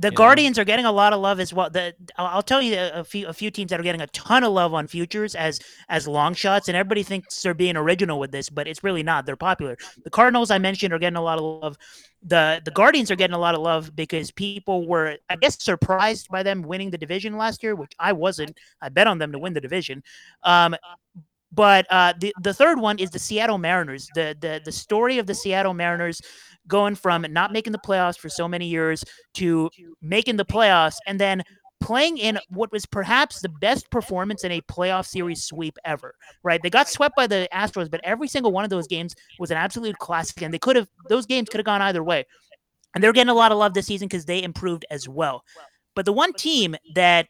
The 0.00 0.06
you 0.06 0.10
know? 0.12 0.16
Guardians 0.16 0.60
are 0.60 0.64
getting 0.64 0.84
a 0.84 0.92
lot 0.92 1.12
of 1.12 1.18
love 1.20 1.40
as 1.40 1.52
well. 1.52 1.70
The 1.70 1.92
I'll 2.16 2.26
I'll 2.26 2.42
tell 2.42 2.62
you 2.62 2.76
a, 2.76 3.00
a 3.00 3.04
few 3.04 3.26
a 3.26 3.32
few 3.32 3.50
teams 3.50 3.70
that 3.70 3.80
are 3.80 3.82
getting 3.82 4.00
a 4.00 4.06
ton 4.08 4.44
of 4.44 4.52
love 4.52 4.72
on 4.72 4.86
futures 4.86 5.34
as 5.34 5.58
as 5.88 6.06
long 6.06 6.34
shots, 6.34 6.68
and 6.68 6.76
everybody 6.76 7.02
thinks 7.02 7.42
they're 7.42 7.52
being 7.52 7.76
original 7.76 8.20
with 8.20 8.30
this, 8.30 8.48
but 8.48 8.68
it's 8.68 8.84
really 8.84 9.02
not. 9.02 9.26
They're 9.26 9.34
popular. 9.34 9.76
The 10.04 10.10
Cardinals 10.10 10.52
I 10.52 10.58
mentioned 10.58 10.92
are 10.94 11.00
getting 11.00 11.16
a 11.16 11.20
lot 11.20 11.38
of 11.38 11.44
love. 11.62 11.78
The 12.22 12.60
the 12.64 12.70
Guardians 12.70 13.10
are 13.10 13.16
getting 13.16 13.34
a 13.34 13.38
lot 13.38 13.54
of 13.54 13.60
love 13.60 13.94
because 13.94 14.30
people 14.32 14.86
were, 14.86 15.16
I 15.28 15.36
guess, 15.36 15.62
surprised 15.62 16.28
by 16.28 16.42
them 16.42 16.62
winning 16.62 16.90
the 16.90 16.98
division 16.98 17.36
last 17.36 17.62
year, 17.62 17.74
which 17.74 17.92
I 17.98 18.12
wasn't. 18.12 18.58
I 18.82 18.88
bet 18.88 19.06
on 19.06 19.18
them 19.18 19.32
to 19.32 19.38
win 19.38 19.52
the 19.52 19.60
division. 19.60 20.02
Um, 20.42 20.74
but 21.52 21.86
uh, 21.90 22.14
the 22.20 22.34
the 22.42 22.52
third 22.52 22.80
one 22.80 22.98
is 22.98 23.10
the 23.10 23.18
Seattle 23.18 23.58
Mariners. 23.58 24.08
The 24.14 24.36
the 24.40 24.60
the 24.64 24.72
story 24.72 25.18
of 25.18 25.26
the 25.26 25.34
Seattle 25.34 25.74
Mariners 25.74 26.20
going 26.66 26.94
from 26.94 27.24
not 27.30 27.52
making 27.52 27.72
the 27.72 27.78
playoffs 27.78 28.18
for 28.18 28.28
so 28.28 28.46
many 28.46 28.66
years 28.66 29.04
to 29.34 29.70
making 30.02 30.36
the 30.36 30.44
playoffs 30.44 30.96
and 31.06 31.18
then 31.18 31.42
playing 31.80 32.18
in 32.18 32.38
what 32.48 32.72
was 32.72 32.86
perhaps 32.86 33.40
the 33.40 33.48
best 33.48 33.90
performance 33.90 34.44
in 34.44 34.52
a 34.52 34.60
playoff 34.62 35.06
series 35.06 35.44
sweep 35.44 35.78
ever. 35.84 36.14
Right? 36.42 36.62
They 36.62 36.70
got 36.70 36.88
swept 36.88 37.16
by 37.16 37.26
the 37.26 37.48
Astros, 37.52 37.90
but 37.90 38.00
every 38.04 38.28
single 38.28 38.52
one 38.52 38.64
of 38.64 38.70
those 38.70 38.86
games 38.86 39.14
was 39.38 39.50
an 39.50 39.56
absolute 39.56 39.98
classic, 39.98 40.42
and 40.42 40.52
they 40.52 40.58
could 40.58 40.76
have 40.76 40.88
those 41.08 41.26
games 41.26 41.48
could 41.48 41.58
have 41.58 41.66
gone 41.66 41.82
either 41.82 42.02
way. 42.02 42.24
And 42.94 43.04
they're 43.04 43.12
getting 43.12 43.30
a 43.30 43.34
lot 43.34 43.52
of 43.52 43.58
love 43.58 43.74
this 43.74 43.86
season 43.86 44.08
because 44.08 44.24
they 44.24 44.42
improved 44.42 44.86
as 44.90 45.08
well. 45.08 45.44
But 45.94 46.04
the 46.04 46.12
one 46.12 46.32
team 46.32 46.76
that 46.94 47.28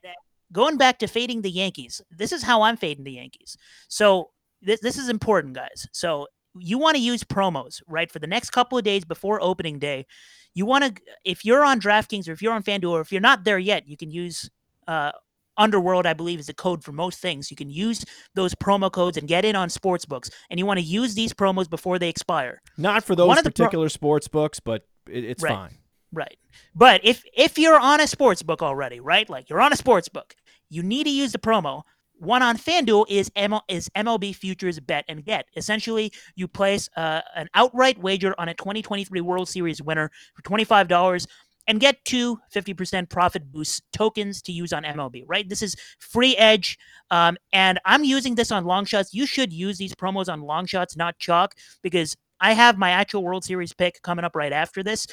going 0.52 0.76
back 0.76 0.98
to 1.00 1.06
fading 1.06 1.42
the 1.42 1.50
Yankees, 1.50 2.00
this 2.10 2.32
is 2.32 2.42
how 2.42 2.62
I'm 2.62 2.76
fading 2.76 3.04
the 3.04 3.12
Yankees. 3.12 3.56
So 3.88 4.30
this 4.62 4.80
this 4.80 4.98
is 4.98 5.08
important, 5.08 5.54
guys. 5.54 5.86
So 5.92 6.26
you 6.58 6.78
want 6.78 6.96
to 6.96 7.02
use 7.02 7.22
promos, 7.24 7.82
right? 7.86 8.10
For 8.10 8.18
the 8.18 8.26
next 8.26 8.50
couple 8.50 8.78
of 8.78 8.84
days 8.84 9.04
before 9.04 9.42
opening 9.42 9.78
day, 9.78 10.06
you 10.54 10.66
want 10.66 10.84
to 10.84 11.02
if 11.24 11.44
you're 11.44 11.64
on 11.64 11.80
DraftKings 11.80 12.28
or 12.28 12.32
if 12.32 12.42
you're 12.42 12.52
on 12.52 12.62
FanDuel 12.62 12.90
or 12.90 13.00
if 13.00 13.12
you're 13.12 13.20
not 13.20 13.44
there 13.44 13.58
yet, 13.58 13.86
you 13.88 13.96
can 13.96 14.10
use 14.10 14.50
uh 14.86 15.12
Underworld, 15.60 16.06
I 16.06 16.12
believe, 16.14 16.38
is 16.38 16.46
the 16.46 16.54
code 16.54 16.84
for 16.84 16.92
most 16.92 17.18
things. 17.18 17.50
You 17.50 17.56
can 17.56 17.68
use 17.68 18.04
those 18.34 18.54
promo 18.54 18.92
codes 18.92 19.16
and 19.16 19.26
get 19.26 19.44
in 19.44 19.56
on 19.56 19.68
sports 19.68 20.04
books. 20.04 20.30
And 20.50 20.60
you 20.60 20.64
want 20.64 20.78
to 20.78 20.84
use 20.86 21.16
these 21.16 21.32
promos 21.32 21.68
before 21.68 21.98
they 21.98 22.08
expire. 22.08 22.62
Not 22.76 23.02
for 23.02 23.16
those 23.16 23.36
of 23.38 23.42
pro- 23.42 23.50
particular 23.50 23.88
sports 23.88 24.28
books, 24.28 24.60
but 24.60 24.86
it, 25.10 25.24
it's 25.24 25.42
Right. 25.42 25.52
fine. 25.52 25.78
Right. 26.12 26.38
But 26.76 27.00
if 27.02 27.24
if 27.36 27.58
you're 27.58 27.78
on 27.78 28.00
a 28.00 28.06
sports 28.06 28.42
book 28.42 28.62
already, 28.62 29.00
right? 29.00 29.28
Like 29.28 29.50
you're 29.50 29.60
on 29.60 29.72
a 29.72 29.76
sports 29.76 30.08
book, 30.08 30.36
you 30.70 30.84
need 30.84 31.04
to 31.04 31.10
use 31.10 31.32
the 31.32 31.38
promo. 31.38 31.82
One 32.18 32.42
on 32.42 32.56
FanDuel 32.56 33.06
is 33.08 33.30
ML, 33.30 33.60
is 33.68 33.88
MLB 33.96 34.34
futures 34.34 34.80
bet 34.80 35.04
and 35.08 35.24
get. 35.24 35.46
Essentially, 35.56 36.12
you 36.34 36.48
place 36.48 36.88
uh, 36.96 37.20
an 37.36 37.48
outright 37.54 37.98
wager 37.98 38.34
on 38.38 38.48
a 38.48 38.54
2023 38.54 39.20
World 39.20 39.48
Series 39.48 39.80
winner 39.80 40.10
for 40.34 40.42
$25 40.42 41.26
and 41.68 41.78
get 41.78 42.04
two 42.04 42.40
50% 42.52 43.08
profit 43.08 43.52
boost 43.52 43.82
tokens 43.92 44.42
to 44.42 44.52
use 44.52 44.72
on 44.72 44.82
MLB, 44.82 45.24
right? 45.28 45.48
This 45.48 45.62
is 45.62 45.76
free 45.98 46.36
edge. 46.36 46.78
Um, 47.10 47.36
and 47.52 47.78
I'm 47.84 48.02
using 48.02 48.34
this 48.34 48.50
on 48.50 48.64
long 48.64 48.84
shots. 48.84 49.14
You 49.14 49.26
should 49.26 49.52
use 49.52 49.78
these 49.78 49.94
promos 49.94 50.32
on 50.32 50.40
long 50.40 50.66
shots, 50.66 50.96
not 50.96 51.18
chalk, 51.18 51.54
because 51.82 52.16
I 52.40 52.54
have 52.54 52.78
my 52.78 52.90
actual 52.90 53.22
World 53.22 53.44
Series 53.44 53.72
pick 53.72 54.02
coming 54.02 54.24
up 54.24 54.34
right 54.34 54.52
after 54.52 54.82
this. 54.82 55.06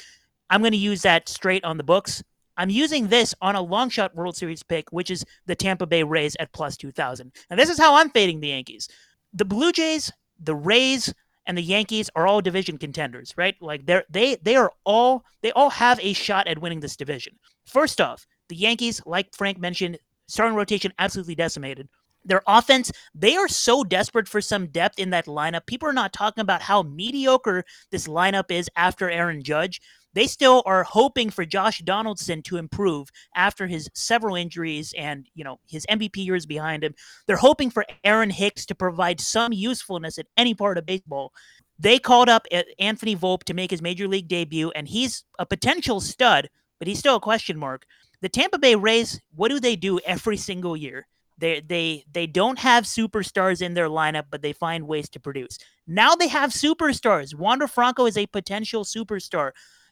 I'm 0.48 0.60
going 0.60 0.72
to 0.72 0.78
use 0.78 1.02
that 1.02 1.28
straight 1.28 1.64
on 1.64 1.76
the 1.76 1.84
books. 1.84 2.22
I'm 2.56 2.70
using 2.70 3.08
this 3.08 3.34
on 3.40 3.56
a 3.56 3.60
long 3.60 3.90
shot 3.90 4.14
World 4.14 4.36
Series 4.36 4.62
pick, 4.62 4.90
which 4.90 5.10
is 5.10 5.24
the 5.46 5.54
Tampa 5.54 5.86
Bay 5.86 6.02
Rays 6.02 6.36
at 6.40 6.52
plus 6.52 6.76
2,000. 6.76 7.32
And 7.50 7.60
this 7.60 7.68
is 7.68 7.78
how 7.78 7.96
I'm 7.96 8.10
fading 8.10 8.40
the 8.40 8.48
Yankees. 8.48 8.88
The 9.32 9.44
Blue 9.44 9.72
Jays, 9.72 10.12
the 10.38 10.54
Rays, 10.54 11.12
and 11.46 11.56
the 11.56 11.62
Yankees 11.62 12.10
are 12.16 12.26
all 12.26 12.40
division 12.40 12.76
contenders, 12.78 13.32
right? 13.36 13.54
Like 13.60 13.86
they're 13.86 14.04
they 14.10 14.36
they 14.36 14.56
are 14.56 14.72
all 14.84 15.24
they 15.42 15.52
all 15.52 15.70
have 15.70 16.00
a 16.02 16.12
shot 16.12 16.48
at 16.48 16.58
winning 16.58 16.80
this 16.80 16.96
division. 16.96 17.34
First 17.64 18.00
off, 18.00 18.26
the 18.48 18.56
Yankees, 18.56 19.00
like 19.06 19.34
Frank 19.34 19.58
mentioned, 19.58 19.98
starting 20.26 20.56
rotation 20.56 20.92
absolutely 20.98 21.34
decimated. 21.34 21.88
Their 22.24 22.42
offense, 22.48 22.90
they 23.14 23.36
are 23.36 23.46
so 23.46 23.84
desperate 23.84 24.28
for 24.28 24.40
some 24.40 24.66
depth 24.66 24.98
in 24.98 25.10
that 25.10 25.26
lineup. 25.26 25.66
People 25.66 25.88
are 25.88 25.92
not 25.92 26.12
talking 26.12 26.42
about 26.42 26.62
how 26.62 26.82
mediocre 26.82 27.64
this 27.92 28.08
lineup 28.08 28.50
is 28.50 28.68
after 28.76 29.08
Aaron 29.08 29.44
Judge. 29.44 29.80
They 30.16 30.26
still 30.26 30.62
are 30.64 30.82
hoping 30.82 31.28
for 31.28 31.44
Josh 31.44 31.80
Donaldson 31.80 32.40
to 32.44 32.56
improve 32.56 33.10
after 33.34 33.66
his 33.66 33.90
several 33.92 34.34
injuries 34.34 34.94
and, 34.96 35.28
you 35.34 35.44
know, 35.44 35.60
his 35.68 35.84
MVP 35.90 36.24
years 36.24 36.46
behind 36.46 36.82
him. 36.82 36.94
They're 37.26 37.36
hoping 37.36 37.68
for 37.68 37.84
Aaron 38.02 38.30
Hicks 38.30 38.64
to 38.66 38.74
provide 38.74 39.20
some 39.20 39.52
usefulness 39.52 40.16
at 40.16 40.24
any 40.38 40.54
part 40.54 40.78
of 40.78 40.86
baseball. 40.86 41.34
They 41.78 41.98
called 41.98 42.30
up 42.30 42.46
Anthony 42.78 43.14
Volpe 43.14 43.42
to 43.44 43.52
make 43.52 43.70
his 43.70 43.82
major 43.82 44.08
league 44.08 44.26
debut, 44.26 44.70
and 44.70 44.88
he's 44.88 45.24
a 45.38 45.44
potential 45.44 46.00
stud, 46.00 46.48
but 46.78 46.88
he's 46.88 46.98
still 46.98 47.16
a 47.16 47.20
question 47.20 47.58
mark. 47.58 47.84
The 48.22 48.30
Tampa 48.30 48.58
Bay 48.58 48.74
Rays, 48.74 49.20
what 49.34 49.50
do 49.50 49.60
they 49.60 49.76
do 49.76 49.98
every 50.06 50.38
single 50.38 50.78
year? 50.78 51.06
They 51.36 51.60
they 51.60 52.06
they 52.10 52.26
don't 52.26 52.58
have 52.58 52.84
superstars 52.84 53.60
in 53.60 53.74
their 53.74 53.90
lineup, 53.90 54.28
but 54.30 54.40
they 54.40 54.54
find 54.54 54.88
ways 54.88 55.10
to 55.10 55.20
produce. 55.20 55.58
Now 55.86 56.14
they 56.14 56.28
have 56.28 56.52
superstars. 56.52 57.34
Wander 57.34 57.68
Franco 57.68 58.06
is 58.06 58.16
a 58.16 58.26
potential 58.26 58.82
superstar. 58.82 59.50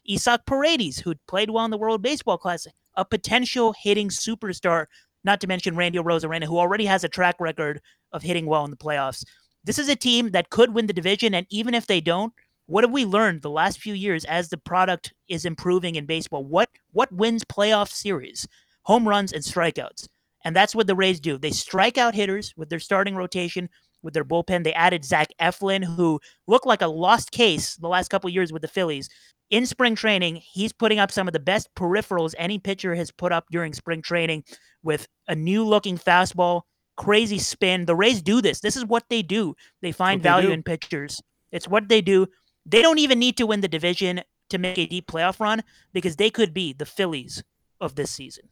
Isaac 0.09 0.41
Paredes, 0.45 0.99
who 0.99 1.15
played 1.27 1.49
well 1.49 1.65
in 1.65 1.71
the 1.71 1.77
World 1.77 2.01
Baseball 2.01 2.37
Classic, 2.37 2.73
a 2.95 3.05
potential 3.05 3.73
hitting 3.81 4.09
superstar. 4.09 4.85
Not 5.23 5.41
to 5.41 5.47
mention 5.47 5.75
Randy 5.75 5.97
Arozarena, 5.97 6.45
who 6.45 6.59
already 6.59 6.85
has 6.85 7.03
a 7.03 7.09
track 7.09 7.35
record 7.39 7.81
of 8.11 8.21
hitting 8.21 8.45
well 8.45 8.63
in 8.63 8.71
the 8.71 8.77
playoffs. 8.77 9.25
This 9.63 9.79
is 9.79 9.89
a 9.89 9.95
team 9.95 10.29
that 10.31 10.51
could 10.51 10.75
win 10.75 10.85
the 10.85 10.93
division, 10.93 11.33
and 11.33 11.47
even 11.49 11.73
if 11.73 11.87
they 11.87 11.99
don't, 11.99 12.31
what 12.67 12.83
have 12.83 12.91
we 12.91 13.05
learned 13.05 13.41
the 13.41 13.49
last 13.49 13.79
few 13.79 13.93
years 13.93 14.25
as 14.25 14.49
the 14.49 14.57
product 14.57 15.13
is 15.27 15.45
improving 15.45 15.95
in 15.95 16.05
baseball? 16.05 16.43
What 16.43 16.69
what 16.91 17.11
wins 17.11 17.43
playoff 17.43 17.91
series? 17.91 18.47
Home 18.83 19.07
runs 19.07 19.33
and 19.33 19.43
strikeouts. 19.43 20.07
And 20.43 20.55
that's 20.55 20.75
what 20.75 20.85
the 20.87 20.95
Rays 20.95 21.19
do. 21.19 21.37
They 21.37 21.51
strike 21.51 21.97
out 21.97 22.13
hitters 22.13 22.53
with 22.55 22.69
their 22.69 22.79
starting 22.79 23.15
rotation, 23.15 23.69
with 24.03 24.13
their 24.13 24.23
bullpen. 24.23 24.63
They 24.63 24.73
added 24.73 25.03
Zach 25.03 25.29
Eflin, 25.41 25.83
who 25.83 26.19
looked 26.47 26.67
like 26.67 26.83
a 26.83 26.87
lost 26.87 27.31
case 27.31 27.75
the 27.75 27.87
last 27.87 28.09
couple 28.09 28.29
years 28.29 28.53
with 28.53 28.61
the 28.61 28.67
Phillies. 28.67 29.09
In 29.51 29.65
spring 29.65 29.95
training, 29.95 30.37
he's 30.37 30.73
putting 30.73 30.97
up 30.97 31.11
some 31.11 31.27
of 31.27 31.33
the 31.33 31.39
best 31.39 31.69
peripherals 31.75 32.33
any 32.37 32.57
pitcher 32.57 32.95
has 32.95 33.11
put 33.11 33.31
up 33.31 33.45
during 33.51 33.73
spring 33.73 34.01
training 34.01 34.43
with 34.83 35.07
a 35.27 35.35
new 35.35 35.63
looking 35.63 35.97
fastball, 35.97 36.61
crazy 36.97 37.37
spin. 37.37 37.85
The 37.85 37.95
Rays 37.95 38.21
do 38.21 38.41
this. 38.41 38.59
This 38.59 38.75
is 38.75 38.85
what 38.85 39.03
they 39.09 39.21
do. 39.21 39.55
They 39.81 39.91
find 39.91 40.21
value 40.21 40.49
in 40.49 40.63
pitchers. 40.63 41.21
It's 41.51 41.67
what 41.67 41.89
they 41.89 42.01
do. 42.01 42.27
They 42.65 42.81
don't 42.81 42.97
even 42.97 43.19
need 43.19 43.37
to 43.37 43.45
win 43.45 43.61
the 43.61 43.67
division 43.67 44.21
to 44.49 44.57
make 44.57 44.77
a 44.77 44.87
deep 44.87 45.07
playoff 45.07 45.39
run 45.39 45.63
because 45.93 46.15
they 46.15 46.29
could 46.29 46.53
be 46.53 46.73
the 46.73 46.85
Phillies 46.85 47.43
of 47.79 47.95
this 47.95 48.11
season. 48.11 48.49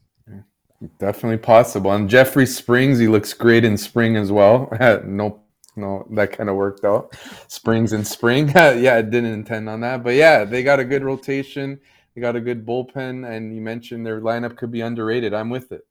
Definitely 0.99 1.37
possible. 1.37 1.91
And 1.91 2.09
Jeffrey 2.09 2.45
Springs, 2.45 2.99
he 2.99 3.07
looks 3.07 3.33
great 3.33 3.63
in 3.63 3.77
spring 3.77 4.15
as 4.17 4.31
well. 4.31 4.69
no, 5.05 5.42
no, 5.75 6.07
that 6.11 6.31
kind 6.31 6.49
of 6.49 6.55
worked 6.55 6.85
out. 6.85 7.15
Springs 7.47 7.93
in 7.93 8.05
spring. 8.05 8.49
yeah, 8.55 8.95
I 8.95 9.01
didn't 9.01 9.33
intend 9.33 9.69
on 9.69 9.81
that. 9.81 10.03
But 10.03 10.15
yeah, 10.15 10.45
they 10.45 10.63
got 10.63 10.79
a 10.79 10.85
good 10.85 11.03
rotation. 11.03 11.79
They 12.13 12.21
got 12.21 12.35
a 12.35 12.41
good 12.41 12.65
bullpen. 12.65 13.27
And 13.27 13.55
you 13.55 13.61
mentioned 13.61 14.05
their 14.05 14.21
lineup 14.21 14.55
could 14.55 14.71
be 14.71 14.81
underrated. 14.81 15.33
I'm 15.33 15.49
with 15.49 15.71
it. 15.71 15.85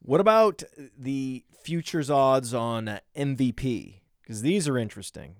What 0.00 0.20
about 0.20 0.62
the 0.96 1.44
futures 1.62 2.10
odds 2.10 2.54
on 2.54 3.00
MVP? 3.16 4.00
Because 4.22 4.42
these 4.42 4.68
are 4.68 4.78
interesting. 4.78 5.36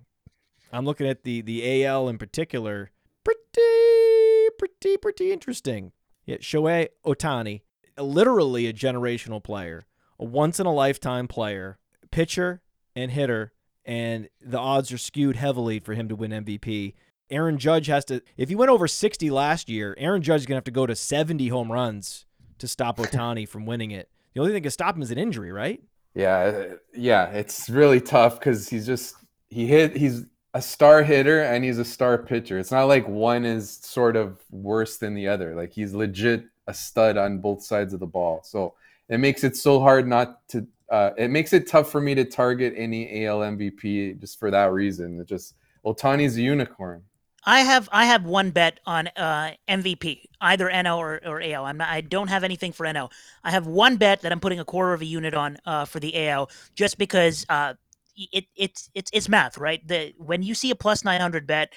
I'm 0.72 0.84
looking 0.84 1.06
at 1.06 1.24
the 1.24 1.40
the 1.40 1.84
AL 1.84 2.08
in 2.08 2.18
particular. 2.18 2.90
Pretty, 3.24 4.48
pretty, 4.58 4.96
pretty 4.96 5.32
interesting. 5.32 5.92
Yeah, 6.24 6.36
Shohei 6.36 6.88
Ohtani, 7.06 7.62
literally 7.98 8.66
a 8.66 8.72
generational 8.72 9.42
player, 9.42 9.86
a 10.18 10.24
once 10.24 10.60
in 10.60 10.66
a 10.66 10.72
lifetime 10.72 11.28
player, 11.28 11.78
pitcher 12.10 12.62
and 12.94 13.10
hitter, 13.10 13.52
and 13.88 14.28
the 14.42 14.58
odds 14.58 14.92
are 14.92 14.98
skewed 14.98 15.34
heavily 15.34 15.80
for 15.80 15.94
him 15.94 16.08
to 16.08 16.14
win 16.14 16.30
MVP. 16.30 16.92
Aaron 17.30 17.56
Judge 17.56 17.86
has 17.86 18.04
to, 18.04 18.22
if 18.36 18.50
he 18.50 18.54
went 18.54 18.70
over 18.70 18.86
60 18.86 19.30
last 19.30 19.70
year, 19.70 19.94
Aaron 19.98 20.20
Judge 20.20 20.42
is 20.42 20.46
going 20.46 20.56
to 20.56 20.58
have 20.58 20.64
to 20.64 20.70
go 20.70 20.86
to 20.86 20.94
70 20.94 21.48
home 21.48 21.72
runs 21.72 22.26
to 22.58 22.68
stop 22.68 22.98
Ohtani 22.98 23.48
from 23.48 23.64
winning 23.64 23.90
it. 23.90 24.10
The 24.34 24.40
only 24.40 24.50
thing 24.50 24.62
that 24.62 24.66
can 24.66 24.70
stop 24.70 24.94
him 24.94 25.02
is 25.02 25.10
an 25.10 25.18
injury, 25.18 25.50
right? 25.50 25.82
Yeah, 26.14 26.36
uh, 26.36 26.76
yeah, 26.94 27.26
it's 27.30 27.70
really 27.70 28.00
tough 28.00 28.38
because 28.38 28.68
he's 28.68 28.86
just 28.86 29.14
he 29.48 29.66
hit 29.66 29.96
he's 29.96 30.26
a 30.52 30.60
star 30.60 31.02
hitter 31.02 31.42
and 31.42 31.64
he's 31.64 31.78
a 31.78 31.84
star 31.84 32.18
pitcher. 32.18 32.58
It's 32.58 32.72
not 32.72 32.84
like 32.84 33.08
one 33.08 33.44
is 33.44 33.70
sort 33.70 34.16
of 34.16 34.38
worse 34.50 34.98
than 34.98 35.14
the 35.14 35.28
other. 35.28 35.54
Like 35.54 35.72
he's 35.72 35.94
legit 35.94 36.44
a 36.66 36.74
stud 36.74 37.16
on 37.16 37.38
both 37.38 37.62
sides 37.62 37.94
of 37.94 38.00
the 38.00 38.06
ball. 38.06 38.42
So 38.44 38.74
it 39.08 39.18
makes 39.18 39.44
it 39.44 39.56
so 39.56 39.80
hard 39.80 40.06
not 40.06 40.46
to. 40.48 40.66
Uh, 40.90 41.10
it 41.18 41.30
makes 41.30 41.52
it 41.52 41.66
tough 41.66 41.90
for 41.90 42.00
me 42.00 42.14
to 42.14 42.24
target 42.24 42.74
any 42.76 43.26
AL 43.26 43.40
MVP 43.40 44.18
just 44.20 44.38
for 44.38 44.50
that 44.50 44.72
reason. 44.72 45.20
It 45.20 45.26
just 45.26 45.54
Ohtani's 45.84 46.36
a 46.36 46.42
unicorn. 46.42 47.02
I 47.44 47.60
have 47.60 47.88
I 47.92 48.04
have 48.06 48.24
one 48.24 48.50
bet 48.50 48.80
on 48.84 49.08
uh, 49.16 49.52
MVP, 49.68 50.24
either 50.40 50.68
NL 50.68 50.98
or, 50.98 51.20
or 51.24 51.40
AL. 51.40 51.64
I'm 51.64 51.78
not, 51.78 51.88
I 51.88 52.00
don't 52.00 52.28
have 52.28 52.44
anything 52.44 52.72
for 52.72 52.84
NL. 52.84 53.10
I 53.44 53.50
have 53.50 53.66
one 53.66 53.96
bet 53.96 54.22
that 54.22 54.32
I'm 54.32 54.40
putting 54.40 54.60
a 54.60 54.64
quarter 54.64 54.92
of 54.92 55.00
a 55.02 55.06
unit 55.06 55.34
on 55.34 55.56
uh, 55.64 55.84
for 55.84 56.00
the 56.00 56.28
AL, 56.28 56.50
just 56.74 56.98
because 56.98 57.46
uh, 57.48 57.74
it, 58.16 58.46
it's 58.56 58.90
it's 58.94 59.10
it's 59.14 59.28
math, 59.28 59.56
right? 59.56 59.86
The 59.86 60.12
when 60.18 60.42
you 60.42 60.54
see 60.54 60.70
a 60.70 60.74
plus 60.74 61.04
900 61.04 61.46
bet, 61.46 61.72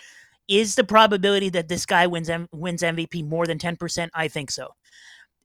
is 0.47 0.75
the 0.75 0.83
probability 0.83 1.49
that 1.49 1.67
this 1.67 1.85
guy 1.85 2.07
wins 2.07 2.29
M- 2.29 2.49
wins 2.51 2.81
MVP 2.81 3.25
more 3.27 3.45
than 3.45 3.57
10%? 3.57 4.09
I 4.13 4.27
think 4.27 4.51
so 4.51 4.73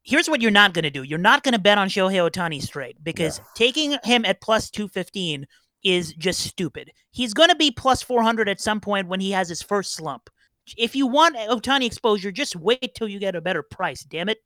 here's 0.06 0.30
what 0.30 0.40
you're 0.40 0.50
not 0.50 0.72
going 0.72 0.84
to 0.84 0.90
do. 0.90 1.02
You're 1.02 1.18
not 1.18 1.42
going 1.42 1.52
to 1.52 1.58
bet 1.58 1.78
on 1.78 1.88
Shohei 1.88 2.30
Ohtani 2.30 2.62
straight 2.62 3.02
because 3.02 3.38
yeah. 3.38 3.44
taking 3.54 3.98
him 4.04 4.24
at 4.24 4.40
plus 4.40 4.70
215 4.70 5.46
is 5.84 6.14
just 6.14 6.40
stupid. 6.40 6.92
He's 7.10 7.34
going 7.34 7.50
to 7.50 7.56
be 7.56 7.70
plus 7.70 8.02
400 8.02 8.48
at 8.48 8.60
some 8.60 8.80
point 8.80 9.08
when 9.08 9.20
he 9.20 9.32
has 9.32 9.48
his 9.48 9.62
first 9.62 9.94
slump. 9.94 10.30
If 10.76 10.96
you 10.96 11.06
want 11.06 11.36
Ohtani 11.36 11.86
exposure, 11.86 12.32
just 12.32 12.56
wait 12.56 12.94
till 12.94 13.08
you 13.08 13.18
get 13.18 13.36
a 13.36 13.40
better 13.40 13.62
price, 13.62 14.02
damn 14.02 14.28
it. 14.28 14.38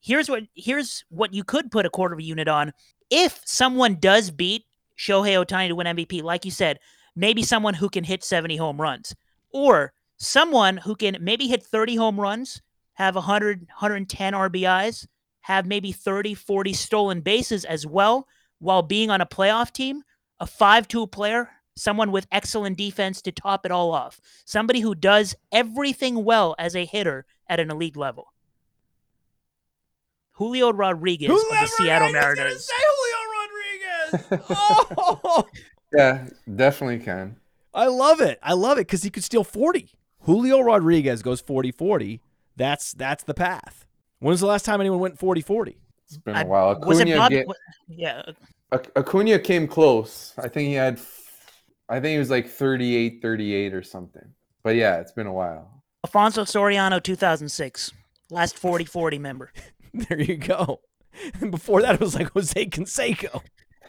Here's 0.00 0.28
what 0.28 0.44
here's 0.54 1.04
what 1.08 1.34
you 1.34 1.42
could 1.42 1.72
put 1.72 1.86
a 1.86 1.90
quarter 1.90 2.14
of 2.14 2.20
a 2.20 2.24
unit 2.24 2.46
on. 2.46 2.72
If 3.10 3.40
someone 3.44 3.96
does 3.96 4.30
beat 4.30 4.64
Shohei 4.96 5.44
Ohtani 5.44 5.68
to 5.68 5.74
win 5.74 5.86
MVP, 5.88 6.22
like 6.22 6.44
you 6.44 6.52
said, 6.52 6.78
maybe 7.16 7.42
someone 7.42 7.74
who 7.74 7.88
can 7.88 8.04
hit 8.04 8.22
70 8.22 8.56
home 8.56 8.80
runs 8.80 9.14
or 9.52 9.92
someone 10.18 10.76
who 10.76 10.94
can 10.94 11.16
maybe 11.20 11.48
hit 11.48 11.64
30 11.64 11.96
home 11.96 12.20
runs 12.20 12.62
have 12.98 13.14
100, 13.14 13.60
110 13.60 14.32
RBIs, 14.32 15.06
have 15.42 15.66
maybe 15.66 15.92
30, 15.92 16.34
40 16.34 16.72
stolen 16.72 17.20
bases 17.20 17.64
as 17.64 17.86
well, 17.86 18.26
while 18.58 18.82
being 18.82 19.08
on 19.08 19.20
a 19.20 19.26
playoff 19.26 19.72
team, 19.72 20.02
a 20.40 20.46
5 20.46 20.88
2 20.88 21.06
player, 21.06 21.48
someone 21.76 22.10
with 22.10 22.26
excellent 22.32 22.76
defense 22.76 23.22
to 23.22 23.30
top 23.30 23.64
it 23.64 23.70
all 23.70 23.92
off, 23.92 24.20
somebody 24.44 24.80
who 24.80 24.96
does 24.96 25.36
everything 25.52 26.24
well 26.24 26.56
as 26.58 26.74
a 26.74 26.84
hitter 26.84 27.24
at 27.48 27.60
an 27.60 27.70
elite 27.70 27.96
level. 27.96 28.34
Julio 30.32 30.72
Rodriguez 30.72 31.28
Whoever 31.28 31.54
of 31.54 31.60
the 31.60 31.66
Seattle 31.68 32.12
Mariners. 32.12 32.66
Say 32.66 32.74
Julio 34.10 34.40
Rodriguez. 34.40 34.48
oh. 34.50 35.44
Yeah, 35.90 36.26
definitely 36.54 36.98
can. 36.98 37.36
I 37.72 37.86
love 37.86 38.20
it. 38.20 38.38
I 38.42 38.52
love 38.52 38.76
it 38.76 38.82
because 38.82 39.02
he 39.02 39.08
could 39.08 39.24
steal 39.24 39.42
40. 39.42 39.90
Julio 40.24 40.60
Rodriguez 40.60 41.22
goes 41.22 41.40
40 41.40 41.72
40 41.72 42.20
that's 42.58 42.92
that's 42.92 43.24
the 43.24 43.34
path. 43.34 43.86
When 44.18 44.32
was 44.32 44.40
the 44.40 44.46
last 44.46 44.64
time 44.64 44.80
anyone 44.80 44.98
went 44.98 45.18
40-40? 45.18 45.76
It's 46.06 46.18
been 46.18 46.36
a 46.36 46.44
while. 46.44 46.70
Acuna 46.70 46.86
was 46.86 47.00
it 47.00 47.16
Bob, 47.16 47.30
get, 47.30 47.46
yeah. 47.88 48.22
Acuna 48.72 49.38
came 49.38 49.68
close. 49.68 50.34
I 50.36 50.48
think 50.48 50.68
he 50.68 50.74
had 50.74 51.00
I 51.88 52.00
think 52.00 52.12
he 52.12 52.18
was 52.18 52.30
like 52.30 52.48
38 52.48 53.22
38 53.22 53.74
or 53.74 53.82
something. 53.82 54.34
But 54.62 54.76
yeah, 54.76 54.96
it's 54.96 55.12
been 55.12 55.26
a 55.26 55.32
while. 55.32 55.82
Alfonso 56.04 56.44
Soriano 56.44 57.02
2006. 57.02 57.92
Last 58.30 58.60
40-40 58.60 59.20
member. 59.20 59.52
there 59.94 60.20
you 60.20 60.36
go. 60.36 60.80
And 61.40 61.50
before 61.50 61.82
that 61.82 61.94
it 61.94 62.00
was 62.00 62.14
like 62.14 62.32
Jose 62.32 62.66
Canseco. 62.66 63.42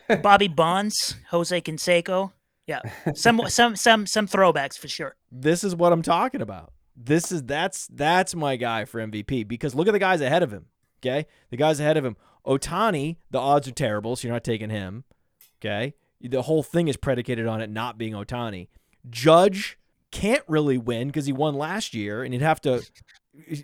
Bobby 0.21 0.47
Bonds, 0.47 1.15
Jose 1.29 1.59
Canseco. 1.61 2.31
Yeah. 2.67 2.81
Some 3.15 3.41
some 3.47 3.75
some 3.75 4.05
some 4.05 4.27
throwbacks 4.27 4.77
for 4.77 4.87
sure. 4.87 5.15
This 5.31 5.63
is 5.63 5.75
what 5.75 5.91
I'm 5.91 6.03
talking 6.03 6.41
about 6.41 6.71
this 7.01 7.31
is 7.31 7.43
that's 7.43 7.87
that's 7.87 8.35
my 8.35 8.57
guy 8.57 8.85
for 8.85 8.99
MVP 8.99 9.47
because 9.47 9.73
look 9.73 9.87
at 9.87 9.91
the 9.91 9.99
guys 9.99 10.19
ahead 10.21 10.43
of 10.43 10.51
him. 10.51 10.65
Okay, 11.01 11.25
the 11.49 11.57
guys 11.57 11.79
ahead 11.79 11.97
of 11.97 12.03
him. 12.03 12.17
Ohtani, 12.45 13.17
the 13.31 13.39
odds 13.39 13.67
are 13.67 13.73
terrible, 13.73 14.15
so 14.15 14.27
you're 14.27 14.35
not 14.35 14.43
taking 14.43 14.69
him. 14.69 15.05
Okay, 15.59 15.93
the 16.21 16.41
whole 16.41 16.63
thing 16.63 16.87
is 16.87 16.97
predicated 16.97 17.47
on 17.47 17.61
it 17.61 17.69
not 17.69 17.97
being 17.97 18.13
Ohtani. 18.13 18.67
Judge 19.09 19.79
can't 20.11 20.43
really 20.47 20.77
win 20.77 21.07
because 21.07 21.25
he 21.25 21.31
won 21.31 21.55
last 21.55 21.93
year, 21.93 22.23
and 22.23 22.33
he'd 22.33 22.41
have 22.41 22.61
to 22.61 22.85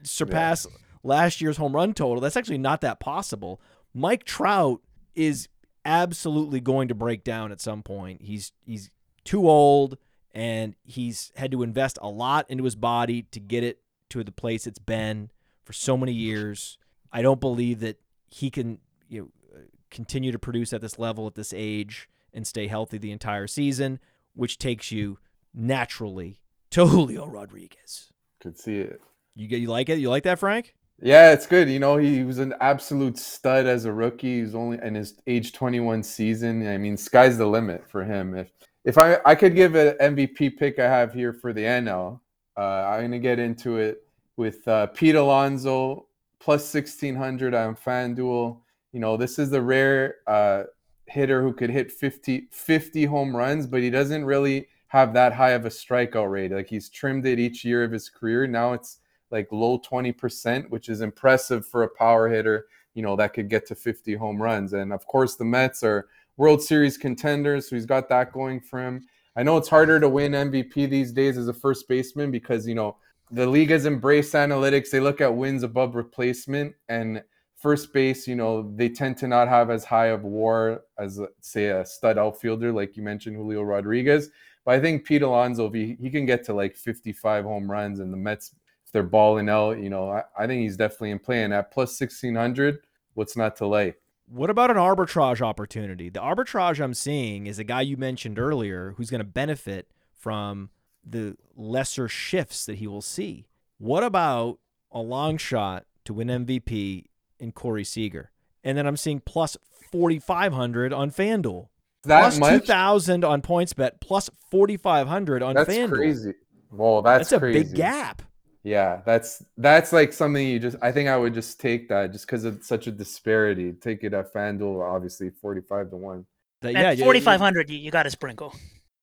surpass 0.04 0.66
yeah. 0.70 0.78
last 1.04 1.42
year's 1.42 1.58
home 1.58 1.76
run 1.76 1.94
total. 1.94 2.22
That's 2.22 2.38
actually 2.38 2.58
not 2.58 2.82
that 2.82 3.02
possible. 3.02 3.60
Mike 3.94 4.24
Trout 4.24 4.82
is 5.14 5.50
absolutely 5.84 6.62
going 6.62 6.88
to 6.88 6.96
break 6.96 7.24
down 7.24 7.52
at 7.52 7.60
some 7.60 7.84
point. 7.84 8.22
He's 8.22 8.54
he's 8.66 8.92
too 9.26 9.50
old 9.50 9.98
and 10.36 10.76
he's 10.84 11.32
had 11.38 11.50
to 11.52 11.64
invest 11.64 11.98
a 12.02 12.10
lot 12.10 12.46
into 12.50 12.66
his 12.66 12.76
body 12.76 13.24
to 13.32 13.40
get 13.40 13.64
it 13.64 13.80
to 14.10 14.24
the 14.24 14.32
place 14.34 14.68
it's 14.68 14.78
been 14.78 15.32
for 15.64 15.74
so 15.74 15.98
many 15.98 16.12
years. 16.12 16.78
I 17.12 17.22
don't 17.22 17.40
believe 17.40 17.80
that 17.80 17.98
he 18.30 18.50
can 18.50 18.80
you 19.08 19.22
know 19.22 19.62
continue 19.90 20.34
to 20.34 20.40
produce 20.40 20.74
at 20.74 20.82
this 20.82 21.00
level 21.00 21.26
at 21.26 21.36
this 21.36 21.54
age 21.56 22.10
and 22.34 22.46
stay 22.46 22.68
healthy 22.68 22.98
the 22.98 23.12
entire 23.14 23.48
season, 23.48 24.00
which 24.34 24.58
takes 24.58 24.92
you 24.92 25.18
naturally 25.54 26.42
to 26.72 26.86
Julio 26.86 27.26
Rodriguez. 27.26 28.12
Could 28.42 28.60
see 28.60 28.80
it. 28.80 29.02
You 29.36 29.48
get 29.48 29.62
you 29.62 29.70
like 29.70 29.88
it? 29.88 30.00
You 30.00 30.10
like 30.10 30.24
that, 30.24 30.40
Frank? 30.40 30.76
Yeah, 31.02 31.32
it's 31.32 31.48
good. 31.48 31.70
You 31.70 31.80
know, 31.80 31.98
he 31.98 32.24
was 32.24 32.40
an 32.40 32.54
absolute 32.62 33.18
stud 33.18 33.66
as 33.66 33.86
a 33.86 33.92
rookie. 33.92 34.42
He's 34.42 34.56
only 34.56 34.80
in 34.82 34.96
his 34.96 35.20
age 35.28 35.52
21 35.52 36.04
season. 36.04 36.68
I 36.68 36.78
mean, 36.78 36.96
sky's 36.96 37.38
the 37.38 37.46
limit 37.46 37.86
for 37.90 38.04
him. 38.04 38.34
If 38.34 38.50
if 38.86 38.98
I 38.98 39.18
I 39.26 39.36
could 39.36 39.56
give 39.56 39.76
an 39.76 39.98
MVP 40.00 40.58
pick 40.58 40.80
I 40.80 40.88
have 40.88 41.14
here 41.14 41.34
for 41.34 41.52
the 41.52 41.62
NL, 41.62 42.20
uh, 42.56 42.62
I'm 42.62 43.02
gonna 43.02 43.20
get 43.20 43.40
into 43.40 43.78
it 43.78 44.04
with 44.38 44.66
uh, 44.68 44.88
Pete 44.88 45.16
Alonso 45.16 46.08
plus 46.40 46.72
1600 46.74 47.54
on 47.54 47.76
FanDuel. 47.76 48.60
You 48.94 49.00
know, 49.00 49.18
this 49.18 49.40
is 49.40 49.50
the 49.50 49.62
rare 49.62 50.18
uh, 50.28 50.64
hitter 51.08 51.42
who 51.42 51.52
could 51.54 51.72
hit 51.72 51.92
50 51.92 52.48
50 52.52 53.06
home 53.06 53.36
runs, 53.36 53.66
but 53.68 53.82
he 53.82 53.90
doesn't 53.90 54.24
really 54.24 54.68
have 54.88 55.14
that 55.14 55.34
high 55.34 55.52
of 55.52 55.66
a 55.66 55.70
strikeout 55.70 56.30
rate. 56.30 56.52
Like 56.52 56.68
he's 56.68 56.90
trimmed 56.90 57.26
it 57.26 57.40
each 57.40 57.66
year 57.66 57.84
of 57.84 57.92
his 57.92 58.08
career. 58.08 58.46
Now 58.48 58.74
it's 58.74 59.00
like 59.32 59.52
low 59.52 59.80
20%, 59.80 60.70
which 60.70 60.90
is 60.90 61.02
impressive 61.02 61.66
for 61.66 61.84
a 61.84 61.90
power 61.90 62.30
hitter, 62.30 62.68
you 62.94 63.02
know, 63.02 63.16
that 63.16 63.34
could 63.34 63.50
get 63.50 63.66
to 63.68 63.76
50 63.76 64.16
home 64.16 64.42
runs. 64.42 64.74
And 64.74 64.94
of 64.94 65.06
course, 65.08 65.36
the 65.36 65.44
Mets 65.44 65.84
are 65.84 66.08
World 66.38 66.62
Series 66.62 66.98
contenders, 66.98 67.70
so 67.70 67.76
he's 67.76 67.86
got 67.86 68.10
that 68.10 68.32
going 68.32 68.60
for 68.60 68.82
him. 68.82 69.06
I 69.36 69.44
know 69.44 69.58
it's 69.58 69.70
harder 69.70 70.00
to 70.00 70.10
win 70.10 70.32
MVP 70.32 70.90
these 70.90 71.12
days 71.12 71.38
as 71.38 71.48
a 71.48 71.54
first 71.54 71.88
baseman 71.88 72.32
because, 72.32 72.68
you 72.68 72.76
know, 72.76 72.98
the 73.32 73.46
league 73.46 73.72
has 73.72 73.86
embraced 73.86 74.34
analytics. 74.34 74.90
They 74.90 75.00
look 75.00 75.20
at 75.20 75.36
wins 75.36 75.64
above 75.64 75.96
replacement 75.96 76.76
and 76.88 77.22
first 77.66 77.94
base, 77.94 78.28
you 78.28 78.36
know, 78.36 78.72
they 78.76 78.88
tend 78.88 79.18
to 79.18 79.28
not 79.28 79.48
have 79.48 79.72
as 79.72 79.84
high 79.84 80.08
of 80.08 80.24
war 80.24 80.82
as 81.00 81.20
say 81.42 81.70
a 81.70 81.84
stud 81.84 82.18
outfielder 82.18 82.72
like 82.72 82.96
you 82.96 83.02
mentioned 83.02 83.36
Julio 83.36 83.64
Rodriguez. 83.64 84.30
But 84.64 84.76
I 84.76 84.80
think 84.80 85.04
Pete 85.04 85.24
Alonso, 85.24 85.72
he, 85.72 85.98
he 86.00 86.10
can 86.10 86.28
get 86.28 86.44
to 86.46 86.54
like 86.54 86.76
55 86.76 87.44
home 87.44 87.70
runs 87.70 88.00
and 88.00 88.14
the 88.14 88.18
Mets 88.18 88.54
if 88.86 88.92
they're 88.92 89.02
balling 89.02 89.50
out. 89.50 89.80
You 89.80 89.90
know, 89.90 90.12
I, 90.12 90.24
I 90.38 90.46
think 90.46 90.62
he's 90.62 90.78
definitely 90.78 91.12
in 91.12 91.20
play. 91.20 91.44
And 91.44 91.54
at 91.54 91.72
plus 91.72 92.00
1600, 92.00 92.80
what's 93.16 93.36
not 93.36 93.56
to 93.58 93.66
like? 93.66 93.98
What 94.28 94.50
about 94.50 94.72
an 94.72 94.78
arbitrage 94.78 95.42
opportunity? 95.42 96.10
The 96.10 96.20
arbitrage 96.20 96.84
I'm 96.84 96.94
seeing 96.94 97.46
is 97.48 97.60
a 97.60 97.64
guy 97.64 97.82
you 97.82 97.96
mentioned 97.98 98.40
earlier 98.40 98.94
who's 98.98 99.10
going 99.10 99.20
to 99.20 99.24
benefit 99.26 99.88
from 100.12 100.70
the 101.06 101.38
lesser 101.56 102.08
shifts 102.08 102.66
that 102.66 102.78
he 102.78 102.88
will 102.88 103.02
see. 103.04 103.46
What 103.78 104.04
about 104.04 104.60
a 104.92 105.00
long 105.00 105.38
shot 105.38 105.86
to 106.06 106.14
win 106.14 106.28
MVP 106.28 107.06
in 107.40 107.52
Corey 107.52 107.84
Seager? 107.84 108.32
And 108.64 108.76
then 108.78 108.88
I'm 108.88 108.98
seeing 108.98 109.20
plus 109.20 109.58
4,500 109.92 110.92
on 110.92 111.12
FanDuel. 111.12 111.68
That 112.06 112.22
plus 112.22 112.40
much? 112.40 112.62
2,000 112.62 113.24
on 113.24 113.42
PointsBet, 113.44 114.02
plus 114.02 114.30
4,500 114.50 115.44
on 115.44 115.54
That's 115.56 115.70
FanDuel. 115.70 115.78
That's 115.82 115.92
crazy. 115.92 116.34
Whoa, 116.72 117.02
that's, 117.02 117.30
That's 117.30 117.32
a 117.34 117.40
crazy. 117.40 117.64
big 117.64 117.76
gap. 117.76 118.24
Yeah, 118.66 119.01
that's 119.05 119.43
that's 119.57 119.93
like 119.93 120.11
something 120.11 120.45
you 120.45 120.57
just. 120.59 120.76
I 120.82 120.91
think 120.91 121.07
I 121.07 121.16
would 121.16 121.36
just 121.36 121.59
take 121.59 121.88
that 121.89 122.11
just 122.11 122.26
because 122.26 122.45
of 122.45 122.63
such 122.63 122.88
a 122.88 122.91
disparity. 122.91 123.72
Take 123.74 124.03
it 124.03 124.11
at 124.13 124.34
FanDuel, 124.34 124.82
obviously 124.84 125.30
forty-five 125.30 125.91
to 125.91 125.95
one. 125.97 126.26
That- 126.61 126.74
At 126.76 126.82
yeah, 126.82 126.91
you- 126.91 126.97
you- 126.97 127.03
4,500, 127.03 127.70
you, 127.70 127.78
you 127.78 127.91
got 127.91 128.03
to 128.03 128.09
sprinkle. 128.09 128.55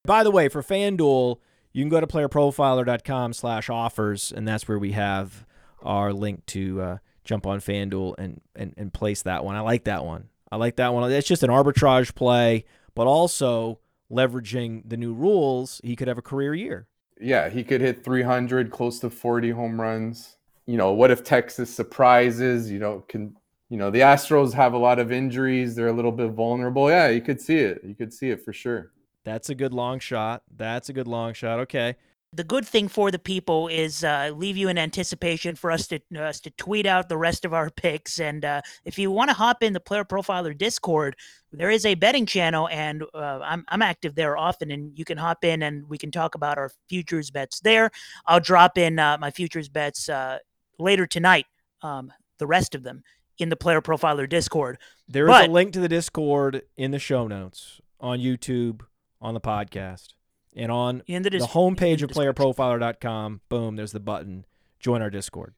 By 0.05 0.25
the 0.25 0.33
way, 0.33 0.49
for 0.49 0.63
FanDuel, 0.65 1.37
you 1.73 1.83
can 1.85 1.91
go 1.91 2.01
to 2.01 2.09
playerprofiler.com 2.09 3.33
slash 3.35 3.71
offers, 3.71 4.33
and 4.33 4.49
that's 4.49 4.67
where 4.67 4.81
we 4.81 4.93
have 4.93 5.47
our 5.83 6.13
link 6.13 6.45
to 6.47 6.81
uh, 6.83 6.99
jump 7.25 7.47
on 7.47 7.61
FanDuel 7.61 8.17
and, 8.19 8.41
and, 8.57 8.75
and 8.77 8.93
place 8.93 9.23
that 9.23 9.45
one. 9.45 9.55
I 9.55 9.61
like 9.61 9.85
that 9.85 10.05
one. 10.05 10.29
I 10.51 10.57
like 10.57 10.75
that 10.77 10.93
one. 10.93 11.11
It's 11.13 11.29
just 11.29 11.45
an 11.45 11.51
arbitrage 11.51 12.17
play, 12.17 12.65
but 12.97 13.07
also 13.07 13.79
leveraging 14.11 14.89
the 14.89 14.97
new 14.97 15.15
rules, 15.15 15.81
he 15.85 15.95
could 15.97 16.09
have 16.09 16.19
a 16.19 16.23
career 16.23 16.53
year. 16.55 16.89
Yeah, 17.23 17.49
he 17.49 17.65
could 17.65 17.81
hit 17.81 18.05
three 18.05 18.23
hundred, 18.23 18.71
close 18.71 18.99
to 19.01 19.11
forty 19.11 19.51
home 19.51 19.81
runs. 19.81 20.37
You 20.67 20.77
know, 20.77 20.93
what 20.93 21.11
if 21.11 21.25
Texas 21.25 21.75
surprises? 21.75 22.71
You 22.71 22.79
know, 22.79 23.05
can 23.09 23.37
you 23.69 23.79
know 23.79 23.91
the 23.91 24.01
Astros 24.01 24.53
have 24.53 24.75
a 24.75 24.79
lot 24.79 24.99
of 24.99 25.13
injuries? 25.13 25.75
They're 25.75 25.89
a 25.89 25.93
little 25.93 26.13
bit 26.13 26.31
vulnerable. 26.31 26.91
Yeah, 26.91 27.09
you 27.09 27.21
could 27.21 27.41
see 27.41 27.59
it. 27.59 27.83
You 27.85 27.95
could 27.95 28.13
see 28.13 28.31
it 28.31 28.45
for 28.45 28.53
sure. 28.53 28.93
That's 29.25 29.51
a 29.51 29.55
good 29.55 29.73
long 29.73 30.01
shot. 30.01 30.43
That's 30.55 30.89
a 30.89 30.93
good 30.93 31.07
long 31.07 31.33
shot. 31.33 31.61
Okay. 31.61 31.97
The 32.35 32.45
good 32.45 32.67
thing 32.67 32.89
for 32.89 33.11
the 33.11 33.19
people 33.19 33.69
is 33.69 34.03
uh, 34.05 34.33
leave 34.35 34.57
you 34.57 34.69
in 34.69 34.79
anticipation 34.79 35.55
for 35.55 35.71
us 35.71 35.87
to 35.89 36.01
us 36.19 36.41
to 36.41 36.51
tweet 36.53 36.87
out 36.87 37.09
the 37.09 37.19
rest 37.19 37.45
of 37.45 37.53
our 37.53 37.69
picks. 37.77 38.19
And 38.19 38.45
uh, 38.45 38.63
if 38.85 38.99
you 38.99 39.11
want 39.11 39.29
to 39.31 39.35
hop 39.35 39.63
in 39.63 39.75
the 39.75 39.81
Player 39.81 40.05
Profiler 40.05 40.57
Discord, 40.57 41.17
there 41.53 41.71
is 41.71 41.85
a 41.85 41.95
betting 41.95 42.25
channel, 42.25 42.69
and 42.69 43.03
uh, 43.15 43.41
I'm 43.43 43.65
I'm 43.69 43.83
active 43.83 44.15
there 44.15 44.37
often, 44.39 44.71
and 44.71 44.99
you 44.99 45.05
can 45.05 45.19
hop 45.19 45.45
in 45.45 45.63
and 45.63 45.89
we 45.89 45.99
can 45.99 46.11
talk 46.11 46.35
about 46.35 46.57
our 46.57 46.71
futures 46.89 47.31
bets 47.31 47.61
there. 47.61 47.91
I'll 48.27 48.41
drop 48.41 48.79
in 48.79 48.99
uh, 48.99 49.19
my 49.21 49.31
futures 49.31 49.69
bets 49.69 50.09
uh, 50.09 50.39
later 50.79 51.07
tonight. 51.07 51.47
Um, 51.83 52.13
the 52.39 52.47
rest 52.47 52.75
of 52.75 52.83
them 52.83 53.03
in 53.39 53.49
the 53.49 53.57
Player 53.57 53.81
Profiler 53.81 54.29
Discord. 54.29 54.79
There 55.09 55.29
is 55.29 55.47
a 55.47 55.51
link 55.51 55.73
to 55.75 55.81
the 55.81 55.89
Discord 55.89 56.63
in 56.77 56.91
the 56.91 56.99
show 56.99 57.27
notes 57.27 57.81
on 58.01 58.19
YouTube, 58.19 58.81
on 59.21 59.35
the 59.35 59.41
podcast, 59.41 60.15
and 60.55 60.71
on 60.71 61.03
In 61.07 61.23
the, 61.23 61.31
the 61.31 61.39
homepage 61.39 62.03
of 62.03 62.11
playerprofiler.com. 62.11 63.41
Boom, 63.49 63.77
there's 63.77 63.93
the 63.93 64.01
button. 64.01 64.45
Join 64.81 65.03
our 65.03 65.11
Discord. 65.11 65.55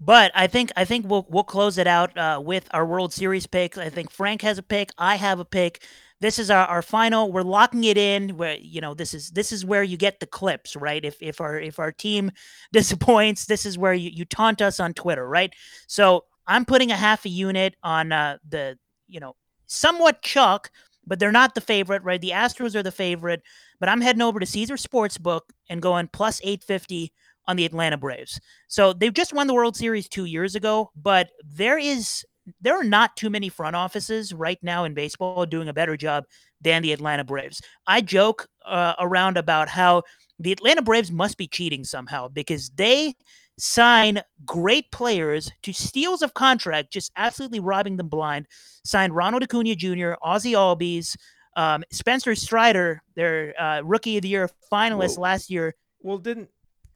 But 0.00 0.32
I 0.34 0.46
think 0.46 0.72
I 0.76 0.84
think 0.84 1.06
we'll 1.08 1.26
we'll 1.28 1.44
close 1.44 1.78
it 1.78 1.86
out 1.86 2.16
uh, 2.18 2.40
with 2.44 2.68
our 2.72 2.84
World 2.84 3.12
Series 3.12 3.46
picks. 3.46 3.78
I 3.78 3.88
think 3.88 4.10
Frank 4.10 4.42
has 4.42 4.58
a 4.58 4.62
pick. 4.62 4.90
I 4.98 5.16
have 5.16 5.38
a 5.40 5.44
pick. 5.44 5.82
This 6.20 6.38
is 6.38 6.50
our, 6.50 6.66
our 6.66 6.82
final. 6.82 7.32
We're 7.32 7.42
locking 7.42 7.84
it 7.84 7.96
in. 7.96 8.36
Where 8.36 8.56
you 8.56 8.80
know 8.80 8.94
this 8.94 9.14
is 9.14 9.30
this 9.30 9.52
is 9.52 9.64
where 9.64 9.82
you 9.82 9.96
get 9.96 10.20
the 10.20 10.26
clips, 10.26 10.76
right? 10.76 11.04
If 11.04 11.22
if 11.22 11.40
our 11.40 11.58
if 11.58 11.78
our 11.78 11.92
team 11.92 12.32
disappoints, 12.72 13.46
this 13.46 13.64
is 13.64 13.78
where 13.78 13.94
you, 13.94 14.10
you 14.10 14.24
taunt 14.24 14.60
us 14.60 14.80
on 14.80 14.94
Twitter, 14.94 15.26
right? 15.26 15.52
So 15.86 16.24
I'm 16.46 16.64
putting 16.64 16.90
a 16.90 16.96
half 16.96 17.24
a 17.24 17.30
unit 17.30 17.76
on 17.82 18.12
uh, 18.12 18.38
the 18.48 18.78
you 19.06 19.20
know 19.20 19.36
somewhat 19.66 20.22
chalk, 20.22 20.70
but 21.06 21.18
they're 21.18 21.32
not 21.32 21.54
the 21.54 21.60
favorite, 21.60 22.02
right? 22.02 22.20
The 22.20 22.30
Astros 22.30 22.74
are 22.74 22.82
the 22.82 22.92
favorite, 22.92 23.42
but 23.80 23.88
I'm 23.88 24.00
heading 24.00 24.22
over 24.22 24.40
to 24.40 24.46
Caesar 24.46 24.74
Sportsbook 24.74 25.42
and 25.68 25.82
going 25.82 26.08
plus 26.12 26.40
850 26.42 27.12
on 27.46 27.56
the 27.56 27.64
Atlanta 27.64 27.96
Braves. 27.96 28.40
So 28.68 28.92
they've 28.92 29.12
just 29.12 29.32
won 29.32 29.46
the 29.46 29.54
World 29.54 29.76
Series 29.76 30.08
two 30.08 30.24
years 30.24 30.54
ago, 30.54 30.90
but 30.96 31.30
there 31.44 31.78
is 31.78 32.24
there 32.60 32.78
are 32.78 32.84
not 32.84 33.16
too 33.16 33.30
many 33.30 33.48
front 33.48 33.74
offices 33.74 34.34
right 34.34 34.58
now 34.62 34.84
in 34.84 34.92
baseball 34.92 35.46
doing 35.46 35.68
a 35.68 35.72
better 35.72 35.96
job 35.96 36.24
than 36.60 36.82
the 36.82 36.92
Atlanta 36.92 37.24
Braves. 37.24 37.62
I 37.86 38.02
joke 38.02 38.48
uh, 38.66 38.94
around 38.98 39.38
about 39.38 39.68
how 39.68 40.02
the 40.38 40.52
Atlanta 40.52 40.82
Braves 40.82 41.10
must 41.10 41.38
be 41.38 41.46
cheating 41.46 41.84
somehow 41.84 42.28
because 42.28 42.70
they 42.70 43.14
sign 43.58 44.22
great 44.44 44.90
players 44.90 45.50
to 45.62 45.72
steals 45.72 46.22
of 46.22 46.34
contract, 46.34 46.92
just 46.92 47.12
absolutely 47.16 47.60
robbing 47.60 47.96
them 47.96 48.08
blind. 48.08 48.46
Signed 48.84 49.14
Ronald 49.14 49.42
Acuna 49.42 49.74
Jr., 49.74 50.12
Ozzie 50.22 50.52
Albies, 50.52 51.16
um, 51.56 51.84
Spencer 51.90 52.34
Strider, 52.34 53.02
their 53.14 53.54
uh, 53.60 53.80
Rookie 53.82 54.16
of 54.16 54.22
the 54.22 54.28
Year 54.28 54.50
finalist 54.72 55.16
Whoa. 55.16 55.22
last 55.22 55.50
year. 55.50 55.74
Well, 56.00 56.18
didn't 56.18 56.50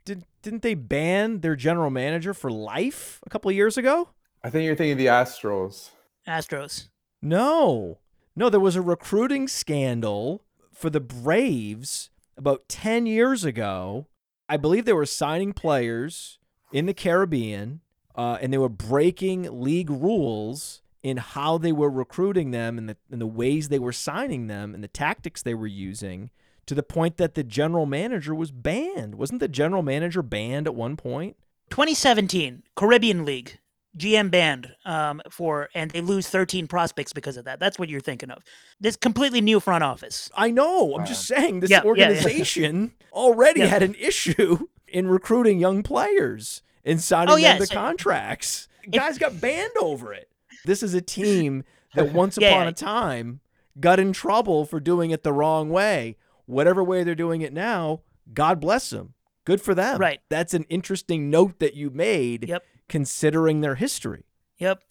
did 0.04 0.24
didn't 0.42 0.62
they 0.62 0.74
ban 0.74 1.40
their 1.40 1.56
general 1.56 1.90
manager 1.90 2.34
for 2.34 2.50
life 2.50 3.20
a 3.26 3.30
couple 3.30 3.48
of 3.50 3.56
years 3.56 3.76
ago? 3.76 4.10
I 4.42 4.50
think 4.50 4.64
you're 4.64 4.76
thinking 4.76 4.92
of 4.92 4.98
the 4.98 5.06
Astros. 5.06 5.90
Astros. 6.26 6.88
No. 7.20 7.98
No, 8.36 8.48
there 8.48 8.60
was 8.60 8.76
a 8.76 8.82
recruiting 8.82 9.48
scandal 9.48 10.44
for 10.72 10.90
the 10.90 11.00
Braves 11.00 12.10
about 12.36 12.68
10 12.68 13.06
years 13.06 13.44
ago. 13.44 14.06
I 14.48 14.56
believe 14.56 14.84
they 14.84 14.92
were 14.92 15.06
signing 15.06 15.52
players 15.52 16.37
in 16.72 16.86
the 16.86 16.94
Caribbean 16.94 17.80
uh, 18.14 18.38
and 18.40 18.52
they 18.52 18.58
were 18.58 18.68
breaking 18.68 19.62
league 19.62 19.90
rules 19.90 20.82
in 21.02 21.16
how 21.18 21.56
they 21.58 21.72
were 21.72 21.88
recruiting 21.90 22.50
them 22.50 22.76
and 22.76 22.88
the, 22.88 22.96
and 23.10 23.20
the 23.20 23.26
ways 23.26 23.68
they 23.68 23.78
were 23.78 23.92
signing 23.92 24.48
them 24.48 24.74
and 24.74 24.82
the 24.82 24.88
tactics 24.88 25.42
they 25.42 25.54
were 25.54 25.66
using 25.68 26.30
to 26.66 26.74
the 26.74 26.82
point 26.82 27.16
that 27.16 27.34
the 27.34 27.44
general 27.44 27.86
manager 27.86 28.34
was 28.34 28.50
banned. 28.50 29.14
Wasn't 29.14 29.40
the 29.40 29.48
general 29.48 29.82
manager 29.82 30.22
banned 30.22 30.66
at 30.66 30.74
one 30.74 30.96
point? 30.96 31.36
2017 31.70 32.62
Caribbean 32.74 33.24
League 33.24 33.58
GM 33.96 34.30
banned 34.30 34.74
um, 34.84 35.20
for, 35.30 35.68
and 35.74 35.90
they 35.90 36.00
lose 36.00 36.28
13 36.28 36.66
prospects 36.68 37.12
because 37.12 37.36
of 37.36 37.44
that. 37.46 37.58
That's 37.58 37.78
what 37.78 37.88
you're 37.88 38.00
thinking 38.00 38.30
of. 38.30 38.42
This 38.80 38.96
completely 38.96 39.40
new 39.40 39.60
front 39.60 39.82
office. 39.82 40.30
I 40.34 40.50
know. 40.50 40.94
I'm 40.96 41.06
just 41.06 41.26
saying 41.26 41.60
this 41.60 41.70
Yeah, 41.70 41.78
yeah, 41.78 41.82
yeah. 41.82 41.88
organization 41.88 42.92
already 43.12 43.60
Yeah. 43.60 43.66
had 43.66 43.82
an 43.82 43.94
issue 43.98 44.68
in 44.92 45.08
recruiting 45.08 45.58
young 45.58 45.82
players 45.82 46.62
and 46.84 47.00
signing 47.00 47.34
Oh, 47.34 47.38
them 47.38 47.58
to 47.58 47.66
so- 47.66 47.74
contracts. 47.74 48.68
Guys 48.90 49.18
got 49.18 49.40
banned 49.40 49.76
over 49.80 50.12
it. 50.14 50.30
This 50.64 50.82
is 50.82 50.94
a 50.94 51.00
team 51.02 51.64
that 51.94 52.12
once 52.12 52.38
Yeah, 52.40 52.48
upon 52.50 52.62
yeah. 52.64 52.68
a 52.70 52.72
time 52.72 53.40
got 53.78 54.00
in 54.00 54.12
trouble 54.12 54.64
for 54.64 54.80
doing 54.80 55.10
it 55.10 55.22
the 55.22 55.32
wrong 55.32 55.68
way. 55.70 56.16
Whatever 56.46 56.82
way 56.82 57.04
they're 57.04 57.14
doing 57.14 57.42
it 57.42 57.52
now, 57.52 58.00
God 58.32 58.60
bless 58.60 58.90
them. 58.90 59.14
Good 59.44 59.60
for 59.60 59.74
them. 59.74 59.98
Right. 60.00 60.20
That's 60.30 60.54
an 60.54 60.64
interesting 60.70 61.30
note 61.30 61.58
that 61.60 61.74
you 61.74 61.90
made 61.90 62.48
Yep. 62.48 62.64
considering 62.88 63.60
their 63.60 63.74
history. 63.76 64.24
Yep. 64.58 64.82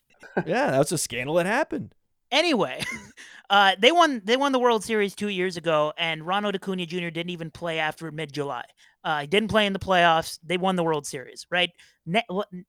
Yeah, 0.46 0.72
that's 0.72 0.92
a 0.92 0.98
scandal 0.98 1.36
that 1.36 1.46
happened. 1.46 1.94
Anyway, 2.32 2.84
uh, 3.50 3.74
they 3.80 3.92
won. 3.92 4.22
They 4.26 4.38
won 4.38 4.52
the 4.52 4.60
World 4.60 4.84
Series 4.84 5.16
two 5.16 5.30
years 5.30 5.58
ago, 5.58 5.94
and 5.98 6.26
Ronald 6.26 6.56
Acuna 6.56 6.86
Jr. 6.86 7.10
didn't 7.10 7.30
even 7.30 7.52
play 7.52 7.80
after 7.80 8.12
mid 8.12 8.34
July. 8.34 8.64
Uh, 9.04 9.22
he 9.22 9.28
didn't 9.28 9.50
play 9.50 9.66
in 9.66 9.74
the 9.74 9.80
playoffs. 9.80 10.38
They 10.44 10.58
won 10.58 10.76
the 10.76 10.84
World 10.84 11.06
Series, 11.06 11.46
right? 11.50 11.72
Ne- 12.06 12.26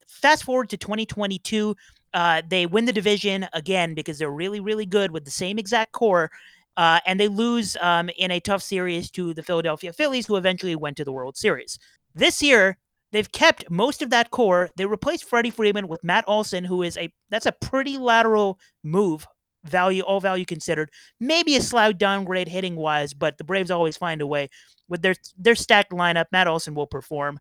fast 0.06 0.44
forward 0.44 0.68
to 0.70 0.76
2022, 0.76 1.74
uh, 2.14 2.42
they 2.48 2.66
win 2.66 2.84
the 2.84 2.92
division 2.92 3.46
again 3.52 3.94
because 3.94 4.18
they're 4.18 4.30
really, 4.30 4.60
really 4.60 4.86
good 4.86 5.10
with 5.10 5.24
the 5.24 5.30
same 5.30 5.58
exact 5.58 5.92
core. 5.92 6.30
Uh, 6.76 7.00
and 7.06 7.18
they 7.18 7.26
lose 7.26 7.76
um, 7.80 8.08
in 8.16 8.30
a 8.30 8.38
tough 8.38 8.62
series 8.62 9.10
to 9.10 9.34
the 9.34 9.42
Philadelphia 9.42 9.92
Phillies, 9.92 10.26
who 10.26 10.36
eventually 10.36 10.76
went 10.76 10.96
to 10.96 11.04
the 11.04 11.12
World 11.12 11.36
Series. 11.36 11.76
This 12.14 12.40
year, 12.40 12.78
they've 13.10 13.30
kept 13.32 13.68
most 13.68 14.00
of 14.00 14.10
that 14.10 14.30
core. 14.30 14.70
They 14.76 14.86
replaced 14.86 15.24
Freddie 15.24 15.50
Freeman 15.50 15.88
with 15.88 16.04
Matt 16.04 16.24
Olson, 16.28 16.64
who 16.64 16.82
is 16.82 16.96
a 16.96 17.12
that's 17.30 17.46
a 17.46 17.52
pretty 17.52 17.98
lateral 17.98 18.60
move, 18.84 19.26
value 19.64 20.02
all 20.02 20.20
value 20.20 20.44
considered. 20.44 20.90
Maybe 21.20 21.56
a 21.56 21.62
slight 21.62 21.98
downgrade 21.98 22.48
hitting 22.48 22.76
wise, 22.76 23.14
but 23.14 23.38
the 23.38 23.44
Braves 23.44 23.70
always 23.70 23.96
find 23.96 24.20
a 24.20 24.26
way. 24.26 24.48
With 24.88 25.02
their 25.02 25.14
their 25.36 25.54
stacked 25.54 25.92
lineup, 25.92 26.26
Matt 26.32 26.48
Olson 26.48 26.74
will 26.74 26.86
perform. 26.86 27.38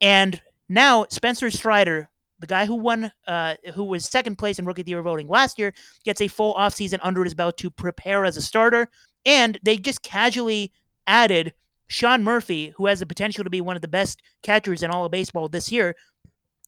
And 0.00 0.40
now 0.68 1.06
Spencer 1.10 1.50
Strider, 1.50 2.08
the 2.40 2.46
guy 2.46 2.66
who 2.66 2.74
won, 2.74 3.12
uh, 3.26 3.54
who 3.74 3.84
was 3.84 4.04
second 4.04 4.36
place 4.36 4.58
in 4.58 4.64
Rookie 4.64 4.82
of 4.82 4.86
the 4.86 4.90
Year 4.90 5.02
voting 5.02 5.28
last 5.28 5.58
year, 5.58 5.72
gets 6.04 6.20
a 6.20 6.28
full 6.28 6.54
offseason 6.54 6.98
under 7.02 7.24
his 7.24 7.34
belt 7.34 7.56
to 7.58 7.70
prepare 7.70 8.24
as 8.24 8.36
a 8.36 8.42
starter. 8.42 8.88
And 9.24 9.58
they 9.62 9.76
just 9.76 10.02
casually 10.02 10.72
added 11.06 11.52
Sean 11.88 12.22
Murphy, 12.22 12.72
who 12.76 12.86
has 12.86 13.00
the 13.00 13.06
potential 13.06 13.44
to 13.44 13.50
be 13.50 13.60
one 13.60 13.76
of 13.76 13.82
the 13.82 13.88
best 13.88 14.22
catchers 14.42 14.82
in 14.82 14.90
all 14.90 15.04
of 15.04 15.10
baseball 15.10 15.48
this 15.48 15.72
year, 15.72 15.96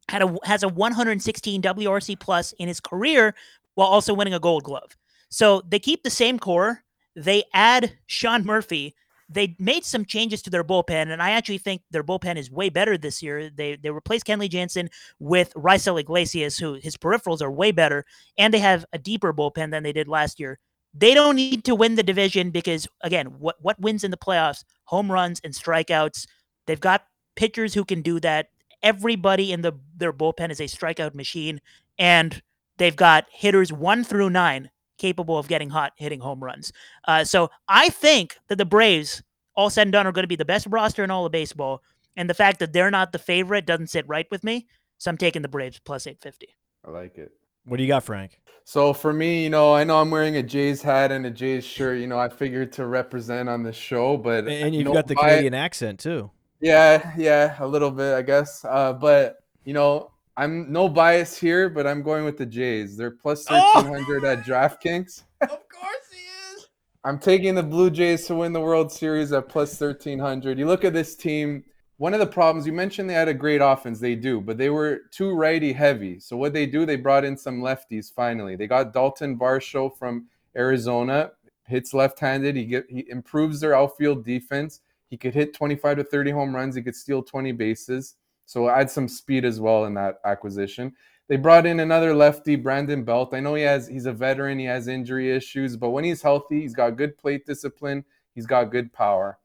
had 0.09 0.23
a 0.23 0.37
has 0.45 0.63
a 0.63 0.69
116 0.69 1.63
WRC 1.63 2.19
plus 2.19 2.53
in 2.59 2.69
his 2.69 2.81
career 2.81 3.35
while 3.75 3.89
also 3.89 4.15
winning 4.15 4.35
a 4.35 4.41
Gold 4.41 4.65
Glove. 4.65 4.97
So 5.29 5.63
they 5.69 5.79
keep 5.79 6.03
the 6.03 6.11
same 6.11 6.39
core. 6.39 6.83
They 7.17 7.45
add 7.53 7.93
Sean 8.07 8.45
Murphy, 8.45 8.95
they 9.33 9.55
made 9.61 9.85
some 9.85 10.05
changes 10.05 10.43
to 10.43 10.51
their 10.51 10.65
bullpen, 10.65 11.13
and 11.13 11.23
I 11.23 11.31
actually 11.31 11.59
think 11.59 11.83
their 11.91 12.03
bullpen 12.03 12.37
is 12.37 12.51
way 12.51 12.69
better 12.69 12.99
this 12.99 13.23
year. 13.23 13.49
They 13.49 13.77
they 13.77 13.91
replaced 13.91 14.27
Kenley 14.27 14.51
Jansen 14.51 14.91
with 15.21 15.55
Raisel 15.55 16.01
Iglesias, 16.01 16.59
who 16.59 16.75
his 16.75 16.97
peripherals 16.97 17.41
are 17.41 17.51
way 17.51 17.71
better, 17.71 18.05
and 18.37 18.53
they 18.53 18.59
have 18.59 18.85
a 18.93 18.99
deeper 18.99 19.33
bullpen 19.33 19.71
than 19.71 19.85
they 19.85 19.93
did 19.93 20.09
last 20.09 20.41
year. 20.41 20.59
They 20.93 21.15
don't 21.15 21.37
need 21.37 21.65
to 21.67 21.77
win 21.77 21.95
the 21.95 22.03
division 22.03 22.51
because 22.51 22.89
again, 23.03 23.27
what 23.39 23.57
what 23.63 23.81
wins 23.81 24.03
in 24.03 24.11
the 24.11 24.17
playoffs? 24.17 24.65
Home 24.87 25.13
runs 25.13 25.41
and 25.45 25.55
strikeouts. 25.55 26.27
They've 26.67 26.81
got 26.81 27.07
pitchers 27.37 27.73
who 27.73 27.85
can 27.85 28.03
do 28.03 28.19
that. 28.21 28.49
Everybody 28.83 29.53
in 29.53 29.63
the 29.63 29.75
their 29.97 30.13
bullpen 30.13 30.51
is 30.51 30.61
a 30.61 30.65
strikeout 30.65 31.15
machine, 31.15 31.61
and 32.01 32.43
they've 32.81 32.97
got 32.97 33.27
hitters 33.31 33.73
one 33.73 34.03
through 34.03 34.31
nine 34.31 34.71
capable 34.99 35.39
of 35.39 35.49
getting 35.49 35.71
hot, 35.71 35.93
hitting 35.97 36.21
home 36.21 36.43
runs. 36.43 36.73
Uh, 37.07 37.25
so 37.25 37.51
I 37.69 37.91
think 37.91 38.39
that 38.49 38.57
the 38.57 38.65
Braves, 38.65 39.23
all 39.55 39.71
said 39.71 39.83
and 39.83 39.93
done, 39.93 40.07
are 40.07 40.13
going 40.13 40.25
to 40.25 40.29
be 40.29 40.37
the 40.37 40.45
best 40.45 40.67
roster 40.69 41.05
in 41.05 41.11
all 41.11 41.27
of 41.27 41.33
baseball. 41.33 41.83
And 42.17 42.29
the 42.29 42.35
fact 42.35 42.59
that 42.59 42.73
they're 42.73 42.91
not 42.91 43.13
the 43.13 43.19
favorite 43.19 43.67
doesn't 43.67 43.89
sit 43.89 44.09
right 44.09 44.27
with 44.31 44.43
me. 44.43 44.67
So 44.99 45.11
I'm 45.11 45.17
taking 45.17 45.43
the 45.43 45.49
Braves 45.49 45.79
plus 45.79 46.07
850. 46.07 46.55
I 46.87 46.91
like 46.91 47.19
it. 47.19 47.33
What 47.65 47.77
do 47.77 47.83
you 47.83 47.89
got, 47.89 48.03
Frank? 48.03 48.41
So 48.65 48.93
for 48.93 49.13
me, 49.13 49.45
you 49.45 49.51
know, 49.51 49.75
I 49.75 49.85
know 49.85 50.01
I'm 50.01 50.11
wearing 50.11 50.37
a 50.37 50.43
Jays 50.43 50.83
hat 50.83 51.13
and 51.13 51.25
a 51.27 51.31
Jays 51.31 51.65
shirt. 51.65 51.99
You 51.99 52.07
know, 52.07 52.19
I 52.19 52.29
figured 52.29 52.73
to 52.73 52.87
represent 52.87 53.49
on 53.49 53.63
the 53.63 53.73
show, 53.73 54.17
but 54.17 54.49
and 54.49 54.75
you've 54.75 54.81
you 54.81 54.85
know, 54.85 54.93
got 54.93 55.07
the 55.07 55.15
my- 55.15 55.23
Canadian 55.23 55.55
accent 55.55 56.01
too. 56.01 56.31
Yeah, 56.61 57.13
yeah, 57.17 57.57
a 57.59 57.67
little 57.67 57.91
bit, 57.91 58.15
I 58.15 58.21
guess. 58.21 58.65
Uh, 58.67 58.93
but 58.93 59.39
you 59.65 59.73
know, 59.73 60.11
I'm 60.41 60.73
no 60.73 60.89
bias 60.89 61.37
here, 61.37 61.69
but 61.69 61.87
I'm 61.87 62.03
going 62.03 62.25
with 62.25 62.39
the 62.39 62.47
Jays. 62.47 62.97
They're 62.97 63.11
plus 63.11 63.45
Oh! 63.51 63.73
1300 63.75 64.25
at 64.25 64.43
DraftKings. 64.43 65.25
Of 65.43 65.51
course 65.69 66.09
he 66.11 66.57
is. 66.57 66.67
I'm 67.05 67.19
taking 67.19 67.55
the 67.55 67.63
Blue 67.63 67.91
Jays 67.91 68.27
to 68.29 68.35
win 68.35 68.55
the 68.55 68.61
World 68.61 68.91
Series 68.91 69.33
at 69.33 69.51
plus 69.51 69.79
1300. 69.79 70.59
You 70.59 70.65
look 70.65 70.83
at 70.83 70.95
this 70.95 71.15
team, 71.15 71.63
one 71.99 72.15
of 72.15 72.21
the 72.21 72.27
problems 72.27 72.67
you 72.67 72.73
mentioned 72.73 73.11
they 73.11 73.15
had 73.15 73.29
a 73.29 73.35
great 73.35 73.61
offense, 73.61 74.01
they 74.01 74.15
do, 74.15 74.41
but 74.41 74.57
they 74.57 74.71
were 74.71 75.01
too 75.11 75.33
righty 75.35 75.75
heavy. 75.75 76.19
So 76.19 76.39
what 76.39 76.55
they 76.55 76.65
do, 76.65 76.87
they 76.87 76.97
brought 76.97 77.27
in 77.27 77.37
some 77.37 77.61
lefties 77.61 78.11
finally. 78.11 78.57
They 78.57 78.67
got 78.67 78.95
Dalton 78.95 79.39
Varsho 79.39 79.95
from 79.95 80.27
Arizona, 80.57 81.33
hits 81.67 81.93
left-handed. 81.93 82.57
He 82.57 82.65
get 82.65 82.87
he 82.89 83.05
improves 83.11 83.61
their 83.61 83.75
outfield 83.75 84.25
defense. 84.25 84.81
He 85.11 85.19
could 85.19 85.35
hit 85.35 85.53
25 85.53 85.99
to 85.99 86.05
30 86.05 86.31
home 86.31 86.57
runs, 86.57 86.77
he 86.77 86.83
could 86.83 86.97
steal 86.97 87.23
20 87.23 87.53
bases. 87.53 88.15
So 88.51 88.69
add 88.69 88.91
some 88.91 89.07
speed 89.07 89.45
as 89.45 89.61
well 89.61 89.85
in 89.85 89.95
that 89.95 90.19
acquisition. 90.25 90.93
They 91.29 91.37
brought 91.37 91.67
in 91.67 91.79
another 91.79 92.13
lefty, 92.13 92.57
Brandon 92.57 93.05
Belt. 93.05 93.33
I 93.33 93.39
know 93.39 93.55
he 93.55 93.63
has 93.63 93.87
he's 93.87 94.07
a 94.07 94.13
veteran, 94.13 94.59
he 94.59 94.65
has 94.65 94.89
injury 94.89 95.31
issues, 95.31 95.77
but 95.77 95.91
when 95.91 96.03
he's 96.03 96.21
healthy, 96.21 96.63
he's 96.63 96.75
got 96.75 96.97
good 96.97 97.17
plate 97.17 97.47
discipline, 97.47 98.05
he's 98.35 98.47
got 98.47 98.73
good 98.73 98.93
power. 98.93 99.39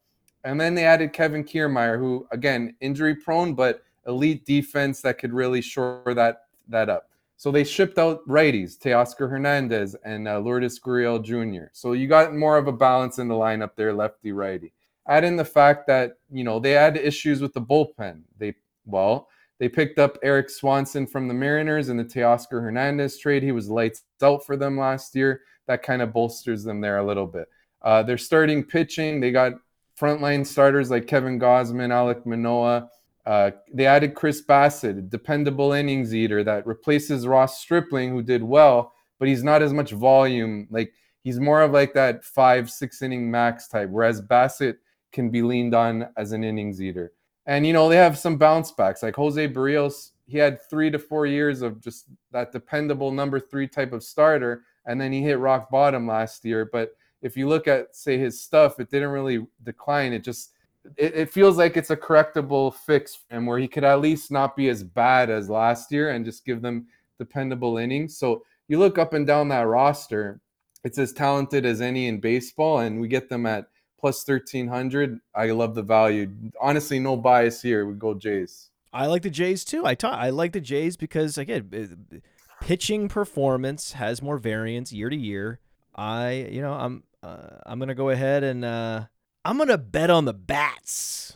And 0.44 0.60
then 0.60 0.74
they 0.74 0.86
added 0.86 1.14
Kevin 1.14 1.44
Kiermaier, 1.44 2.00
who 2.00 2.28
again 2.32 2.76
injury 2.82 3.14
prone, 3.14 3.54
but 3.54 3.84
elite 4.08 4.44
defense 4.44 5.02
that 5.02 5.20
could 5.20 5.34
really 5.34 5.62
shore 5.62 6.02
that 6.16 6.48
that 6.70 6.90
up. 6.90 7.12
So 7.38 7.52
they 7.52 7.64
shipped 7.64 8.00
out 8.00 8.28
righties, 8.28 8.76
Teoscar 8.76 9.30
Hernandez 9.30 9.96
and 10.04 10.28
uh, 10.28 10.40
Lourdes 10.40 10.80
Gurriel 10.80 11.24
Jr. 11.24 11.68
So 11.74 11.92
you 11.92 12.08
got 12.08 12.34
more 12.34 12.58
of 12.58 12.66
a 12.66 12.72
balance 12.72 13.20
in 13.20 13.28
the 13.28 13.36
lineup 13.36 13.76
there, 13.76 13.94
lefty 13.94 14.32
righty. 14.32 14.74
Add 15.08 15.24
in 15.24 15.36
the 15.36 15.46
fact 15.46 15.86
that 15.86 16.18
you 16.32 16.44
know 16.44 16.60
they 16.60 16.72
had 16.72 16.98
issues 16.98 17.40
with 17.40 17.54
the 17.54 17.62
bullpen. 17.62 18.22
They 18.40 18.56
well, 18.86 19.28
they 19.60 19.70
picked 19.70 20.00
up 20.00 20.18
Erik 20.22 20.50
Swanson 20.50 21.08
from 21.08 21.28
the 21.28 21.34
Mariners 21.34 21.90
in 21.90 21.98
the 21.98 22.04
Teoscar 22.04 22.62
Hernandez 22.62 23.18
trade. 23.18 23.44
He 23.44 23.52
was 23.52 23.70
lights 23.70 24.04
out 24.22 24.46
for 24.46 24.58
them 24.58 24.78
last 24.78 25.16
year. 25.16 25.42
That 25.68 25.84
kind 25.84 26.02
of 26.02 26.14
bolsters 26.14 26.64
them 26.64 26.82
there 26.82 26.98
a 26.98 27.06
little 27.06 27.28
bit. 27.28 27.48
Uh, 27.82 28.04
they're 28.04 28.18
starting 28.18 28.64
pitching. 28.64 29.20
They 29.20 29.32
got 29.32 29.54
frontline 30.00 30.46
starters 30.46 30.92
like 30.92 31.08
Kevin 31.08 31.40
Gausman, 31.40 31.90
Alek 31.90 32.26
Manoah. 32.26 32.90
Uh, 33.26 33.52
they 33.74 33.88
added 33.88 34.14
Chris 34.14 34.44
Bassitt, 34.46 35.00
a 35.00 35.02
dependable 35.02 35.72
innings 35.72 36.14
eater 36.14 36.44
that 36.44 36.68
replaces 36.68 37.26
Ross 37.26 37.60
Stripling, 37.60 38.12
who 38.12 38.22
did 38.22 38.44
well, 38.44 38.94
but 39.20 39.28
he's 39.28 39.44
not 39.44 39.64
as 39.64 39.74
much 39.74 39.92
volume. 39.92 40.68
Like 40.70 40.94
he's 41.24 41.40
more 41.40 41.62
of 41.62 41.72
like 41.72 41.94
that 41.94 42.24
five, 42.24 42.70
six 42.70 43.02
inning 43.02 43.32
max 43.32 43.68
type, 43.68 43.90
whereas 43.90 44.22
Bassett 44.22 44.78
can 45.12 45.32
be 45.32 45.42
leaned 45.42 45.74
on 45.74 46.08
as 46.18 46.34
an 46.34 46.44
innings 46.44 46.82
eater. 46.82 47.14
And 47.46 47.66
you 47.66 47.74
know, 47.74 47.90
they 47.90 47.98
have 47.98 48.18
some 48.18 48.38
bounce 48.38 48.72
backs. 48.72 49.04
Like 49.04 49.16
Jose 49.16 49.48
Berrios, 49.50 50.12
he 50.28 50.38
had 50.38 50.62
three 50.70 50.90
to 50.90 51.00
four 51.00 51.26
years 51.26 51.62
of 51.62 51.82
just 51.82 52.08
that 52.32 52.52
dependable 52.52 53.12
number 53.12 53.40
three 53.40 53.68
type 53.68 53.94
of 53.94 54.04
starter, 54.04 54.64
and 54.86 55.00
then 55.00 55.12
he 55.12 55.22
hit 55.22 55.40
rock 55.40 55.70
bottom 55.70 56.08
last 56.08 56.44
year. 56.44 56.66
But 56.72 56.96
if 57.22 57.38
you 57.38 57.48
look 57.48 57.68
at 57.68 57.96
say 57.96 58.18
his 58.18 58.42
stuff, 58.42 58.80
it 58.80 58.90
didn't 58.90 59.10
really 59.10 59.46
decline. 59.64 60.14
It 60.14 60.24
just 60.24 60.52
it, 60.98 61.16
it 61.16 61.32
feels 61.32 61.58
like 61.58 61.78
it's 61.78 61.90
a 61.90 61.98
correctable 61.98 62.74
fix 62.74 63.16
for 63.16 63.36
him 63.36 63.46
where 63.46 63.60
he 63.60 63.68
could 63.68 63.84
at 63.84 64.02
least 64.02 64.32
not 64.32 64.56
be 64.56 64.70
as 64.70 64.84
bad 64.84 65.30
as 65.30 65.50
last 65.50 65.92
year 65.92 66.12
and 66.12 66.26
just 66.26 66.46
give 66.46 66.62
them 66.62 66.88
dependable 67.18 67.78
innings. 67.78 68.18
So 68.18 68.44
you 68.68 68.80
look 68.80 68.98
up 68.98 69.14
and 69.14 69.26
down 69.26 69.48
that 69.50 69.68
roster, 69.68 70.42
it's 70.84 70.98
as 70.98 71.14
talented 71.14 71.66
as 71.66 71.82
any 71.82 72.08
in 72.08 72.20
baseball, 72.20 72.80
and 72.80 73.00
we 73.00 73.08
get 73.08 73.30
them 73.30 73.46
at 73.46 73.68
plus 74.00 74.28
1300 74.28 75.20
i 75.34 75.48
love 75.48 75.76
the 75.76 75.84
value 75.84 76.30
honestly 76.62 77.00
no 77.00 77.16
bias 77.16 77.62
here 77.62 77.86
we 77.86 77.94
go 77.94 78.14
jays 78.14 78.70
I 78.96 79.08
like 79.08 79.24
the 79.24 79.30
Jays 79.30 79.66
too. 79.66 79.86
I 79.86 79.94
ta- 79.94 80.18
I 80.18 80.30
like 80.30 80.54
the 80.54 80.62
Jays 80.62 80.96
because 80.96 81.38
again, 81.38 81.70
uh, 81.74 82.16
pitching 82.62 83.10
performance 83.10 83.92
has 83.92 84.22
more 84.22 84.38
variance 84.38 84.94
year 84.94 85.10
to 85.10 85.16
year. 85.18 85.60
I, 85.94 86.48
you 86.50 86.62
know, 86.62 86.72
I'm 86.72 87.04
uh, 87.22 87.58
I'm 87.66 87.78
gonna 87.78 87.94
go 87.94 88.10
ahead 88.10 88.46
and 88.46 88.64
uh, 88.64 89.06
I'm 89.44 89.58
gonna 89.58 89.78
bet 89.78 90.10
on 90.10 90.24
the 90.24 90.34
bats. 90.34 91.34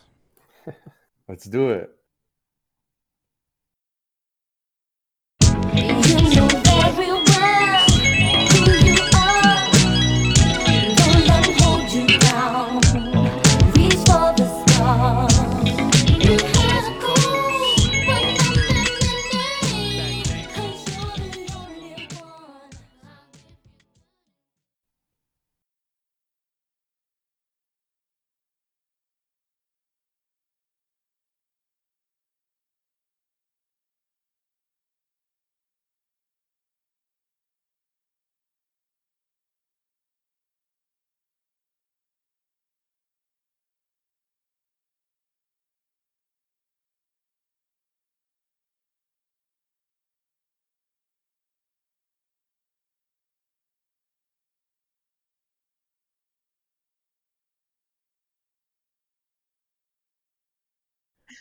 let's 1.28 1.44
do 1.44 1.68
it 1.68 1.90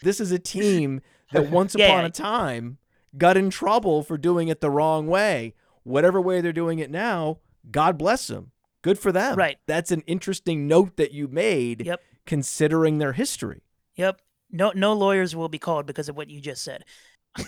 This 0.04 0.20
is 0.20 0.32
a 0.32 0.40
team 0.40 1.02
that 1.32 1.50
once 1.52 1.76
Yeah, 1.78 1.88
upon 1.88 2.06
a 2.06 2.10
time 2.10 2.78
got 3.18 3.38
in 3.38 3.50
trouble 3.50 4.04
for 4.04 4.18
doing 4.18 4.48
it 4.48 4.62
the 4.62 4.70
wrong 4.70 5.08
way. 5.08 5.54
Whatever 5.84 6.22
way 6.22 6.42
they're 6.42 6.54
doing 6.54 6.80
it 6.80 6.92
now, 6.92 7.40
God 7.72 7.98
bless 7.98 8.28
them. 8.28 8.52
Good 8.82 9.00
for 9.00 9.12
them. 9.12 9.36
Right. 9.36 9.58
That's 9.66 9.92
an 9.92 10.02
interesting 10.08 10.68
note 10.68 10.96
that 10.98 11.12
you 11.12 11.28
made 11.28 11.86
Yep. 11.86 12.02
considering 12.26 12.98
their 13.00 13.14
history. 13.14 13.64
Yep. 13.96 14.22
No 14.52 14.72
no 14.76 14.94
lawyers 14.94 15.36
will 15.36 15.50
be 15.50 15.60
called 15.60 15.86
because 15.86 16.08
of 16.10 16.16
what 16.18 16.30
you 16.30 16.40
just 16.42 16.64
said. 16.64 16.86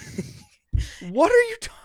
What 1.10 1.32
are 1.32 1.44
you 1.50 1.58
talking? 1.62 1.78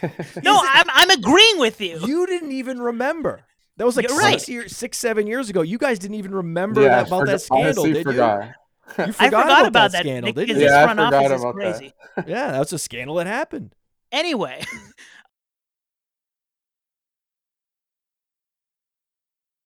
No, 0.44 0.60
I'm 0.62 0.86
I'm 0.90 1.10
agreeing 1.10 1.58
with 1.58 1.80
you. 1.80 1.98
You 2.06 2.26
didn't 2.26 2.52
even 2.52 2.78
remember. 2.80 3.40
That 3.78 3.84
was 3.86 3.96
like 3.96 4.08
You're 4.08 4.20
six 4.20 4.42
right. 4.42 4.48
years, 4.48 4.76
six, 4.76 4.98
seven 4.98 5.26
years 5.26 5.48
ago. 5.50 5.62
You 5.62 5.78
guys 5.78 5.98
didn't 5.98 6.16
even 6.16 6.34
remember 6.34 6.82
yeah, 6.82 6.88
that, 6.88 7.06
about 7.08 7.20
forgot- 7.20 7.32
that 7.32 7.40
scandal, 7.40 7.64
honestly 7.84 7.92
did 7.94 8.04
forgot. 8.04 8.44
you? 8.46 8.52
You 8.98 9.04
I 9.04 9.10
forgot, 9.12 9.42
forgot 9.42 9.66
about 9.66 9.92
that, 9.92 9.92
that 9.92 10.00
scandal, 10.02 10.32
Nick, 10.32 10.34
didn't 10.46 10.60
you? 10.60 10.66
Yeah, 10.66 10.80
I 10.80 10.84
front 10.84 10.98
forgot 11.00 11.14
office 11.14 11.32
is 11.32 11.42
about 11.42 11.56
that. 11.56 11.78
crazy. 11.78 11.94
Yeah, 12.26 12.50
that's 12.52 12.72
a 12.72 12.78
scandal 12.78 13.16
that 13.16 13.26
happened. 13.26 13.74
Anyway, 14.10 14.64